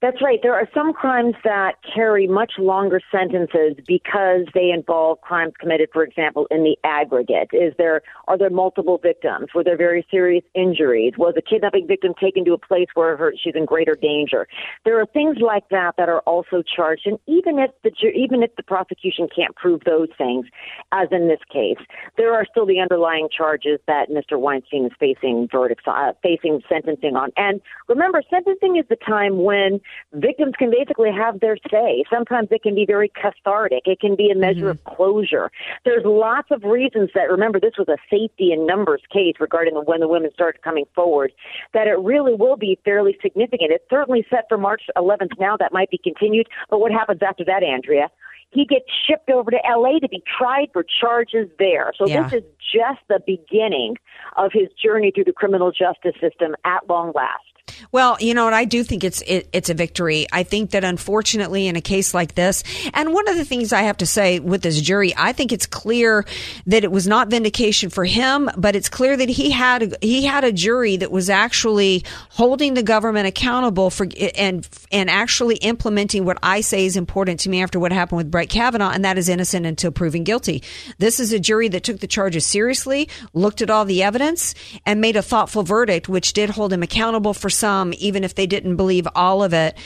That's 0.00 0.22
right. 0.22 0.38
There 0.40 0.54
are 0.54 0.68
some 0.72 0.92
crimes 0.92 1.34
that 1.42 1.72
carry 1.92 2.28
much 2.28 2.52
longer 2.56 3.00
sentences 3.10 3.74
because 3.84 4.46
they 4.54 4.70
involve 4.70 5.20
crimes 5.22 5.54
committed, 5.58 5.88
for 5.92 6.04
example, 6.04 6.46
in 6.52 6.62
the 6.62 6.76
aggregate. 6.84 7.48
Is 7.52 7.74
there 7.78 8.02
are 8.28 8.38
there 8.38 8.48
multiple 8.48 8.98
victims? 9.02 9.48
Were 9.56 9.64
there 9.64 9.76
very 9.76 10.06
serious 10.08 10.44
injuries? 10.54 11.14
Was 11.18 11.34
a 11.36 11.42
kidnapping 11.42 11.88
victim 11.88 12.14
taken 12.20 12.44
to 12.44 12.52
a 12.52 12.58
place 12.58 12.86
where 12.94 13.16
her, 13.16 13.34
she's 13.42 13.56
in 13.56 13.64
greater 13.64 13.96
danger? 13.96 14.46
There 14.84 15.00
are 15.00 15.06
things 15.06 15.38
like 15.40 15.68
that 15.70 15.96
that 15.98 16.08
are 16.08 16.20
also 16.20 16.62
charged, 16.62 17.04
and 17.04 17.18
even 17.26 17.58
if 17.58 17.72
the 17.82 17.90
even 18.10 18.44
if 18.44 18.54
the 18.54 18.62
prosecution 18.62 19.28
can't 19.34 19.56
prove 19.56 19.80
those 19.84 20.10
things, 20.16 20.46
as 20.92 21.08
in 21.10 21.26
this 21.26 21.40
case, 21.52 21.84
there 22.16 22.34
are 22.34 22.46
still 22.48 22.66
the 22.66 22.78
underlying 22.78 23.28
charges 23.36 23.80
that 23.88 24.10
Mr. 24.10 24.38
Weinstein 24.38 24.86
is 24.86 24.92
facing 25.00 25.48
verdicts, 25.50 25.84
uh, 25.88 26.12
facing 26.22 26.62
sentencing 26.68 27.16
on. 27.16 27.32
And 27.36 27.60
remember, 27.88 28.22
sentencing 28.30 28.76
is 28.76 28.84
the 28.88 28.96
time 28.96 29.42
when 29.42 29.80
victims 30.14 30.54
can 30.58 30.70
basically 30.70 31.10
have 31.12 31.40
their 31.40 31.56
say. 31.70 32.04
Sometimes 32.10 32.48
it 32.50 32.62
can 32.62 32.74
be 32.74 32.86
very 32.86 33.10
cathartic. 33.10 33.82
It 33.86 34.00
can 34.00 34.16
be 34.16 34.30
a 34.30 34.36
measure 34.36 34.72
mm-hmm. 34.72 34.88
of 34.88 34.96
closure. 34.96 35.50
There's 35.84 36.04
lots 36.04 36.50
of 36.50 36.64
reasons 36.64 37.10
that, 37.14 37.30
remember, 37.30 37.60
this 37.60 37.74
was 37.78 37.88
a 37.88 37.96
safety 38.10 38.52
in 38.52 38.66
numbers 38.66 39.02
case 39.12 39.34
regarding 39.40 39.74
when 39.74 40.00
the 40.00 40.08
women 40.08 40.30
started 40.32 40.62
coming 40.62 40.86
forward, 40.94 41.32
that 41.74 41.86
it 41.86 41.98
really 41.98 42.34
will 42.34 42.56
be 42.56 42.78
fairly 42.84 43.16
significant. 43.22 43.72
It's 43.72 43.84
certainly 43.90 44.24
set 44.30 44.44
for 44.48 44.58
March 44.58 44.82
11th 44.96 45.38
now. 45.38 45.56
That 45.56 45.72
might 45.72 45.90
be 45.90 45.98
continued. 45.98 46.48
But 46.70 46.80
what 46.80 46.92
happens 46.92 47.20
after 47.22 47.44
that, 47.44 47.62
Andrea? 47.62 48.08
he 48.50 48.64
gets 48.64 48.86
shipped 49.06 49.30
over 49.30 49.50
to 49.50 49.58
LA 49.68 49.98
to 49.98 50.08
be 50.08 50.22
tried 50.38 50.68
for 50.72 50.84
charges 51.00 51.48
there. 51.58 51.92
So 51.98 52.06
yeah. 52.06 52.22
this 52.22 52.42
is 52.42 52.42
just 52.58 53.00
the 53.08 53.20
beginning 53.26 53.96
of 54.36 54.52
his 54.52 54.68
journey 54.82 55.12
through 55.14 55.24
the 55.24 55.32
criminal 55.32 55.70
justice 55.70 56.14
system 56.20 56.54
at 56.64 56.88
long 56.88 57.12
last. 57.14 57.42
Well, 57.92 58.16
you 58.20 58.34
know 58.34 58.44
what? 58.44 58.54
I 58.54 58.64
do 58.64 58.82
think 58.84 59.04
it's 59.04 59.22
it, 59.22 59.48
it's 59.52 59.70
a 59.70 59.74
victory. 59.74 60.26
I 60.32 60.42
think 60.42 60.70
that 60.70 60.84
unfortunately, 60.84 61.66
in 61.66 61.76
a 61.76 61.80
case 61.80 62.14
like 62.14 62.34
this, 62.34 62.62
and 62.94 63.12
one 63.12 63.28
of 63.28 63.36
the 63.36 63.44
things 63.44 63.72
I 63.72 63.82
have 63.82 63.98
to 63.98 64.06
say 64.06 64.40
with 64.40 64.62
this 64.62 64.80
jury, 64.80 65.14
I 65.16 65.32
think 65.32 65.52
it's 65.52 65.66
clear 65.66 66.24
that 66.66 66.84
it 66.84 66.92
was 66.92 67.06
not 67.06 67.28
vindication 67.28 67.90
for 67.90 68.04
him, 68.04 68.50
but 68.56 68.76
it's 68.76 68.88
clear 68.88 69.16
that 69.16 69.28
he 69.28 69.50
had 69.50 69.96
he 70.00 70.24
had 70.24 70.44
a 70.44 70.52
jury 70.52 70.96
that 70.96 71.10
was 71.10 71.30
actually 71.30 72.04
holding 72.30 72.74
the 72.74 72.82
government 72.82 73.26
accountable 73.26 73.90
for 73.90 74.06
and 74.36 74.68
and 74.92 75.10
actually 75.10 75.56
implementing 75.56 76.24
what 76.24 76.38
I 76.42 76.60
say 76.60 76.86
is 76.86 76.96
important 76.96 77.40
to 77.40 77.50
me 77.50 77.62
after 77.62 77.78
what 77.78 77.92
happened 77.92 78.18
with 78.18 78.30
Brett 78.30 78.48
Kavanaugh, 78.48 78.90
and 78.90 79.04
that 79.04 79.18
is 79.18 79.28
innocent 79.28 79.66
until 79.66 79.90
proven 79.90 80.24
guilty. 80.24 80.62
This 80.98 81.20
is 81.20 81.32
a 81.32 81.38
jury 81.38 81.68
that 81.68 81.82
took 81.82 82.00
the 82.00 82.06
charges 82.06 82.46
seriously, 82.46 83.08
looked 83.32 83.62
at 83.62 83.70
all 83.70 83.84
the 83.84 84.02
evidence, 84.02 84.54
and 84.84 85.00
made 85.00 85.16
a 85.16 85.22
thoughtful 85.22 85.62
verdict, 85.62 86.08
which 86.08 86.32
did 86.32 86.50
hold 86.50 86.72
him 86.72 86.82
accountable 86.82 87.34
for 87.34 87.50
some, 87.58 87.92
even 87.98 88.24
if 88.24 88.34
they 88.34 88.46
didn't 88.46 88.76
believe 88.76 89.06
all 89.14 89.42
of 89.42 89.52
it. 89.52 89.76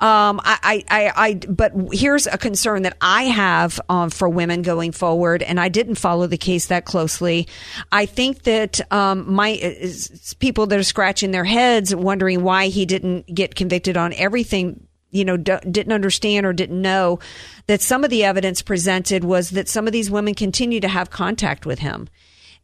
Um, 0.00 0.40
I, 0.42 0.84
I, 0.88 1.12
I, 1.14 1.34
but 1.48 1.72
here's 1.92 2.26
a 2.26 2.36
concern 2.36 2.82
that 2.82 2.96
I 3.00 3.24
have 3.24 3.80
um, 3.88 4.10
for 4.10 4.28
women 4.28 4.62
going 4.62 4.92
forward, 4.92 5.42
and 5.42 5.60
I 5.60 5.68
didn't 5.68 5.94
follow 5.94 6.26
the 6.26 6.38
case 6.38 6.66
that 6.66 6.84
closely. 6.84 7.48
I 7.90 8.06
think 8.06 8.42
that 8.42 8.80
um, 8.92 9.32
my 9.32 9.76
people 10.40 10.66
that 10.66 10.78
are 10.78 10.82
scratching 10.82 11.30
their 11.30 11.44
heads, 11.44 11.94
wondering 11.94 12.42
why 12.42 12.66
he 12.66 12.84
didn't 12.84 13.32
get 13.32 13.54
convicted 13.54 13.96
on 13.96 14.12
everything 14.14 14.86
you 15.12 15.24
know, 15.26 15.36
d- 15.36 15.58
didn't 15.70 15.92
understand 15.92 16.46
or 16.46 16.52
didn't 16.52 16.80
know 16.80 17.20
that 17.66 17.82
some 17.82 18.02
of 18.02 18.10
the 18.10 18.24
evidence 18.24 18.62
presented 18.62 19.22
was 19.22 19.50
that 19.50 19.68
some 19.68 19.86
of 19.86 19.92
these 19.92 20.10
women 20.10 20.34
continue 20.34 20.80
to 20.80 20.88
have 20.88 21.10
contact 21.10 21.66
with 21.66 21.78
him. 21.78 22.08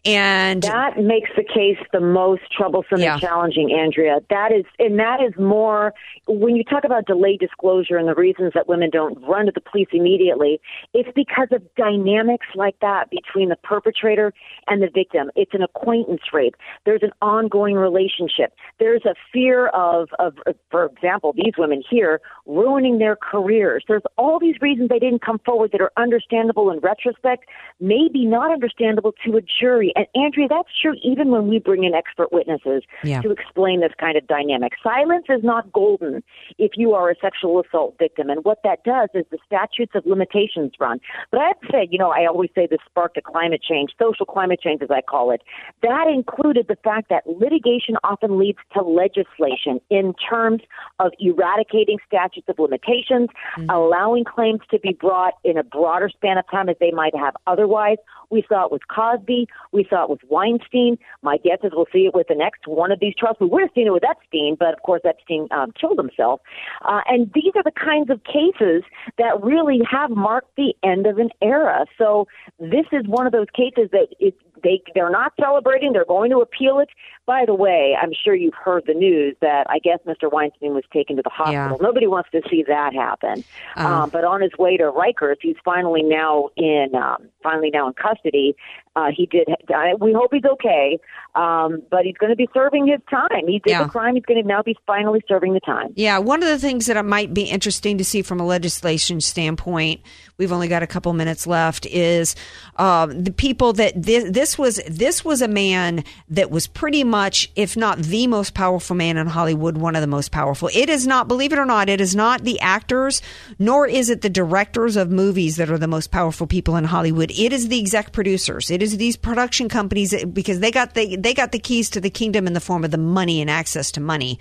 And 0.05 0.63
that 0.63 0.99
makes 0.99 1.31
the 1.37 1.43
case 1.43 1.79
the 1.93 2.01
most 2.01 2.43
troublesome 2.57 3.01
yeah. 3.01 3.15
and 3.15 3.21
challenging, 3.21 3.73
Andrea. 3.73 4.21
That 4.31 4.53
is, 4.53 4.65
and 4.79 4.99
that 4.99 5.21
is 5.21 5.37
more 5.39 5.93
when 6.27 6.55
you 6.57 6.63
talk 6.63 6.85
about 6.85 7.07
delayed 7.07 7.41
disclosure 7.41 7.97
and 7.97 8.09
the 8.09 8.15
reasons 8.15 8.53
that 8.55 8.69
women 8.69 8.91
don't 8.91 9.21
run 9.27 9.47
to 9.47 9.53
the 9.53 9.61
police 9.61 9.89
immediately. 9.93 10.61
It's 10.95 11.09
because 11.15 11.49
of 11.51 11.63
dynamics 11.75 12.47
like 12.55 12.79
that 12.81 13.11
between 13.11 13.49
the 13.49 13.57
perpetrator 13.57 14.33
and 14.69 14.83
the 14.83 14.89
victim. 14.93 15.31
It's 15.35 15.53
an 15.53 15.63
acquaintance 15.63 16.23
rape. 16.33 16.55
There's 16.85 17.03
an 17.03 17.13
ongoing 17.21 17.75
relationship. 17.75 18.55
There's 18.79 19.05
a 19.05 19.15
fear 19.33 19.67
of, 19.69 20.09
of, 20.19 20.35
for 20.71 20.87
example, 20.87 21.35
these 21.35 21.55
women 21.59 21.83
here 21.89 22.21
ruining 22.47 22.99
their 22.99 23.17
careers. 23.17 23.85
There's 23.89 24.03
all 24.17 24.39
these 24.39 24.57
reasons 24.61 24.89
they 24.89 24.99
didn't 24.99 25.23
come 25.23 25.41
forward 25.45 25.73
that 25.73 25.81
are 25.81 25.93
understandable 25.97 26.71
in 26.71 26.79
retrospect, 26.79 27.45
maybe 27.81 28.25
not 28.25 28.53
understandable 28.53 29.13
to 29.25 29.37
a 29.37 29.41
jury. 29.43 29.88
And 29.97 30.07
Andrea, 30.15 30.49
that's 30.49 30.69
true 30.81 30.95
even 31.03 31.31
when 31.31 31.49
we 31.49 31.59
bring 31.59 31.85
in 31.85 31.95
expert 31.95 32.33
witnesses 32.33 32.83
yeah. 33.05 33.21
to 33.23 33.31
explain 33.31 33.81
this 33.81 33.93
kind 33.99 34.17
of 34.17 34.27
dynamic. 34.27 34.73
Silence 34.83 35.27
is 35.29 35.43
not 35.43 35.73
golden 35.73 36.23
if 36.59 36.73
you 36.77 36.95
are 36.95 37.11
a 37.11 37.15
sexual 37.21 37.61
assault 37.61 37.97
victim. 37.99 38.31
And 38.31 38.45
what 38.45 38.61
that 38.65 38.85
does 38.85 39.09
is 39.15 39.25
the 39.31 39.39
statutes 39.47 39.93
of 39.95 40.05
limitations 40.07 40.73
run. 40.79 41.01
But 41.31 41.41
I 41.41 41.49
have 41.49 41.61
to 41.61 41.69
say, 41.71 41.89
you 41.91 41.99
know, 41.99 42.11
I 42.11 42.27
always 42.27 42.51
say 42.55 42.67
this 42.67 42.81
sparked 42.87 43.17
a 43.17 43.23
climate 43.23 43.63
change, 43.63 43.93
social 43.99 44.27
climate 44.27 44.61
change 44.61 44.83
as 44.83 44.91
I 44.91 45.01
call 45.01 45.31
it. 45.31 45.43
That 45.83 46.07
included 46.09 46.67
the 46.69 46.77
fact 46.77 47.09
that 47.11 47.27
litigation 47.27 47.97
often 48.05 48.39
leads 48.39 48.59
to 48.75 48.83
legislation 48.83 49.81
in 49.91 50.15
terms 50.15 50.63
of 50.99 51.13
eradicating 51.19 51.99
statutes 52.07 52.49
of 52.49 52.59
limitations, 52.59 53.29
mm-hmm. 53.57 53.71
allowing 53.71 54.25
claims 54.25 54.61
to 54.71 54.79
be 54.79 54.93
brought 54.93 55.35
in 55.45 55.57
a 55.57 55.65
broader 55.65 56.09
span 56.09 56.39
of 56.39 56.45
time 56.51 56.69
as 56.69 56.77
they 56.81 56.91
might 56.91 57.15
have 57.17 57.35
otherwise. 57.47 57.99
We 58.31 58.45
saw 58.49 58.67
it 58.67 58.73
with 58.73 58.83
Cosby. 58.89 59.49
We 59.73 59.87
saw 59.89 60.05
it 60.05 60.11
with 60.11 60.21
Weinstein. 60.29 60.99
My 61.23 61.39
guess 61.39 61.59
is 61.63 61.73
we'll 61.75 61.87
see 61.93 62.07
it 62.07 62.15
with 62.15 62.29
the 62.29 62.35
next 62.35 62.67
one 62.67 62.93
of 62.93 63.01
these 63.01 63.15
trials. 63.19 63.37
We 63.41 63.47
would 63.47 63.63
have 63.63 63.71
seen 63.75 63.87
it 63.87 63.93
with 63.93 64.05
Epstein, 64.09 64.57
but 64.59 64.75
of 64.75 64.83
course 64.83 65.03
Epstein 65.05 65.49
um, 65.51 65.73
killed 65.79 65.99
himself. 65.99 66.41
Uh, 66.83 67.01
and 67.07 67.31
these 67.35 67.53
are 67.57 67.63
the 67.63 67.73
kinds 67.73 68.11
of 68.11 68.23
cases 68.25 68.83
that 69.19 69.43
really 69.43 69.81
have 69.91 70.11
marked 70.11 70.55
the 70.57 70.75
end 70.83 71.07
of 71.07 71.19
an 71.19 71.31
era. 71.43 71.87
So 71.97 72.27
this 72.59 72.87
is 72.93 73.07
one 73.07 73.27
of 73.27 73.33
those 73.33 73.51
cases 73.55 73.89
that 73.93 74.09
it, 74.19 74.35
they 74.63 74.83
they're 74.95 75.11
not 75.11 75.33
celebrating. 75.41 75.93
They're 75.93 76.05
going 76.05 76.31
to 76.31 76.39
appeal 76.39 76.79
it. 76.79 76.89
By 77.27 77.45
the 77.47 77.55
way, 77.55 77.97
I'm 78.01 78.13
sure 78.13 78.35
you've 78.35 78.55
heard 78.55 78.85
the 78.87 78.95
news 78.95 79.37
that 79.41 79.67
I 79.69 79.79
guess 79.79 79.99
Mr. 80.07 80.33
Weinstein 80.33 80.75
was 80.75 80.85
taken 80.93 81.17
to 81.17 81.23
the 81.23 81.31
hospital. 81.31 81.77
Yeah. 81.81 81.87
Nobody 81.87 82.07
wants 82.07 82.31
to 82.33 82.43
see 82.51 82.65
that 82.67 82.95
happen. 82.95 83.45
Um, 83.77 83.87
um, 83.87 84.11
but 84.11 84.25
on 84.25 84.41
his 84.41 84.53
way 84.59 84.77
to 84.77 84.85
Rikers, 84.85 85.37
he's 85.41 85.57
finally 85.65 86.03
now 86.03 86.49
in 86.57 86.95
um, 86.95 87.29
finally 87.43 87.71
now 87.71 87.89
in 87.89 87.95
custody. 87.95 88.57
Uh, 88.97 89.11
he 89.17 89.27
did. 89.27 89.49
Uh, 89.49 89.97
we 90.01 90.13
hope 90.13 90.31
he's 90.33 90.45
okay, 90.45 90.99
um, 91.35 91.83
but 91.91 92.05
he's 92.05 92.17
going 92.17 92.31
to 92.31 92.37
be 92.37 92.49
serving 92.53 92.87
his 92.87 93.01
time. 93.11 93.47
He 93.47 93.61
did 93.61 93.71
yeah. 93.71 93.85
the 93.85 93.89
crime. 93.89 94.15
He's 94.15 94.25
going 94.25 94.43
to 94.43 94.47
now 94.49 94.63
be 94.63 94.77
finally 94.87 95.23
serving 95.29 95.55
the 95.55 95.61
time. 95.61 95.93
Yeah. 95.97 96.19
One 96.19 96.43
of 96.43 96.49
the 96.49 96.59
things 96.59 96.87
that 96.87 97.05
might 97.05 97.33
be 97.33 97.43
interesting 97.43 97.99
to 97.99 98.05
see 98.05 98.23
from 98.23 98.41
a 98.41 98.47
legislation 98.47 99.21
standpoint, 99.21 100.01
we've 100.37 100.53
only 100.53 100.69
got 100.69 100.83
a 100.83 100.87
couple 100.87 101.13
minutes 101.13 101.47
left, 101.47 101.87
is 101.87 102.35
um, 102.77 103.25
the 103.25 103.33
people 103.33 103.73
that 103.75 104.01
this, 104.01 104.25
this 104.31 104.59
was. 104.59 104.81
This 104.89 105.25
was 105.25 105.43
a 105.43 105.49
man 105.49 106.05
that 106.29 106.51
was 106.51 106.67
pretty 106.67 107.05
much, 107.05 107.51
if 107.55 107.77
not 107.77 107.99
the 107.99 108.27
most 108.27 108.55
powerful 108.55 108.97
man 108.97 109.17
in 109.17 109.27
Hollywood, 109.27 109.77
one 109.77 109.95
of 109.95 110.01
the 110.01 110.07
most 110.07 110.33
powerful. 110.33 110.71
It 110.75 110.89
is 110.89 111.07
not, 111.07 111.29
believe 111.29 111.53
it 111.53 111.59
or 111.59 111.65
not, 111.65 111.89
it 111.89 112.01
is 112.01 112.17
not 112.17 112.43
the 112.43 112.59
actors, 112.61 113.23
nor 113.59 113.87
is 113.87 114.11
it 114.11 114.23
the 114.23 114.31
directors 114.31 114.97
of 114.97 115.11
movies 115.11 115.57
that 115.57 115.71
are 115.71 115.79
the 115.79 115.87
most 115.87 116.11
powerful 116.11 116.47
people 116.47 116.77
in 116.77 116.85
Hollywood. 116.85 117.31
It 117.31 117.53
is 117.53 117.69
the 117.69 117.79
exec 117.79 118.13
producers. 118.13 118.71
It 118.71 118.78
is 118.83 118.97
these 118.97 119.17
production 119.17 119.69
companies 119.69 120.25
because 120.25 120.61
they 120.61 120.71
got 120.71 120.95
the 120.95 121.17
they 121.17 121.35
got 121.35 121.53
the 121.53 121.59
keys 121.59 121.91
to 121.91 122.01
the 122.01 122.11
kingdom 122.11 122.47
in 122.47 122.53
the 122.53 122.61
form 122.61 122.85
of 122.85 122.91
the 122.91 122.99
money 122.99 123.41
and 123.41 123.51
access 123.51 123.93
to 123.93 124.01
money. 124.01 124.39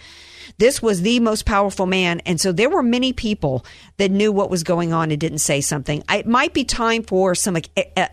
This 0.59 0.81
was 0.81 1.01
the 1.01 1.19
most 1.19 1.45
powerful 1.45 1.85
man, 1.85 2.21
and 2.21 2.39
so 2.39 2.51
there 2.51 2.69
were 2.69 2.81
many 2.81 3.13
people 3.13 3.65
that 3.97 4.11
knew 4.11 4.31
what 4.31 4.49
was 4.49 4.63
going 4.63 4.93
on 4.93 5.11
and 5.11 5.19
didn't 5.19 5.39
say 5.39 5.61
something. 5.61 6.03
It 6.09 6.25
might 6.25 6.53
be 6.53 6.63
time 6.63 7.03
for 7.03 7.35
some 7.35 7.57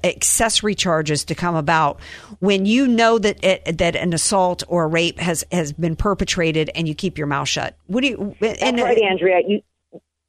accessory 0.03 0.75
charges 0.75 1.25
to 1.27 1.35
come 1.35 1.55
about 1.55 2.01
when 2.41 2.67
you 2.67 2.89
know 2.89 3.19
that 3.19 3.43
it, 3.45 3.79
that 3.79 3.97
an 3.97 4.13
assault 4.13 4.65
or 4.69 4.85
a 4.85 4.89
rape 4.89 5.19
has 5.21 5.45
has 5.53 5.73
been 5.73 5.97
perpetrated, 5.97 6.71
and 6.75 6.89
you 6.89 6.95
keep 6.95 7.19
your 7.19 7.27
mouth 7.29 7.49
shut. 7.49 7.77
What 7.87 8.03
do 8.03 8.09
you? 8.09 8.37
That's 8.41 8.61
and, 8.61 8.81
right, 8.81 8.99
Andrea. 8.99 9.41
You 9.47 9.63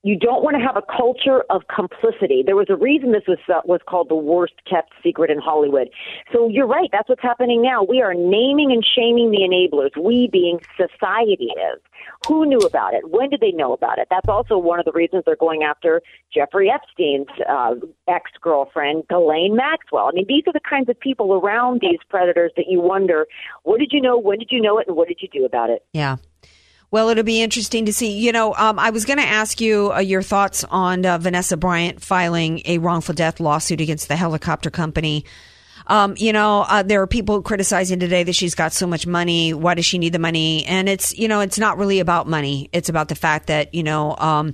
you 0.05 0.15
don't 0.15 0.43
want 0.43 0.55
to 0.55 0.61
have 0.61 0.77
a 0.77 0.83
culture 0.85 1.43
of 1.49 1.63
complicity. 1.67 2.43
There 2.45 2.55
was 2.55 2.67
a 2.69 2.75
reason 2.75 3.11
this 3.11 3.25
was 3.27 3.39
uh, 3.49 3.61
was 3.65 3.81
called 3.89 4.07
the 4.07 4.15
worst 4.15 4.53
kept 4.69 4.93
secret 5.01 5.31
in 5.31 5.39
Hollywood. 5.39 5.89
So 6.31 6.47
you're 6.47 6.67
right. 6.67 6.89
That's 6.91 7.09
what's 7.09 7.23
happening 7.23 7.63
now. 7.63 7.81
We 7.81 8.03
are 8.03 8.13
naming 8.13 8.71
and 8.71 8.85
shaming 8.85 9.31
the 9.31 9.41
enablers. 9.41 9.99
We 9.99 10.29
being 10.31 10.59
society 10.77 11.49
is. 11.57 11.81
Who 12.27 12.45
knew 12.45 12.59
about 12.59 12.93
it? 12.93 13.09
When 13.09 13.29
did 13.29 13.39
they 13.39 13.51
know 13.51 13.73
about 13.73 13.97
it? 13.97 14.07
That's 14.11 14.29
also 14.29 14.59
one 14.59 14.77
of 14.77 14.85
the 14.85 14.91
reasons 14.91 15.23
they're 15.25 15.35
going 15.35 15.63
after 15.63 16.03
Jeffrey 16.31 16.69
Epstein's 16.69 17.27
uh, 17.49 17.73
ex 18.07 18.29
girlfriend, 18.41 19.07
Ghislaine 19.09 19.55
Maxwell. 19.55 20.07
I 20.07 20.11
mean, 20.11 20.25
these 20.27 20.43
are 20.45 20.53
the 20.53 20.59
kinds 20.59 20.87
of 20.87 20.99
people 20.99 21.33
around 21.33 21.81
these 21.81 21.99
predators 22.09 22.51
that 22.57 22.65
you 22.67 22.79
wonder, 22.79 23.25
what 23.63 23.79
did 23.79 23.89
you 23.91 24.01
know? 24.01 24.19
When 24.19 24.37
did 24.37 24.49
you 24.51 24.61
know 24.61 24.77
it? 24.77 24.87
And 24.87 24.95
what 24.95 25.07
did 25.07 25.17
you 25.21 25.29
do 25.29 25.45
about 25.45 25.71
it? 25.71 25.83
Yeah. 25.93 26.17
Well, 26.91 27.09
it'll 27.09 27.23
be 27.23 27.41
interesting 27.41 27.85
to 27.85 27.93
see. 27.93 28.17
You 28.19 28.31
know, 28.31 28.53
um, 28.55 28.79
I 28.79 28.91
was 28.91 29.05
going 29.05 29.19
to 29.19 29.25
ask 29.25 29.59
you 29.59 29.91
uh, 29.93 29.99
your 29.99 30.21
thoughts 30.21 30.63
on 30.65 31.05
uh, 31.05 31.17
Vanessa 31.17 31.57
Bryant 31.57 32.01
filing 32.01 32.61
a 32.65 32.77
wrongful 32.77 33.15
death 33.15 33.39
lawsuit 33.39 33.81
against 33.81 34.07
the 34.07 34.15
helicopter 34.15 34.69
company. 34.69 35.25
Um, 35.87 36.15
you 36.17 36.33
know, 36.33 36.65
uh, 36.67 36.83
there 36.83 37.01
are 37.01 37.07
people 37.07 37.41
criticizing 37.41 37.99
today 37.99 38.23
that 38.23 38.33
she's 38.33 38.55
got 38.55 38.73
so 38.73 38.87
much 38.87 39.05
money. 39.05 39.53
Why 39.53 39.75
does 39.75 39.85
she 39.85 39.97
need 39.97 40.13
the 40.13 40.19
money? 40.19 40.65
And 40.65 40.89
it's, 40.89 41.15
you 41.17 41.27
know, 41.27 41.41
it's 41.41 41.59
not 41.59 41.77
really 41.77 41.99
about 41.99 42.27
money. 42.27 42.69
It's 42.73 42.89
about 42.89 43.07
the 43.07 43.15
fact 43.15 43.47
that, 43.47 43.73
you 43.73 43.83
know, 43.83 44.15
um, 44.17 44.53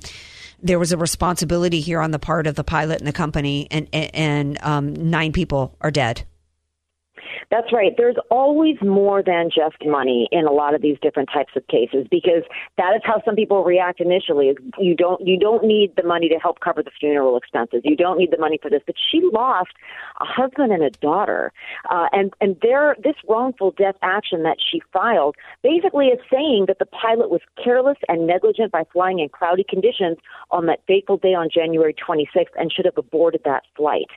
there 0.61 0.79
was 0.79 0.91
a 0.91 0.97
responsibility 0.97 1.79
here 1.79 1.99
on 1.99 2.11
the 2.11 2.19
part 2.19 2.47
of 2.47 2.55
the 2.55 2.63
pilot 2.63 2.99
and 2.99 3.07
the 3.07 3.13
company, 3.13 3.67
and 3.71 3.87
and 3.93 4.61
um, 4.61 4.93
nine 4.93 5.31
people 5.31 5.75
are 5.81 5.91
dead. 5.91 6.23
That's 7.51 7.73
right. 7.73 7.91
There's 7.97 8.15
always 8.29 8.77
more 8.81 9.21
than 9.21 9.49
just 9.53 9.75
money 9.85 10.29
in 10.31 10.45
a 10.45 10.51
lot 10.51 10.73
of 10.73 10.81
these 10.81 10.97
different 11.01 11.29
types 11.31 11.51
of 11.57 11.67
cases 11.67 12.07
because 12.09 12.43
that 12.77 12.95
is 12.95 13.01
how 13.03 13.21
some 13.25 13.35
people 13.35 13.65
react 13.65 13.99
initially. 13.99 14.55
You 14.79 14.95
don't 14.95 15.19
you 15.27 15.37
don't 15.37 15.65
need 15.65 15.93
the 15.97 16.03
money 16.03 16.29
to 16.29 16.35
help 16.35 16.61
cover 16.61 16.81
the 16.81 16.91
funeral 16.97 17.35
expenses. 17.35 17.81
You 17.83 17.97
don't 17.97 18.17
need 18.17 18.31
the 18.31 18.37
money 18.37 18.57
for 18.61 18.69
this. 18.69 18.81
But 18.85 18.95
she 19.11 19.21
lost 19.33 19.71
a 20.21 20.25
husband 20.25 20.71
and 20.71 20.81
a 20.81 20.91
daughter, 20.91 21.51
uh, 21.89 22.07
and 22.13 22.33
and 22.39 22.55
there 22.61 22.95
this 23.03 23.15
wrongful 23.27 23.71
death 23.71 23.95
action 24.01 24.43
that 24.43 24.57
she 24.71 24.81
filed 24.93 25.35
basically 25.61 26.07
is 26.07 26.19
saying 26.31 26.65
that 26.69 26.79
the 26.79 26.85
pilot 26.85 27.29
was 27.29 27.41
careless 27.61 27.97
and 28.07 28.25
negligent 28.27 28.71
by 28.71 28.85
flying 28.93 29.19
in 29.19 29.27
cloudy 29.27 29.65
conditions 29.67 30.17
on 30.51 30.67
that 30.67 30.79
fateful 30.87 31.17
day 31.17 31.33
on 31.33 31.49
January 31.53 31.93
26th 31.93 32.55
and 32.55 32.71
should 32.71 32.85
have 32.85 32.97
aborted 32.97 33.41
that 33.43 33.63
flight. 33.75 34.07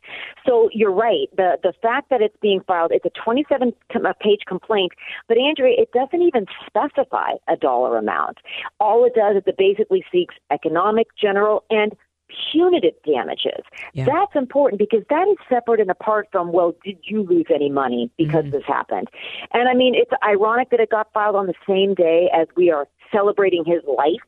So 0.46 0.68
you're 0.72 0.92
right. 0.94 1.28
The 1.36 1.58
the 1.64 1.72
fact 1.82 2.10
that 2.10 2.22
it's 2.22 2.36
being 2.40 2.60
filed, 2.64 2.92
it's 2.92 3.04
a 3.04 3.23
27 3.24 3.72
page 4.20 4.40
complaint, 4.46 4.92
but 5.28 5.38
Andrea, 5.38 5.74
it 5.78 5.90
doesn't 5.92 6.22
even 6.22 6.46
specify 6.66 7.32
a 7.48 7.56
dollar 7.56 7.96
amount. 7.96 8.38
All 8.80 9.04
it 9.04 9.14
does 9.14 9.36
is 9.36 9.42
it 9.46 9.56
basically 9.56 10.04
seeks 10.12 10.34
economic, 10.50 11.08
general, 11.20 11.64
and 11.70 11.94
punitive 12.52 12.94
damages. 13.04 13.62
Yeah. 13.92 14.06
That's 14.06 14.34
important 14.34 14.78
because 14.78 15.04
that 15.10 15.28
is 15.28 15.36
separate 15.48 15.80
and 15.80 15.90
apart 15.90 16.28
from, 16.32 16.52
well, 16.52 16.74
did 16.84 16.98
you 17.04 17.22
lose 17.22 17.46
any 17.54 17.70
money 17.70 18.10
because 18.16 18.44
mm-hmm. 18.44 18.50
this 18.50 18.64
happened? 18.66 19.08
And 19.52 19.68
I 19.68 19.74
mean, 19.74 19.94
it's 19.94 20.10
ironic 20.26 20.70
that 20.70 20.80
it 20.80 20.90
got 20.90 21.12
filed 21.12 21.36
on 21.36 21.46
the 21.46 21.54
same 21.68 21.94
day 21.94 22.30
as 22.34 22.48
we 22.56 22.70
are 22.70 22.88
celebrating 23.12 23.64
his 23.64 23.82
life 23.86 24.22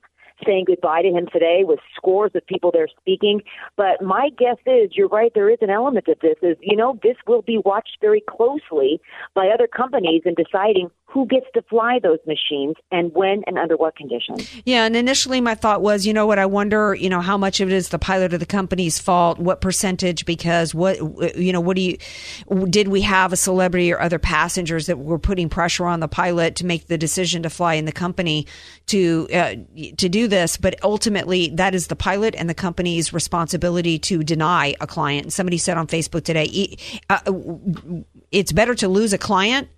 saying 0.44 0.64
goodbye 0.66 1.02
to 1.02 1.08
him 1.08 1.26
today 1.32 1.62
with 1.64 1.78
scores 1.94 2.32
of 2.34 2.46
people 2.46 2.70
there 2.72 2.88
speaking. 3.00 3.42
But 3.76 4.02
my 4.02 4.30
guess 4.36 4.56
is 4.66 4.90
you're 4.96 5.08
right. 5.08 5.32
There 5.34 5.50
is 5.50 5.58
an 5.60 5.70
element 5.70 6.08
of 6.08 6.18
this. 6.20 6.36
Is 6.42 6.56
you 6.60 6.76
know 6.76 6.98
this 7.02 7.16
will 7.26 7.42
be 7.42 7.58
watched 7.58 7.98
very 8.00 8.22
closely 8.28 9.00
by 9.34 9.48
other 9.48 9.66
companies 9.66 10.22
in 10.24 10.34
deciding 10.34 10.90
who 11.08 11.24
gets 11.26 11.46
to 11.54 11.62
fly 11.62 11.98
those 12.02 12.18
machines 12.26 12.74
and 12.90 13.12
when 13.14 13.42
and 13.46 13.56
under 13.58 13.76
what 13.76 13.96
conditions. 13.96 14.50
Yeah, 14.64 14.84
and 14.84 14.96
initially 14.96 15.40
my 15.40 15.54
thought 15.54 15.80
was, 15.80 16.04
you 16.04 16.12
know 16.12 16.26
what, 16.26 16.38
I 16.38 16.46
wonder, 16.46 16.94
you 16.94 17.08
know, 17.08 17.20
how 17.20 17.38
much 17.38 17.60
of 17.60 17.68
it 17.68 17.74
is 17.74 17.90
the 17.90 17.98
pilot 17.98 18.34
or 18.34 18.38
the 18.38 18.46
company's 18.46 18.98
fault, 18.98 19.38
what 19.38 19.60
percentage 19.60 20.26
because 20.26 20.74
what 20.74 20.98
you 21.36 21.52
know, 21.52 21.60
what 21.60 21.76
do 21.76 21.82
you 21.82 21.96
did 22.68 22.88
we 22.88 23.02
have 23.02 23.32
a 23.32 23.36
celebrity 23.36 23.92
or 23.92 24.00
other 24.00 24.18
passengers 24.18 24.86
that 24.86 24.98
were 24.98 25.18
putting 25.18 25.48
pressure 25.48 25.86
on 25.86 26.00
the 26.00 26.08
pilot 26.08 26.56
to 26.56 26.66
make 26.66 26.88
the 26.88 26.98
decision 26.98 27.42
to 27.44 27.50
fly 27.50 27.74
in 27.74 27.84
the 27.84 27.92
company 27.92 28.46
to 28.86 29.28
uh, 29.32 29.54
to 29.96 30.08
do 30.08 30.26
this, 30.26 30.56
but 30.56 30.74
ultimately 30.82 31.50
that 31.50 31.74
is 31.74 31.86
the 31.86 31.96
pilot 31.96 32.34
and 32.36 32.50
the 32.50 32.54
company's 32.54 33.12
responsibility 33.12 33.98
to 34.00 34.24
deny 34.24 34.74
a 34.80 34.86
client. 34.86 35.32
Somebody 35.32 35.58
said 35.58 35.76
on 35.76 35.86
Facebook 35.86 36.24
today, 36.24 36.76
uh, 37.08 37.20
it's 38.32 38.52
better 38.52 38.74
to 38.74 38.88
lose 38.88 39.12
a 39.12 39.18
client 39.18 39.68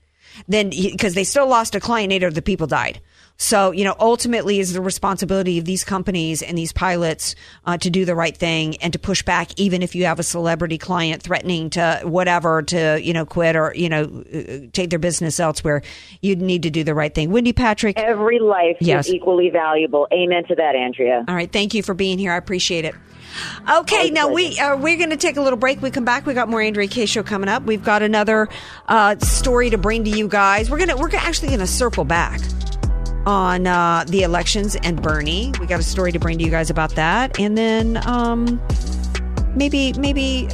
then 0.47 0.71
because 0.71 1.15
they 1.15 1.25
still 1.25 1.47
lost 1.47 1.75
a 1.75 1.81
client, 1.81 2.13
eight 2.13 2.23
of 2.23 2.35
the 2.35 2.43
people 2.43 2.67
died. 2.67 3.01
So, 3.41 3.71
you 3.71 3.85
know, 3.85 3.95
ultimately 4.01 4.59
is 4.59 4.73
the 4.73 4.81
responsibility 4.81 5.59
of 5.59 5.65
these 5.65 5.85
companies 5.85 6.43
and 6.43 6.59
these 6.59 6.73
pilots 6.73 7.37
uh, 7.67 7.79
to 7.79 7.89
do 7.89 8.05
the 8.05 8.17
right 8.17 8.37
thing 8.37 8.77
and 8.79 8.93
to 8.93 8.99
push 8.99 9.23
back, 9.23 9.51
even 9.57 9.81
if 9.81 9.95
you 9.95 10.07
have 10.07 10.19
a 10.19 10.25
celebrity 10.25 10.77
client 10.77 11.23
threatening 11.23 11.71
to 11.71 12.01
whatever, 12.03 12.63
to, 12.63 12.99
you 13.01 13.13
know, 13.13 13.25
quit 13.25 13.55
or, 13.55 13.73
you 13.77 13.89
know, 13.89 14.25
uh, 14.35 14.67
take 14.73 14.91
their 14.91 14.99
business 14.99 15.39
elsewhere. 15.39 15.83
You'd 16.21 16.43
need 16.43 16.65
to 16.65 16.71
do 16.71 16.83
the 16.83 16.95
right 16.95 17.15
thing. 17.15 17.31
Wendy 17.31 17.53
Patrick. 17.53 17.97
Every 17.97 18.41
life 18.41 18.77
yes. 18.81 19.07
is 19.07 19.15
equally 19.15 19.51
valuable. 19.51 20.09
Amen 20.13 20.45
to 20.49 20.57
that, 20.57 20.75
Andrea. 20.75 21.25
All 21.29 21.35
right. 21.37 21.51
Thank 21.51 21.75
you 21.75 21.85
for 21.85 21.95
being 21.95 22.19
here. 22.19 22.33
I 22.33 22.37
appreciate 22.37 22.85
it. 22.85 22.97
Okay, 23.71 24.11
now 24.11 24.29
we 24.29 24.59
uh, 24.59 24.77
we're 24.77 24.97
going 24.97 25.11
to 25.11 25.17
take 25.17 25.37
a 25.37 25.43
little 25.43 25.59
break. 25.59 25.83
We 25.83 25.91
come 25.91 26.05
back. 26.05 26.27
We 26.27 26.35
got 26.35 26.49
more 26.49 26.61
Andrea 26.61 26.89
Kaye 26.89 27.07
show 27.07 27.23
coming 27.23 27.49
up. 27.49 27.65
We've 27.65 27.85
got 27.85 28.03
another 28.03 28.49
uh, 28.87 29.19
story 29.19 29.71
to 29.71 29.79
bring 29.79 30.05
to 30.05 30.11
you 30.11 30.29
guys. 30.29 30.71
We're 30.71 30.79
gonna 30.79 30.97
we're 30.97 31.15
actually 31.15 31.49
going 31.49 31.61
to 31.61 31.67
circle 31.67 32.05
back 32.05 32.41
on 33.27 33.67
uh, 33.67 34.05
the 34.09 34.23
elections 34.23 34.77
and 34.77 35.03
Bernie. 35.03 35.53
We 35.61 35.67
got 35.67 35.81
a 35.81 35.85
story 35.85 36.13
to 36.13 36.19
bring 36.19 36.39
to 36.39 36.45
you 36.45 36.51
guys 36.51 36.71
about 36.71 36.93
that, 36.93 37.39
and 37.39 37.59
then 37.59 38.01
um, 38.07 38.61
maybe 39.55 39.93
maybe 39.95 40.49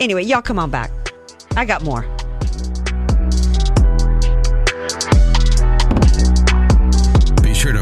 anyway, 0.00 0.22
y'all 0.22 0.42
come 0.42 0.58
on 0.58 0.70
back. 0.70 0.90
I 1.56 1.64
got 1.64 1.82
more. 1.82 2.02
Be 7.42 7.54
sure 7.54 7.72
to 7.72 7.81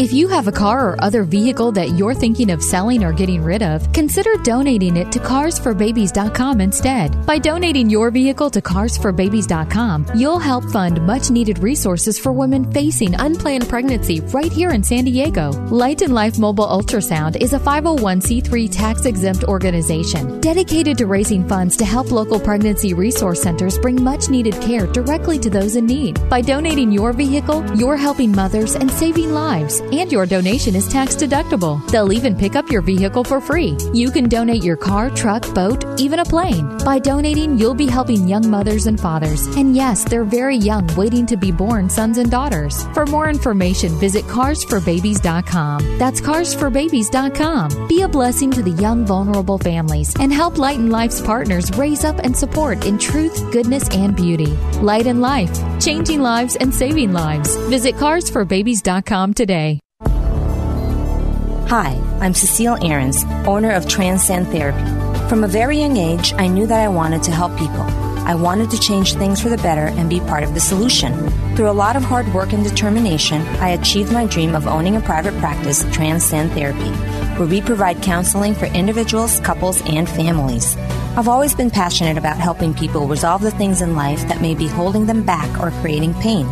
If 0.00 0.14
you 0.14 0.28
have 0.28 0.48
a 0.48 0.52
car 0.52 0.88
or 0.88 1.04
other 1.04 1.24
vehicle 1.24 1.72
that 1.72 1.90
you're 1.90 2.14
thinking 2.14 2.50
of 2.52 2.62
selling 2.62 3.04
or 3.04 3.12
getting 3.12 3.42
rid 3.44 3.62
of, 3.62 3.92
consider 3.92 4.34
donating 4.42 4.96
it 4.96 5.12
to 5.12 5.18
carsforbabies.com 5.18 6.62
instead. 6.62 7.26
By 7.26 7.36
donating 7.36 7.90
your 7.90 8.10
vehicle 8.10 8.48
to 8.48 8.62
carsforbabies.com, 8.62 10.12
you'll 10.14 10.38
help 10.38 10.64
fund 10.70 11.06
much 11.06 11.30
needed 11.30 11.58
resources 11.58 12.18
for 12.18 12.32
women 12.32 12.72
facing 12.72 13.14
unplanned 13.14 13.68
pregnancy 13.68 14.20
right 14.32 14.50
here 14.50 14.70
in 14.70 14.82
San 14.82 15.04
Diego. 15.04 15.50
Light 15.68 16.00
and 16.00 16.14
Life 16.14 16.38
Mobile 16.38 16.66
Ultrasound 16.66 17.36
is 17.36 17.52
a 17.52 17.58
501c3 17.58 18.72
tax 18.72 19.04
exempt 19.04 19.44
organization 19.44 20.40
dedicated 20.40 20.96
to 20.96 21.06
raising 21.06 21.46
funds 21.46 21.76
to 21.76 21.84
help 21.84 22.10
local 22.10 22.40
pregnancy 22.40 22.94
resource 22.94 23.42
centers 23.42 23.78
bring 23.78 24.02
much 24.02 24.30
needed 24.30 24.54
care 24.62 24.86
directly 24.86 25.38
to 25.40 25.50
those 25.50 25.76
in 25.76 25.84
need. 25.84 26.26
By 26.30 26.40
donating 26.40 26.90
your 26.90 27.12
vehicle, 27.12 27.62
you're 27.76 27.98
helping 27.98 28.32
mothers 28.32 28.76
and 28.76 28.90
saving 28.90 29.34
lives 29.34 29.82
and 29.92 30.12
your 30.12 30.26
donation 30.26 30.76
is 30.76 30.88
tax 30.88 31.16
deductible. 31.16 31.84
They'll 31.90 32.12
even 32.12 32.36
pick 32.36 32.56
up 32.56 32.70
your 32.70 32.82
vehicle 32.82 33.24
for 33.24 33.40
free. 33.40 33.76
You 33.92 34.10
can 34.10 34.28
donate 34.28 34.62
your 34.62 34.76
car, 34.76 35.10
truck, 35.10 35.52
boat, 35.54 35.84
even 35.98 36.20
a 36.20 36.24
plane. 36.24 36.78
By 36.84 36.98
donating, 36.98 37.58
you'll 37.58 37.74
be 37.74 37.86
helping 37.86 38.28
young 38.28 38.48
mothers 38.48 38.86
and 38.86 39.00
fathers. 39.00 39.46
And 39.56 39.74
yes, 39.74 40.04
they're 40.04 40.24
very 40.24 40.56
young, 40.56 40.86
waiting 40.96 41.26
to 41.26 41.36
be 41.36 41.50
born 41.50 41.90
sons 41.90 42.18
and 42.18 42.30
daughters. 42.30 42.84
For 42.94 43.04
more 43.06 43.28
information, 43.28 43.98
visit 43.98 44.24
carsforbabies.com. 44.26 45.98
That's 45.98 46.20
carsforbabies.com. 46.20 47.88
Be 47.88 48.02
a 48.02 48.08
blessing 48.08 48.50
to 48.52 48.62
the 48.62 48.70
young, 48.70 49.04
vulnerable 49.04 49.58
families 49.58 50.14
and 50.18 50.32
help 50.32 50.58
Light 50.58 50.78
and 50.78 50.90
Life's 50.90 51.20
partners 51.20 51.70
raise 51.76 52.04
up 52.04 52.18
and 52.20 52.36
support 52.36 52.84
in 52.84 52.98
truth, 52.98 53.50
goodness, 53.52 53.88
and 53.90 54.14
beauty. 54.14 54.52
Light 54.80 55.06
and 55.06 55.20
Life, 55.20 55.52
changing 55.80 56.20
lives 56.20 56.56
and 56.56 56.74
saving 56.74 57.12
lives. 57.12 57.56
Visit 57.68 57.94
carsforbabies.com 57.96 59.34
today. 59.34 59.79
Hi, 61.70 62.02
I'm 62.20 62.34
Cecile 62.34 62.84
Ahrens, 62.84 63.22
owner 63.46 63.70
of 63.70 63.86
Transcend 63.86 64.48
Therapy. 64.48 65.28
From 65.28 65.44
a 65.44 65.46
very 65.46 65.78
young 65.78 65.96
age, 65.96 66.32
I 66.32 66.48
knew 66.48 66.66
that 66.66 66.80
I 66.80 66.88
wanted 66.88 67.22
to 67.22 67.30
help 67.30 67.56
people. 67.56 67.82
I 68.26 68.34
wanted 68.34 68.72
to 68.72 68.80
change 68.80 69.14
things 69.14 69.40
for 69.40 69.50
the 69.50 69.56
better 69.58 69.86
and 69.86 70.10
be 70.10 70.18
part 70.18 70.42
of 70.42 70.52
the 70.52 70.58
solution. 70.58 71.30
Through 71.54 71.70
a 71.70 71.80
lot 71.80 71.94
of 71.94 72.02
hard 72.02 72.26
work 72.34 72.52
and 72.52 72.64
determination, 72.64 73.42
I 73.60 73.68
achieved 73.68 74.10
my 74.10 74.26
dream 74.26 74.56
of 74.56 74.66
owning 74.66 74.96
a 74.96 75.00
private 75.00 75.38
practice, 75.38 75.84
Transcend 75.92 76.50
Therapy, 76.54 76.90
where 77.38 77.46
we 77.46 77.62
provide 77.62 78.02
counseling 78.02 78.56
for 78.56 78.66
individuals, 78.66 79.38
couples, 79.38 79.80
and 79.82 80.08
families. 80.08 80.76
I've 81.16 81.28
always 81.28 81.54
been 81.54 81.70
passionate 81.70 82.18
about 82.18 82.38
helping 82.38 82.74
people 82.74 83.06
resolve 83.06 83.42
the 83.42 83.52
things 83.52 83.80
in 83.80 83.94
life 83.94 84.26
that 84.26 84.42
may 84.42 84.56
be 84.56 84.66
holding 84.66 85.06
them 85.06 85.22
back 85.22 85.60
or 85.60 85.70
creating 85.82 86.14
pain. 86.14 86.48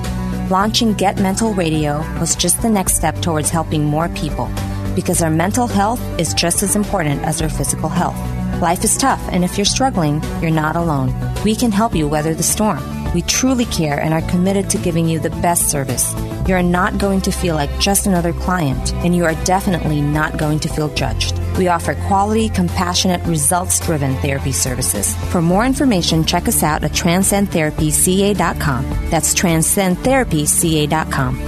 Launching 0.49 0.93
Get 0.95 1.19
Mental 1.19 1.55
Radio 1.55 1.99
was 2.21 2.37
just 2.37 2.63
the 2.63 2.71
next 2.71 2.95
step 2.95 3.21
towards 3.21 3.51
helping 3.51 3.85
more 3.85 4.09
people 4.11 4.49
because 4.99 5.23
our 5.23 5.31
mental 5.31 5.69
health 5.69 6.01
is 6.19 6.35
just 6.35 6.65
as 6.65 6.75
important 6.75 7.23
as 7.23 7.41
our 7.41 7.49
physical 7.49 7.89
health. 7.89 8.17
Life 8.61 8.83
is 8.83 8.97
tough, 8.97 9.25
and 9.31 9.45
if 9.45 9.57
you're 9.57 9.65
struggling, 9.65 10.21
you're 10.43 10.51
not 10.51 10.75
alone. 10.75 11.15
We 11.45 11.55
can 11.55 11.71
help 11.71 11.95
you 11.95 12.09
weather 12.09 12.35
the 12.35 12.43
storm. 12.43 12.83
We 13.15 13.23
truly 13.23 13.67
care 13.67 14.01
and 14.01 14.13
are 14.13 14.23
committed 14.23 14.69
to 14.71 14.79
giving 14.79 15.09
you 15.09 15.21
the 15.21 15.31
best 15.31 15.71
service. 15.71 16.13
You 16.49 16.57
are 16.57 16.65
not 16.65 16.99
going 16.99 17.21
to 17.21 17.31
feel 17.31 17.55
like 17.55 17.71
just 17.79 18.09
another 18.09 18.33
client, 18.33 18.93
and 19.05 19.15
you 19.15 19.25
are 19.25 19.37
definitely 19.45 20.01
not 20.01 20.37
going 20.37 20.59
to 20.59 20.69
feel 20.69 20.89
judged. 20.89 21.39
We 21.57 21.69
offer 21.69 21.95
quality, 22.09 22.49
compassionate, 22.49 23.25
results 23.25 23.79
driven 23.79 24.17
therapy 24.17 24.51
services. 24.51 25.15
For 25.31 25.41
more 25.41 25.65
information, 25.65 26.25
check 26.25 26.49
us 26.49 26.65
out 26.65 26.83
at 26.83 26.91
transcendtherapyca.com. 26.91 29.11
That's 29.11 29.33
transcendtherapyca.com. 29.33 31.48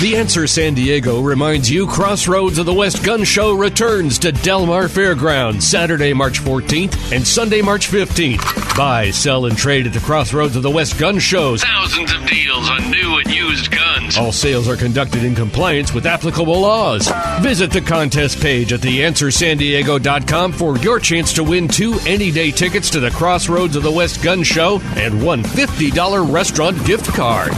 The 0.00 0.16
Answer 0.16 0.46
San 0.46 0.74
Diego 0.74 1.20
reminds 1.22 1.68
you 1.68 1.84
Crossroads 1.84 2.58
of 2.58 2.66
the 2.66 2.72
West 2.72 3.02
Gun 3.02 3.24
Show 3.24 3.52
returns 3.54 4.20
to 4.20 4.30
Del 4.30 4.64
Mar 4.64 4.86
Fairgrounds 4.86 5.66
Saturday, 5.66 6.12
March 6.12 6.40
14th 6.40 7.10
and 7.10 7.26
Sunday, 7.26 7.62
March 7.62 7.88
15th. 7.88 8.76
Buy, 8.76 9.10
sell, 9.10 9.46
and 9.46 9.58
trade 9.58 9.88
at 9.88 9.92
the 9.92 9.98
Crossroads 9.98 10.54
of 10.54 10.62
the 10.62 10.70
West 10.70 11.00
Gun 11.00 11.18
Shows. 11.18 11.64
Thousands 11.64 12.14
of 12.14 12.24
deals 12.28 12.70
on 12.70 12.88
new 12.92 13.18
and 13.18 13.34
used 13.34 13.72
guns. 13.72 14.16
All 14.16 14.30
sales 14.30 14.68
are 14.68 14.76
conducted 14.76 15.24
in 15.24 15.34
compliance 15.34 15.92
with 15.92 16.06
applicable 16.06 16.60
laws. 16.60 17.10
Visit 17.40 17.72
the 17.72 17.80
contest 17.80 18.40
page 18.40 18.72
at 18.72 18.78
theanswersandiego.com 18.78 20.52
for 20.52 20.78
your 20.78 21.00
chance 21.00 21.32
to 21.32 21.42
win 21.42 21.66
two 21.66 21.98
any 22.06 22.30
day 22.30 22.52
tickets 22.52 22.88
to 22.90 23.00
the 23.00 23.10
Crossroads 23.10 23.74
of 23.74 23.82
the 23.82 23.90
West 23.90 24.22
Gun 24.22 24.44
Show 24.44 24.80
and 24.94 25.20
one 25.20 25.42
$50 25.42 26.32
restaurant 26.32 26.86
gift 26.86 27.08
card. 27.08 27.52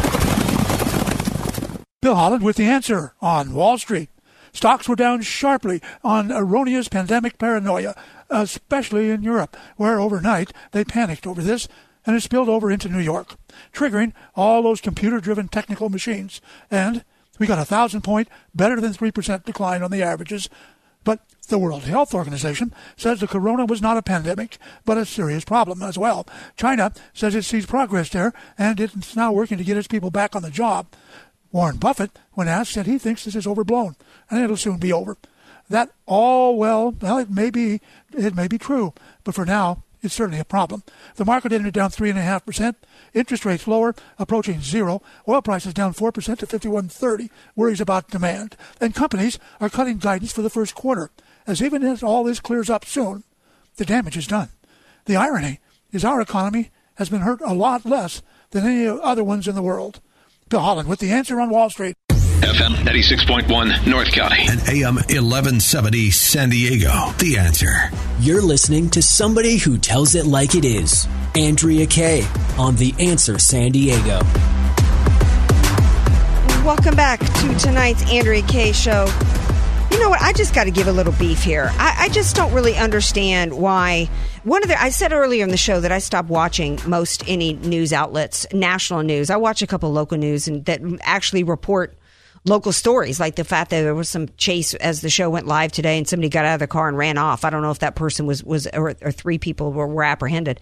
Bill 2.03 2.15
Holland 2.15 2.43
with 2.43 2.57
the 2.57 2.65
answer 2.65 3.13
on 3.21 3.53
Wall 3.53 3.77
Street. 3.77 4.09
Stocks 4.55 4.89
were 4.89 4.97
down 4.97 5.21
sharply 5.21 5.83
on 6.03 6.33
erroneous 6.33 6.89
pandemic 6.89 7.37
paranoia, 7.37 7.95
especially 8.31 9.11
in 9.11 9.23
Europe, 9.23 9.55
where 9.77 10.01
overnight 10.01 10.51
they 10.73 10.83
panicked 10.83 11.27
over 11.27 11.43
this 11.43 11.69
and 12.07 12.17
it 12.17 12.23
spilled 12.23 12.49
over 12.49 12.71
into 12.71 12.89
New 12.89 13.01
York, 13.01 13.37
triggering 13.75 14.15
all 14.35 14.63
those 14.63 14.81
computer 14.81 15.21
driven 15.21 15.49
technical 15.49 15.91
machines. 15.91 16.41
And 16.71 17.05
we 17.39 17.47
got 17.47 17.59
a 17.59 17.67
thousand 17.67 18.01
point, 18.01 18.29
better 18.55 18.81
than 18.81 18.95
3% 18.95 19.45
decline 19.45 19.83
on 19.83 19.91
the 19.91 20.03
averages. 20.03 20.49
But 21.05 21.21
the 21.49 21.59
World 21.59 21.83
Health 21.85 22.15
Organization 22.15 22.75
says 22.97 23.21
the 23.21 23.27
corona 23.27 23.67
was 23.67 23.83
not 23.83 23.99
a 23.99 24.03
pandemic, 24.03 24.57
but 24.87 24.97
a 24.97 25.05
serious 25.05 25.45
problem 25.45 25.83
as 25.83 25.99
well. 25.99 26.27
China 26.57 26.93
says 27.13 27.35
it 27.35 27.45
sees 27.45 27.67
progress 27.67 28.09
there 28.09 28.33
and 28.57 28.81
it's 28.81 29.15
now 29.17 29.33
working 29.33 29.59
to 29.59 29.65
get 29.65 29.77
its 29.77 29.89
people 29.89 30.11
back 30.11 30.35
on 30.35 30.43
the 30.43 30.51
job. 30.51 30.87
Warren 31.53 31.77
Buffett, 31.77 32.19
when 32.33 32.49
asked, 32.49 32.73
said 32.73 32.87
he 32.87 32.99
thinks 32.99 33.25
this 33.25 33.35
is 33.35 33.47
overblown 33.47 33.97
and 34.31 34.43
it'll 34.43 34.57
soon 34.57 34.79
be 34.79 34.93
over. 34.93 35.17
That 35.69 35.91
all 36.07 36.57
well, 36.57 36.91
well, 36.91 37.19
it 37.19 37.31
may 37.31 37.51
be, 37.51 37.81
it 38.13 38.35
may 38.35 38.49
be 38.49 38.59
true, 38.59 38.93
but 39.25 39.35
for 39.35 39.45
now, 39.45 39.85
it's 40.03 40.15
certainly 40.15 40.41
a 40.41 40.45
problem. 40.45 40.83
The 41.17 41.27
market 41.27 41.53
ended 41.53 41.75
down 41.75 41.91
three 41.91 42.09
and 42.09 42.19
a 42.19 42.23
half 42.23 42.47
percent. 42.47 42.77
Interest 43.13 43.45
rates 43.45 43.69
lower, 43.69 43.95
approaching 44.19 44.63
zero. 44.63 45.03
Oil 45.29 45.43
prices 45.43 45.75
down 45.75 45.93
four 45.93 46.11
percent 46.11 46.41
to 46.41 46.47
fifty-one 46.47 46.89
thirty. 46.89 47.31
Worries 47.55 47.83
about 47.83 48.09
demand, 48.09 48.57
and 48.81 48.95
companies 48.95 49.39
are 49.61 49.69
cutting 49.69 49.99
guidance 49.99 50.33
for 50.33 50.41
the 50.41 50.49
first 50.49 50.75
quarter. 50.75 51.11
As 51.47 51.63
even 51.63 51.85
as 51.85 52.03
all 52.03 52.25
this 52.25 52.41
clears 52.41 52.71
up 52.71 52.87
soon, 52.87 53.25
the 53.77 53.85
damage 53.85 54.17
is 54.17 54.27
done. 54.27 54.49
The 55.05 55.17
irony 55.17 55.61
is 55.93 56.05
our 56.05 56.21
economy 56.21 56.71
has 56.95 57.11
been 57.11 57.21
hurt 57.21 57.43
a 57.43 57.53
lot 57.53 57.85
less 57.85 58.23
than 58.53 58.65
any 58.67 58.87
other 58.87 59.23
ones 59.23 59.47
in 59.47 59.55
the 59.55 59.63
world. 59.63 60.01
Bill 60.51 60.59
Holland 60.59 60.89
with 60.89 60.99
the 60.99 61.13
answer 61.13 61.41
on 61.41 61.49
Wall 61.49 61.71
Street. 61.71 61.95
FM 62.09 62.75
96.1 62.83 63.87
North 63.87 64.11
County. 64.11 64.43
And 64.49 64.61
AM 64.69 64.97
1170 64.97 66.11
San 66.11 66.51
Diego. 66.51 67.13
The 67.19 67.37
answer. 67.39 67.93
You're 68.19 68.43
listening 68.43 68.91
to 68.91 69.01
somebody 69.01 69.59
who 69.59 69.79
tells 69.79 70.17
it 70.17 70.27
like 70.27 70.57
it 70.57 70.65
is. 70.65 71.07
Andrea 71.37 71.87
Kaye 71.87 72.27
on 72.59 72.75
The 72.75 72.93
Answer 72.99 73.39
San 73.39 73.71
Diego. 73.71 74.19
Welcome 76.65 76.97
back 76.97 77.21
to 77.21 77.55
tonight's 77.57 78.11
Andrea 78.11 78.43
Kay 78.43 78.73
show. 78.73 79.07
You 79.91 79.99
know 79.99 80.11
what? 80.11 80.23
I 80.23 80.33
just 80.33 80.55
got 80.55 80.65
to 80.65 80.71
give 80.71 80.87
a 80.87 80.93
little 80.93 81.13
beef 81.15 81.43
here. 81.43 81.71
I, 81.75 81.97
I, 81.99 82.09
just 82.11 82.37
don't 82.37 82.53
really 82.53 82.77
understand 82.77 83.53
why. 83.53 84.09
One 84.45 84.63
of 84.63 84.69
the 84.69 84.81
I 84.81 84.91
said 84.91 85.13
earlier 85.13 85.43
in 85.43 85.51
the 85.51 85.57
show 85.57 85.81
that 85.81 85.91
I 85.91 85.99
stopped 85.99 86.29
watching 86.29 86.79
most 86.87 87.25
any 87.27 87.55
news 87.55 87.93
outlets, 87.93 88.47
national 88.53 89.03
news. 89.03 89.31
I 89.31 89.37
watch 89.37 89.63
a 89.63 89.67
couple 89.67 89.93
local 89.93 90.17
news 90.17 90.47
and 90.47 90.65
that 90.67 90.81
actually 91.03 91.43
report 91.43 91.99
local 92.45 92.73
stories, 92.73 93.21
like 93.21 93.37
the 93.37 93.45
fact 93.45 93.71
that 93.71 93.83
there 93.83 93.95
was 93.95 94.09
some 94.09 94.29
chase 94.37 94.75
as 94.75 95.01
the 95.01 95.11
show 95.11 95.29
went 95.29 95.47
live 95.47 95.73
today, 95.73 95.99
and 95.99 96.09
somebody 96.09 96.29
got 96.29 96.45
out 96.45 96.55
of 96.55 96.61
the 96.61 96.67
car 96.67 96.89
and 96.89 96.97
ran 96.97 97.19
off. 97.19 97.45
I 97.45 97.51
don't 97.51 97.63
know 97.63 97.71
if 97.71 97.81
that 97.81 97.97
person 97.97 98.27
was 98.27 98.43
was 98.45 98.67
or, 98.69 98.95
or 99.03 99.13
three 99.13 99.39
people 99.39 99.73
were, 99.73 99.87
were 99.87 100.05
apprehended. 100.05 100.61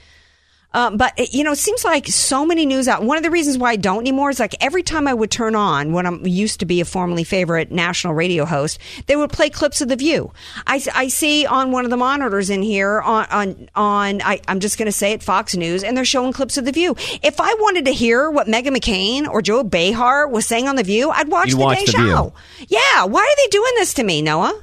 Um, 0.75 0.97
but 0.99 1.14
it, 1.16 1.33
you 1.33 1.45
know, 1.45 1.53
it 1.53 1.59
seems 1.59 1.85
like 1.85 2.07
so 2.09 2.45
many 2.45 2.66
news 2.66 2.89
out. 2.89 3.03
One 3.03 3.16
of 3.16 3.23
the 3.23 3.31
reasons 3.31 3.57
why 3.57 3.71
I 3.71 3.77
don't 3.77 4.01
anymore 4.01 4.31
is 4.31 4.39
like 4.39 4.55
every 4.61 4.83
time 4.83 5.09
I 5.09 5.14
would 5.14 5.31
turn 5.31 5.55
on 5.55 5.93
when 5.93 6.07
I'm 6.07 6.27
used 6.27 6.61
to 6.61 6.66
be 6.66 6.81
a 6.81 6.85
formerly 6.85 7.25
favorite 7.25 7.73
national 7.73 8.14
radio 8.14 8.45
host, 8.45 8.79
they 9.07 9.16
would 9.16 9.31
play 9.31 9.49
clips 9.49 9.81
of 9.81 9.89
The 9.89 9.97
View. 9.97 10.33
I, 10.66 10.83
I 10.95 11.09
see 11.09 11.47
on 11.47 11.73
one 11.73 11.85
of 11.85 11.91
the 11.91 11.97
monitors 11.97 12.51
in 12.51 12.62
here 12.62 13.01
on 13.01 13.27
on 13.31 13.69
on 13.75 14.23
I, 14.23 14.41
I'm 14.47 14.61
just 14.61 14.79
going 14.79 14.87
to 14.87 14.93
say 14.93 15.12
it 15.12 15.23
Fox 15.23 15.57
News, 15.57 15.83
and 15.83 15.97
they're 15.97 16.05
showing 16.05 16.33
clips 16.33 16.59
of 16.59 16.64
The 16.66 16.73
View. 16.73 16.95
If 17.23 17.41
I 17.41 17.55
wanted 17.55 17.87
to 17.87 17.93
hear 17.93 18.31
what 18.31 18.47
Meghan 18.47 18.77
McCain 18.77 19.27
or 19.27 19.41
Joy 19.41 19.62
Behar 19.62 20.29
was 20.29 20.47
saying 20.47 20.69
on 20.69 20.77
The 20.77 20.83
View, 20.83 21.11
I'd 21.11 21.29
watch 21.29 21.49
You'd 21.49 21.59
the 21.59 21.64
watch 21.64 21.79
Day 21.79 21.85
The 21.87 21.93
Show. 21.93 22.35
Yeah, 22.69 23.05
why 23.05 23.21
are 23.21 23.37
they 23.45 23.49
doing 23.51 23.73
this 23.77 23.95
to 23.95 24.05
me, 24.05 24.21
Noah? 24.21 24.62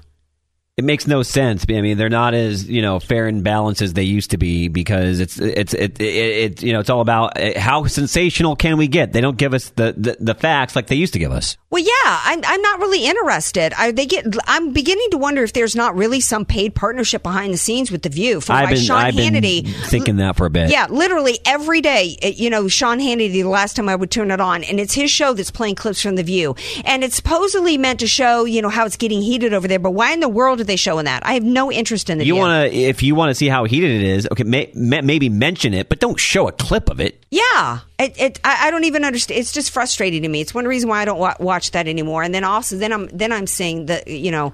It 0.77 0.83
makes 0.83 1.07
no 1.07 1.23
sense. 1.23 1.65
I 1.69 1.79
mean, 1.79 1.97
they're 1.97 2.09
not 2.09 2.33
as 2.33 2.67
you 2.69 2.81
know 2.81 2.99
fair 2.99 3.27
and 3.27 3.41
balanced 3.43 3.81
as 3.81 3.93
they 3.93 4.03
used 4.03 4.31
to 4.31 4.37
be 4.37 4.67
because 4.67 5.21
it's 5.21 5.39
it's 5.39 5.73
it, 5.73 6.01
it, 6.01 6.03
it 6.03 6.63
you 6.63 6.73
know 6.73 6.81
it's 6.81 6.89
all 6.89 6.99
about 6.99 7.39
uh, 7.39 7.57
how 7.57 7.85
sensational 7.85 8.57
can 8.57 8.77
we 8.77 8.89
get. 8.89 9.13
They 9.13 9.21
don't 9.21 9.37
give 9.37 9.53
us 9.53 9.69
the, 9.69 9.93
the, 9.95 10.17
the 10.19 10.35
facts 10.35 10.75
like 10.75 10.87
they 10.87 10.95
used 10.95 11.13
to 11.13 11.19
give 11.19 11.31
us. 11.31 11.55
Well, 11.69 11.83
yeah, 11.83 12.19
I'm, 12.23 12.41
I'm 12.45 12.61
not 12.61 12.79
really 12.79 13.05
interested. 13.05 13.73
I, 13.77 13.91
they 13.91 14.05
get. 14.05 14.25
I'm 14.47 14.73
beginning 14.73 15.07
to 15.11 15.17
wonder 15.17 15.43
if 15.43 15.53
there's 15.53 15.75
not 15.77 15.95
really 15.95 16.19
some 16.19 16.45
paid 16.45 16.75
partnership 16.75 17.23
behind 17.23 17.53
the 17.53 17.57
scenes 17.57 17.89
with 17.89 18.01
the 18.01 18.09
View. 18.09 18.41
From 18.41 18.57
I've 18.57 18.69
been 18.69 18.77
Sean 18.79 18.97
I've 18.97 19.13
Hannity. 19.13 19.63
been 19.63 19.73
thinking 19.73 20.17
that 20.17 20.35
for 20.35 20.45
a 20.45 20.49
bit. 20.49 20.69
Yeah, 20.71 20.87
literally 20.89 21.39
every 21.45 21.79
day. 21.81 22.17
uh, 22.21 22.27
You 22.27 22.49
know, 22.49 22.67
Sean 22.67 22.99
Hannity. 22.99 23.31
The 23.31 23.43
last 23.45 23.77
time 23.77 23.87
I 23.87 23.95
would 23.95 24.11
turn 24.11 24.29
it 24.31 24.41
on, 24.41 24.63
and 24.65 24.79
it's 24.79 24.93
his 24.93 25.09
show 25.09 25.31
that's 25.33 25.51
playing 25.51 25.75
clips 25.75 26.01
from 26.01 26.15
the 26.15 26.23
View, 26.23 26.55
and 26.83 27.01
it's 27.01 27.15
supposedly 27.15 27.77
meant 27.77 28.01
to 28.01 28.07
show 28.07 28.43
you 28.43 28.61
know 28.61 28.69
how 28.69 28.85
it's 28.85 28.97
getting 28.97 29.21
heated 29.21 29.53
over 29.53 29.69
there. 29.69 29.79
But 29.79 29.91
why 29.91 30.11
in 30.11 30.19
the 30.19 30.29
world 30.29 30.64
they 30.65 30.75
showing 30.75 31.05
that? 31.05 31.25
I 31.25 31.33
have 31.33 31.43
no 31.43 31.71
interest 31.71 32.09
in 32.09 32.17
the 32.17 32.25
You 32.25 32.35
want 32.35 32.71
to 32.71 32.77
if 32.77 33.03
you 33.03 33.15
want 33.15 33.29
to 33.29 33.35
see 33.35 33.47
how 33.47 33.65
heated 33.65 33.91
it 33.91 34.03
is, 34.03 34.27
okay, 34.31 34.43
may, 34.43 34.71
may, 34.73 35.01
maybe 35.01 35.29
mention 35.29 35.73
it, 35.73 35.89
but 35.89 35.99
don't 35.99 36.19
show 36.19 36.47
a 36.47 36.51
clip 36.51 36.89
of 36.89 36.99
it. 36.99 37.25
Yeah, 37.31 37.79
it, 37.99 38.19
it, 38.19 38.39
I, 38.43 38.67
I 38.67 38.71
don't 38.71 38.83
even 38.85 39.05
understand. 39.05 39.39
It's 39.39 39.51
just 39.51 39.71
frustrating 39.71 40.23
to 40.23 40.27
me. 40.27 40.41
It's 40.41 40.53
one 40.53 40.65
reason 40.65 40.89
why 40.89 41.01
I 41.01 41.05
don't 41.05 41.19
wa- 41.19 41.35
watch 41.39 41.71
that 41.71 41.87
anymore. 41.87 42.23
And 42.23 42.33
then 42.33 42.43
also, 42.43 42.77
then 42.77 42.91
I'm 42.91 43.07
then 43.07 43.31
I'm 43.31 43.47
seeing 43.47 43.85
the 43.85 44.03
you 44.05 44.31
know, 44.31 44.53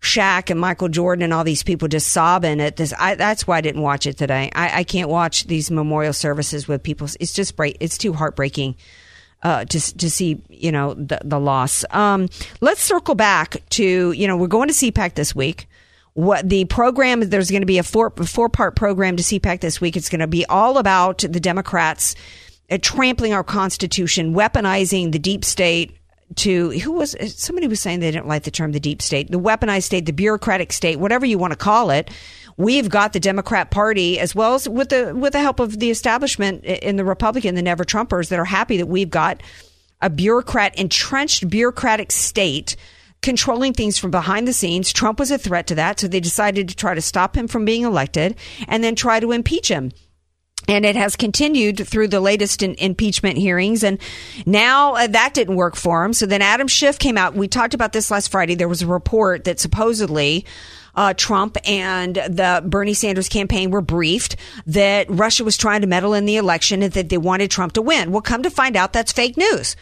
Shaq 0.00 0.50
and 0.50 0.60
Michael 0.60 0.88
Jordan 0.88 1.22
and 1.22 1.32
all 1.32 1.44
these 1.44 1.62
people 1.62 1.88
just 1.88 2.08
sobbing 2.08 2.60
at 2.60 2.76
this. 2.76 2.92
I, 2.98 3.14
that's 3.14 3.46
why 3.46 3.58
I 3.58 3.60
didn't 3.60 3.82
watch 3.82 4.06
it 4.06 4.16
today. 4.16 4.50
I, 4.54 4.80
I 4.80 4.84
can't 4.84 5.08
watch 5.08 5.44
these 5.44 5.70
memorial 5.70 6.12
services 6.12 6.68
with 6.68 6.82
people. 6.82 7.08
It's 7.18 7.32
just 7.32 7.56
break. 7.56 7.76
It's 7.80 7.98
too 7.98 8.12
heartbreaking. 8.12 8.76
Uh, 9.40 9.64
to 9.64 9.96
to 9.96 10.10
see 10.10 10.42
you 10.48 10.72
know 10.72 10.94
the 10.94 11.20
the 11.24 11.38
loss. 11.38 11.84
Um, 11.90 12.28
let's 12.60 12.82
circle 12.82 13.14
back 13.14 13.62
to 13.70 14.10
you 14.10 14.26
know 14.26 14.36
we're 14.36 14.48
going 14.48 14.66
to 14.66 14.74
CPAC 14.74 15.14
this 15.14 15.32
week 15.32 15.68
what 16.18 16.48
the 16.48 16.64
program 16.64 17.22
is 17.22 17.28
there's 17.28 17.48
going 17.48 17.62
to 17.62 17.66
be 17.66 17.78
a 17.78 17.82
four 17.84 18.10
four 18.10 18.48
part 18.48 18.74
program 18.74 19.14
to 19.16 19.22
CPAC 19.22 19.60
this 19.60 19.80
week. 19.80 19.96
It's 19.96 20.08
going 20.08 20.18
to 20.18 20.26
be 20.26 20.44
all 20.46 20.78
about 20.78 21.18
the 21.18 21.38
Democrats 21.38 22.16
uh, 22.72 22.78
trampling 22.82 23.32
our 23.32 23.44
constitution, 23.44 24.34
weaponizing 24.34 25.12
the 25.12 25.20
deep 25.20 25.44
state 25.44 25.96
to 26.34 26.70
who 26.70 26.90
was 26.90 27.14
somebody 27.36 27.68
was 27.68 27.80
saying 27.80 28.00
they 28.00 28.10
didn't 28.10 28.26
like 28.26 28.42
the 28.42 28.50
term 28.50 28.72
the 28.72 28.80
deep 28.80 29.00
state, 29.00 29.30
the 29.30 29.38
weaponized 29.38 29.84
state, 29.84 30.06
the 30.06 30.12
bureaucratic 30.12 30.72
state, 30.72 30.98
whatever 30.98 31.24
you 31.24 31.38
want 31.38 31.52
to 31.52 31.56
call 31.56 31.90
it. 31.90 32.10
We've 32.58 32.88
got 32.90 33.12
the 33.12 33.20
Democrat 33.20 33.70
Party 33.70 34.18
as 34.18 34.34
well 34.34 34.54
as 34.54 34.68
with 34.68 34.88
the 34.88 35.14
with 35.14 35.32
the 35.32 35.40
help 35.40 35.60
of 35.60 35.78
the 35.78 35.90
establishment 35.90 36.64
in 36.64 36.96
the 36.96 37.04
Republican, 37.04 37.54
the 37.54 37.62
Never 37.62 37.84
Trumpers, 37.84 38.28
that 38.28 38.38
are 38.38 38.44
happy 38.44 38.76
that 38.78 38.86
we've 38.86 39.08
got 39.08 39.42
a 40.02 40.10
bureaucrat 40.10 40.76
entrenched 40.76 41.48
bureaucratic 41.48 42.12
state 42.12 42.76
controlling 43.22 43.74
things 43.74 43.96
from 43.96 44.10
behind 44.10 44.46
the 44.46 44.52
scenes. 44.52 44.92
Trump 44.92 45.20
was 45.20 45.30
a 45.30 45.38
threat 45.38 45.68
to 45.68 45.76
that, 45.76 46.00
so 46.00 46.08
they 46.08 46.20
decided 46.20 46.68
to 46.68 46.76
try 46.76 46.94
to 46.94 47.00
stop 47.00 47.36
him 47.36 47.48
from 47.48 47.64
being 47.64 47.82
elected 47.82 48.36
and 48.66 48.82
then 48.82 48.94
try 48.94 49.20
to 49.20 49.32
impeach 49.32 49.68
him. 49.68 49.92
And 50.66 50.84
it 50.84 50.96
has 50.96 51.16
continued 51.16 51.86
through 51.86 52.08
the 52.08 52.20
latest 52.20 52.62
in, 52.62 52.74
impeachment 52.74 53.38
hearings. 53.38 53.82
And 53.82 53.98
now 54.44 54.96
uh, 54.96 55.06
that 55.06 55.32
didn't 55.32 55.56
work 55.56 55.76
for 55.76 56.04
him. 56.04 56.12
So 56.12 56.26
then 56.26 56.42
Adam 56.42 56.68
Schiff 56.68 56.98
came 56.98 57.16
out. 57.16 57.34
We 57.34 57.48
talked 57.48 57.72
about 57.72 57.92
this 57.92 58.10
last 58.10 58.30
Friday. 58.30 58.54
There 58.54 58.68
was 58.68 58.82
a 58.82 58.86
report 58.86 59.44
that 59.44 59.60
supposedly 59.60 60.44
uh, 60.98 61.14
Trump 61.14 61.56
and 61.64 62.16
the 62.16 62.60
Bernie 62.66 62.92
Sanders 62.92 63.28
campaign 63.28 63.70
were 63.70 63.80
briefed 63.80 64.34
that 64.66 65.06
Russia 65.08 65.44
was 65.44 65.56
trying 65.56 65.82
to 65.82 65.86
meddle 65.86 66.12
in 66.12 66.26
the 66.26 66.34
election 66.34 66.82
and 66.82 66.92
that 66.94 67.08
they 67.08 67.16
wanted 67.16 67.52
Trump 67.52 67.74
to 67.74 67.82
win. 67.82 68.10
Well, 68.10 68.20
come 68.20 68.42
to 68.42 68.50
find 68.50 68.74
out 68.74 68.92
that's 68.92 69.12
fake 69.12 69.36
news. 69.36 69.76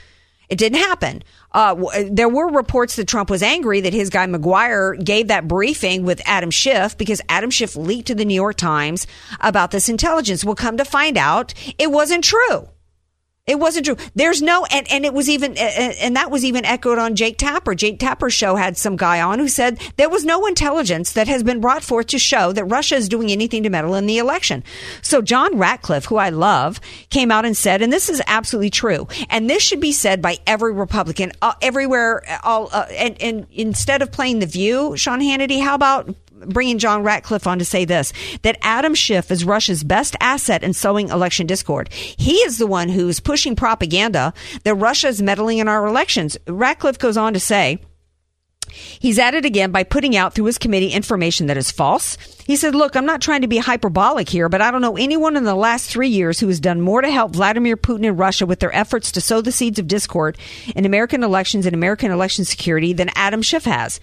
It 0.50 0.58
didn't 0.58 0.80
happen. 0.80 1.22
Uh, 1.52 1.74
there 2.10 2.28
were 2.28 2.48
reports 2.48 2.96
that 2.96 3.08
Trump 3.08 3.30
was 3.30 3.42
angry 3.42 3.80
that 3.80 3.94
his 3.94 4.10
guy 4.10 4.26
Maguire 4.26 4.94
gave 4.94 5.28
that 5.28 5.48
briefing 5.48 6.04
with 6.04 6.20
Adam 6.26 6.50
Schiff 6.50 6.98
because 6.98 7.22
Adam 7.30 7.50
Schiff 7.50 7.76
leaked 7.76 8.08
to 8.08 8.14
the 8.14 8.26
New 8.26 8.34
York 8.34 8.56
Times 8.56 9.06
about 9.40 9.70
this 9.70 9.88
intelligence. 9.88 10.44
Well, 10.44 10.54
come 10.54 10.76
to 10.76 10.84
find 10.84 11.16
out, 11.16 11.54
it 11.78 11.90
wasn't 11.90 12.24
true. 12.24 12.68
It 13.46 13.60
wasn't 13.60 13.86
true. 13.86 13.96
There's 14.16 14.42
no, 14.42 14.64
and, 14.72 14.90
and 14.90 15.04
it 15.04 15.14
was 15.14 15.28
even, 15.28 15.56
and 15.56 16.16
that 16.16 16.32
was 16.32 16.44
even 16.44 16.64
echoed 16.64 16.98
on 16.98 17.14
Jake 17.14 17.38
Tapper. 17.38 17.76
Jake 17.76 18.00
Tapper's 18.00 18.34
show 18.34 18.56
had 18.56 18.76
some 18.76 18.96
guy 18.96 19.20
on 19.20 19.38
who 19.38 19.46
said 19.46 19.78
there 19.96 20.08
was 20.08 20.24
no 20.24 20.46
intelligence 20.46 21.12
that 21.12 21.28
has 21.28 21.44
been 21.44 21.60
brought 21.60 21.84
forth 21.84 22.08
to 22.08 22.18
show 22.18 22.50
that 22.50 22.64
Russia 22.64 22.96
is 22.96 23.08
doing 23.08 23.30
anything 23.30 23.62
to 23.62 23.70
meddle 23.70 23.94
in 23.94 24.06
the 24.06 24.18
election. 24.18 24.64
So 25.00 25.22
John 25.22 25.58
Ratcliffe, 25.58 26.06
who 26.06 26.16
I 26.16 26.30
love, 26.30 26.80
came 27.08 27.30
out 27.30 27.44
and 27.44 27.56
said, 27.56 27.82
and 27.82 27.92
this 27.92 28.08
is 28.08 28.20
absolutely 28.26 28.70
true, 28.70 29.06
and 29.30 29.48
this 29.48 29.62
should 29.62 29.80
be 29.80 29.92
said 29.92 30.20
by 30.20 30.38
every 30.44 30.72
Republican 30.72 31.30
uh, 31.40 31.54
everywhere. 31.62 32.24
All 32.42 32.68
uh, 32.72 32.86
and, 32.90 33.22
and 33.22 33.46
instead 33.52 34.02
of 34.02 34.10
playing 34.10 34.40
the 34.40 34.46
View, 34.46 34.96
Sean 34.96 35.20
Hannity, 35.20 35.62
how 35.62 35.76
about 35.76 36.12
bringing 36.46 36.78
John 36.78 37.02
Ratcliffe 37.02 37.46
on 37.46 37.58
to 37.58 37.64
say 37.64 37.84
this 37.84 38.12
that 38.42 38.58
Adam 38.62 38.94
Schiff 38.94 39.30
is 39.30 39.44
Russia's 39.44 39.84
best 39.84 40.16
asset 40.20 40.62
in 40.62 40.72
sowing 40.72 41.08
election 41.08 41.46
discord. 41.46 41.92
He 41.92 42.36
is 42.36 42.58
the 42.58 42.66
one 42.66 42.88
who's 42.88 43.20
pushing 43.20 43.56
propaganda 43.56 44.32
that 44.64 44.74
Russia 44.74 45.08
is 45.08 45.22
meddling 45.22 45.58
in 45.58 45.68
our 45.68 45.86
elections. 45.86 46.36
Ratcliffe 46.46 46.98
goes 46.98 47.16
on 47.16 47.32
to 47.32 47.40
say, 47.40 47.80
He's 48.68 49.18
at 49.18 49.34
it 49.34 49.44
again 49.44 49.70
by 49.70 49.84
putting 49.84 50.16
out 50.16 50.34
through 50.34 50.46
his 50.46 50.58
committee 50.58 50.90
information 50.90 51.46
that 51.46 51.56
is 51.56 51.70
false. 51.70 52.16
He 52.44 52.56
said, 52.56 52.74
Look, 52.74 52.96
I'm 52.96 53.06
not 53.06 53.20
trying 53.20 53.42
to 53.42 53.48
be 53.48 53.58
hyperbolic 53.58 54.28
here, 54.28 54.48
but 54.48 54.60
I 54.60 54.70
don't 54.70 54.82
know 54.82 54.96
anyone 54.96 55.36
in 55.36 55.44
the 55.44 55.54
last 55.54 55.88
three 55.88 56.08
years 56.08 56.40
who 56.40 56.48
has 56.48 56.60
done 56.60 56.80
more 56.80 57.00
to 57.00 57.10
help 57.10 57.32
Vladimir 57.32 57.76
Putin 57.76 58.08
and 58.08 58.18
Russia 58.18 58.44
with 58.44 58.60
their 58.60 58.74
efforts 58.74 59.12
to 59.12 59.20
sow 59.20 59.40
the 59.40 59.52
seeds 59.52 59.78
of 59.78 59.86
discord 59.86 60.36
in 60.74 60.84
American 60.84 61.22
elections 61.22 61.64
and 61.64 61.74
American 61.74 62.10
election 62.10 62.44
security 62.44 62.92
than 62.92 63.10
Adam 63.14 63.40
Schiff 63.40 63.64
has. 63.64 64.00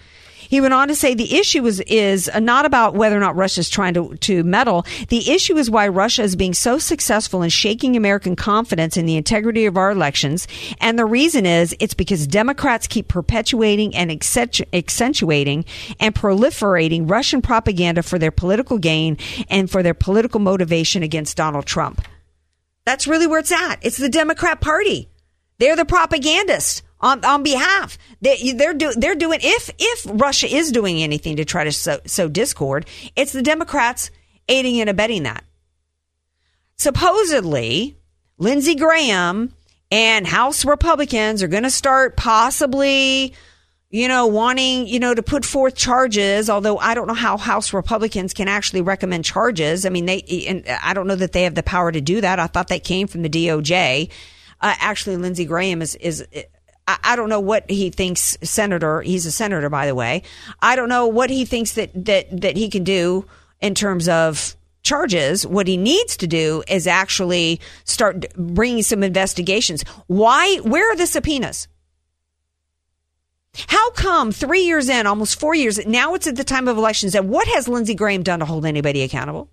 He 0.48 0.60
went 0.60 0.74
on 0.74 0.88
to 0.88 0.94
say 0.94 1.14
the 1.14 1.36
issue 1.36 1.64
is 1.66 1.80
is 1.80 2.30
not 2.40 2.66
about 2.66 2.94
whether 2.94 3.16
or 3.16 3.20
not 3.20 3.36
Russia 3.36 3.60
is 3.60 3.70
trying 3.70 3.94
to, 3.94 4.16
to 4.16 4.44
meddle. 4.44 4.86
The 5.08 5.30
issue 5.30 5.56
is 5.56 5.70
why 5.70 5.88
Russia 5.88 6.22
is 6.22 6.36
being 6.36 6.54
so 6.54 6.78
successful 6.78 7.42
in 7.42 7.50
shaking 7.50 7.96
American 7.96 8.36
confidence 8.36 8.96
in 8.96 9.06
the 9.06 9.16
integrity 9.16 9.66
of 9.66 9.76
our 9.76 9.90
elections. 9.90 10.46
And 10.80 10.98
the 10.98 11.06
reason 11.06 11.46
is 11.46 11.74
it's 11.80 11.94
because 11.94 12.26
Democrats 12.26 12.86
keep 12.86 13.08
perpetuating 13.08 13.94
and 13.94 14.10
accentuating 14.10 15.64
and 16.00 16.14
proliferating 16.14 17.10
Russian 17.10 17.42
propaganda 17.42 18.02
for 18.02 18.18
their 18.18 18.30
political 18.30 18.78
gain 18.78 19.18
and 19.48 19.70
for 19.70 19.82
their 19.82 19.94
political 19.94 20.40
motivation 20.40 21.02
against 21.02 21.36
Donald 21.36 21.66
Trump. 21.66 22.02
That's 22.84 23.06
really 23.06 23.26
where 23.26 23.40
it's 23.40 23.52
at. 23.52 23.76
It's 23.82 23.96
the 23.96 24.08
Democrat 24.08 24.60
Party. 24.60 25.08
They're 25.58 25.76
the 25.76 25.84
propagandists 25.84 26.82
on, 27.04 27.22
on 27.24 27.42
behalf. 27.42 27.98
They, 28.22 28.52
they're 28.52 28.74
do, 28.74 28.92
they're 28.96 29.14
doing 29.14 29.40
if 29.42 29.70
if 29.78 30.06
Russia 30.08 30.52
is 30.52 30.72
doing 30.72 31.02
anything 31.02 31.36
to 31.36 31.44
try 31.44 31.62
to 31.64 31.70
sow, 31.70 31.98
sow 32.06 32.28
discord, 32.28 32.86
it's 33.14 33.32
the 33.32 33.42
Democrats 33.42 34.10
aiding 34.48 34.80
and 34.80 34.88
abetting 34.88 35.24
that. 35.24 35.44
Supposedly, 36.76 37.96
Lindsey 38.38 38.74
Graham 38.74 39.52
and 39.90 40.26
House 40.26 40.64
Republicans 40.64 41.42
are 41.42 41.48
going 41.48 41.62
to 41.62 41.70
start 41.70 42.16
possibly, 42.16 43.34
you 43.90 44.08
know, 44.08 44.26
wanting 44.26 44.86
you 44.86 44.98
know 44.98 45.14
to 45.14 45.22
put 45.22 45.44
forth 45.44 45.76
charges. 45.76 46.48
Although 46.48 46.78
I 46.78 46.94
don't 46.94 47.06
know 47.06 47.12
how 47.12 47.36
House 47.36 47.74
Republicans 47.74 48.32
can 48.32 48.48
actually 48.48 48.80
recommend 48.80 49.26
charges. 49.26 49.84
I 49.84 49.90
mean, 49.90 50.06
they 50.06 50.22
and 50.48 50.66
I 50.82 50.94
don't 50.94 51.06
know 51.06 51.16
that 51.16 51.32
they 51.32 51.42
have 51.42 51.54
the 51.54 51.62
power 51.62 51.92
to 51.92 52.00
do 52.00 52.22
that. 52.22 52.40
I 52.40 52.46
thought 52.46 52.68
that 52.68 52.82
came 52.82 53.08
from 53.08 53.20
the 53.20 53.28
DOJ. 53.28 54.10
Uh, 54.60 54.74
actually, 54.78 55.18
Lindsey 55.18 55.44
Graham 55.44 55.82
is 55.82 55.94
is 55.96 56.26
I, 56.86 56.98
I 57.02 57.16
don't 57.16 57.28
know 57.28 57.40
what 57.40 57.70
he 57.70 57.90
thinks 57.90 58.36
senator. 58.42 59.02
He's 59.02 59.26
a 59.26 59.32
senator, 59.32 59.68
by 59.68 59.86
the 59.86 59.94
way. 59.94 60.22
I 60.60 60.76
don't 60.76 60.88
know 60.88 61.06
what 61.06 61.30
he 61.30 61.44
thinks 61.44 61.72
that 61.72 61.90
that 62.04 62.40
that 62.40 62.56
he 62.56 62.68
can 62.68 62.84
do 62.84 63.26
in 63.60 63.74
terms 63.74 64.08
of 64.08 64.56
charges. 64.82 65.46
What 65.46 65.66
he 65.66 65.76
needs 65.76 66.16
to 66.18 66.26
do 66.26 66.62
is 66.68 66.86
actually 66.86 67.60
start 67.84 68.26
bringing 68.36 68.82
some 68.82 69.02
investigations. 69.02 69.82
Why? 70.06 70.58
Where 70.58 70.92
are 70.92 70.96
the 70.96 71.06
subpoenas? 71.06 71.68
How 73.68 73.90
come 73.92 74.32
three 74.32 74.62
years 74.62 74.88
in, 74.88 75.06
almost 75.06 75.38
four 75.38 75.54
years, 75.54 75.84
now 75.86 76.14
it's 76.14 76.26
at 76.26 76.34
the 76.34 76.44
time 76.44 76.66
of 76.66 76.76
elections, 76.76 77.14
and 77.14 77.28
what 77.28 77.46
has 77.48 77.68
Lindsey 77.68 77.94
Graham 77.94 78.24
done 78.24 78.40
to 78.40 78.44
hold 78.44 78.66
anybody 78.66 79.02
accountable? 79.02 79.48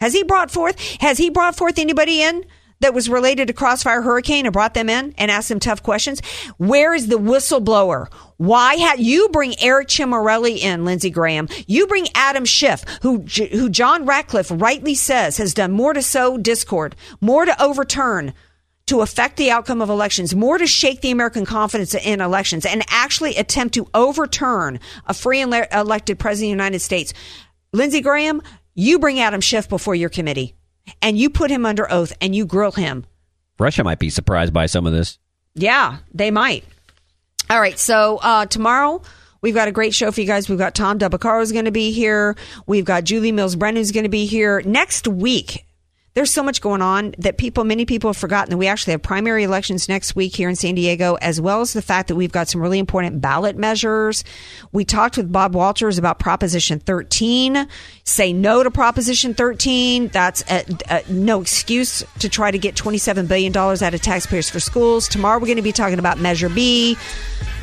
Has 0.00 0.12
he 0.12 0.22
brought 0.22 0.50
forth, 0.50 0.78
has 1.00 1.18
he 1.18 1.28
brought 1.28 1.56
forth 1.56 1.78
anybody 1.78 2.22
in 2.22 2.44
that 2.82 2.94
was 2.94 3.08
related 3.08 3.48
to 3.48 3.54
Crossfire 3.54 4.02
Hurricane 4.02 4.46
and 4.46 4.52
brought 4.52 4.74
them 4.74 4.88
in 4.88 5.14
and 5.18 5.30
asked 5.30 5.48
them 5.48 5.58
tough 5.58 5.82
questions? 5.82 6.20
Where 6.58 6.94
is 6.94 7.08
the 7.08 7.18
whistleblower? 7.18 8.12
Why 8.36 8.74
had 8.74 9.00
you 9.00 9.28
bring 9.30 9.54
Eric 9.60 9.88
Ciaramella 9.88 10.56
in, 10.58 10.84
Lindsey 10.84 11.10
Graham? 11.10 11.48
You 11.66 11.86
bring 11.86 12.06
Adam 12.14 12.44
Schiff, 12.44 12.84
who 13.02 13.24
who 13.50 13.68
John 13.68 14.04
Ratcliffe 14.04 14.50
rightly 14.52 14.94
says 14.94 15.38
has 15.38 15.54
done 15.54 15.72
more 15.72 15.92
to 15.92 16.02
sow 16.02 16.36
discord, 16.36 16.96
more 17.20 17.44
to 17.44 17.62
overturn 17.62 18.34
to 18.86 19.00
affect 19.00 19.36
the 19.36 19.50
outcome 19.50 19.80
of 19.80 19.88
elections, 19.88 20.34
more 20.34 20.58
to 20.58 20.66
shake 20.66 21.00
the 21.00 21.10
American 21.12 21.46
confidence 21.46 21.94
in 21.94 22.20
elections, 22.20 22.66
and 22.66 22.84
actually 22.88 23.36
attempt 23.36 23.74
to 23.74 23.88
overturn 23.94 24.80
a 25.06 25.14
free 25.14 25.40
and 25.40 25.50
le- 25.50 25.66
elected 25.72 26.18
president 26.18 26.48
of 26.48 26.58
the 26.58 26.62
United 26.64 26.80
States. 26.80 27.14
Lindsey 27.72 28.00
Graham, 28.00 28.42
you 28.74 28.98
bring 28.98 29.20
Adam 29.20 29.40
Schiff 29.40 29.68
before 29.68 29.94
your 29.94 30.10
committee 30.10 30.56
and 31.00 31.18
you 31.18 31.30
put 31.30 31.50
him 31.50 31.66
under 31.66 31.90
oath 31.90 32.12
and 32.20 32.34
you 32.34 32.46
grill 32.46 32.72
him. 32.72 33.06
Russia 33.58 33.84
might 33.84 33.98
be 33.98 34.10
surprised 34.10 34.52
by 34.52 34.66
some 34.66 34.86
of 34.86 34.92
this. 34.92 35.18
Yeah, 35.54 35.98
they 36.12 36.30
might. 36.30 36.64
All 37.50 37.60
right, 37.60 37.78
so 37.78 38.18
uh, 38.22 38.46
tomorrow 38.46 39.02
we've 39.40 39.54
got 39.54 39.68
a 39.68 39.72
great 39.72 39.94
show 39.94 40.10
for 40.10 40.20
you 40.20 40.26
guys. 40.26 40.48
We've 40.48 40.58
got 40.58 40.74
Tom 40.74 40.98
Dabacaro 40.98 41.42
is 41.42 41.52
going 41.52 41.66
to 41.66 41.70
be 41.70 41.92
here. 41.92 42.36
We've 42.66 42.84
got 42.84 43.04
Julie 43.04 43.32
Mills 43.32 43.56
Brennan 43.56 43.80
is 43.80 43.92
going 43.92 44.04
to 44.04 44.10
be 44.10 44.26
here 44.26 44.62
next 44.64 45.06
week 45.06 45.66
there's 46.14 46.30
so 46.30 46.42
much 46.42 46.60
going 46.60 46.82
on 46.82 47.14
that 47.18 47.38
people, 47.38 47.64
many 47.64 47.86
people 47.86 48.10
have 48.10 48.16
forgotten 48.16 48.50
that 48.50 48.58
we 48.58 48.66
actually 48.66 48.90
have 48.90 49.02
primary 49.02 49.44
elections 49.44 49.88
next 49.88 50.14
week 50.14 50.36
here 50.36 50.48
in 50.48 50.56
San 50.56 50.74
Diego, 50.74 51.14
as 51.22 51.40
well 51.40 51.62
as 51.62 51.72
the 51.72 51.80
fact 51.80 52.08
that 52.08 52.16
we've 52.16 52.32
got 52.32 52.48
some 52.48 52.60
really 52.60 52.78
important 52.78 53.20
ballot 53.22 53.56
measures. 53.56 54.22
We 54.72 54.84
talked 54.84 55.16
with 55.16 55.32
Bob 55.32 55.54
Walters 55.54 55.96
about 55.96 56.18
Proposition 56.18 56.80
13. 56.80 57.66
Say 58.04 58.32
no 58.34 58.62
to 58.62 58.70
Proposition 58.70 59.32
13. 59.32 60.08
That's 60.08 60.42
a, 60.50 60.64
a, 60.90 61.02
no 61.10 61.40
excuse 61.40 62.04
to 62.18 62.28
try 62.28 62.50
to 62.50 62.58
get 62.58 62.74
$27 62.74 63.26
billion 63.26 63.56
out 63.56 63.82
of 63.82 64.02
taxpayers 64.02 64.50
for 64.50 64.60
schools. 64.60 65.08
Tomorrow 65.08 65.38
we're 65.38 65.46
going 65.46 65.56
to 65.56 65.62
be 65.62 65.72
talking 65.72 65.98
about 65.98 66.18
Measure 66.18 66.50
B. 66.50 66.96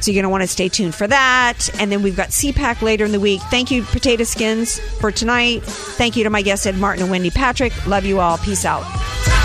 So 0.02 0.12
you're 0.12 0.22
going 0.22 0.30
to 0.30 0.30
want 0.30 0.43
to 0.43 0.47
stay 0.47 0.70
tuned 0.70 0.95
for 0.95 1.08
that. 1.08 1.70
And 1.80 1.91
then 1.91 2.02
we've 2.02 2.16
got 2.16 2.30
CPAC 2.30 2.82
later 2.82 3.06
in 3.06 3.12
the 3.12 3.20
week. 3.20 3.41
Thank 3.50 3.70
you, 3.70 3.84
Potato 3.84 4.24
Skins, 4.24 4.80
for 4.80 5.12
tonight. 5.12 5.64
Thank 5.64 6.16
you 6.16 6.24
to 6.24 6.30
my 6.30 6.41
guests, 6.41 6.66
Ed 6.66 6.78
Martin 6.78 7.04
and 7.04 7.12
Wendy 7.12 7.30
Patrick. 7.30 7.86
Love 7.86 8.06
you 8.06 8.20
all. 8.20 8.39
Peace 8.42 8.66
out. 8.66 9.39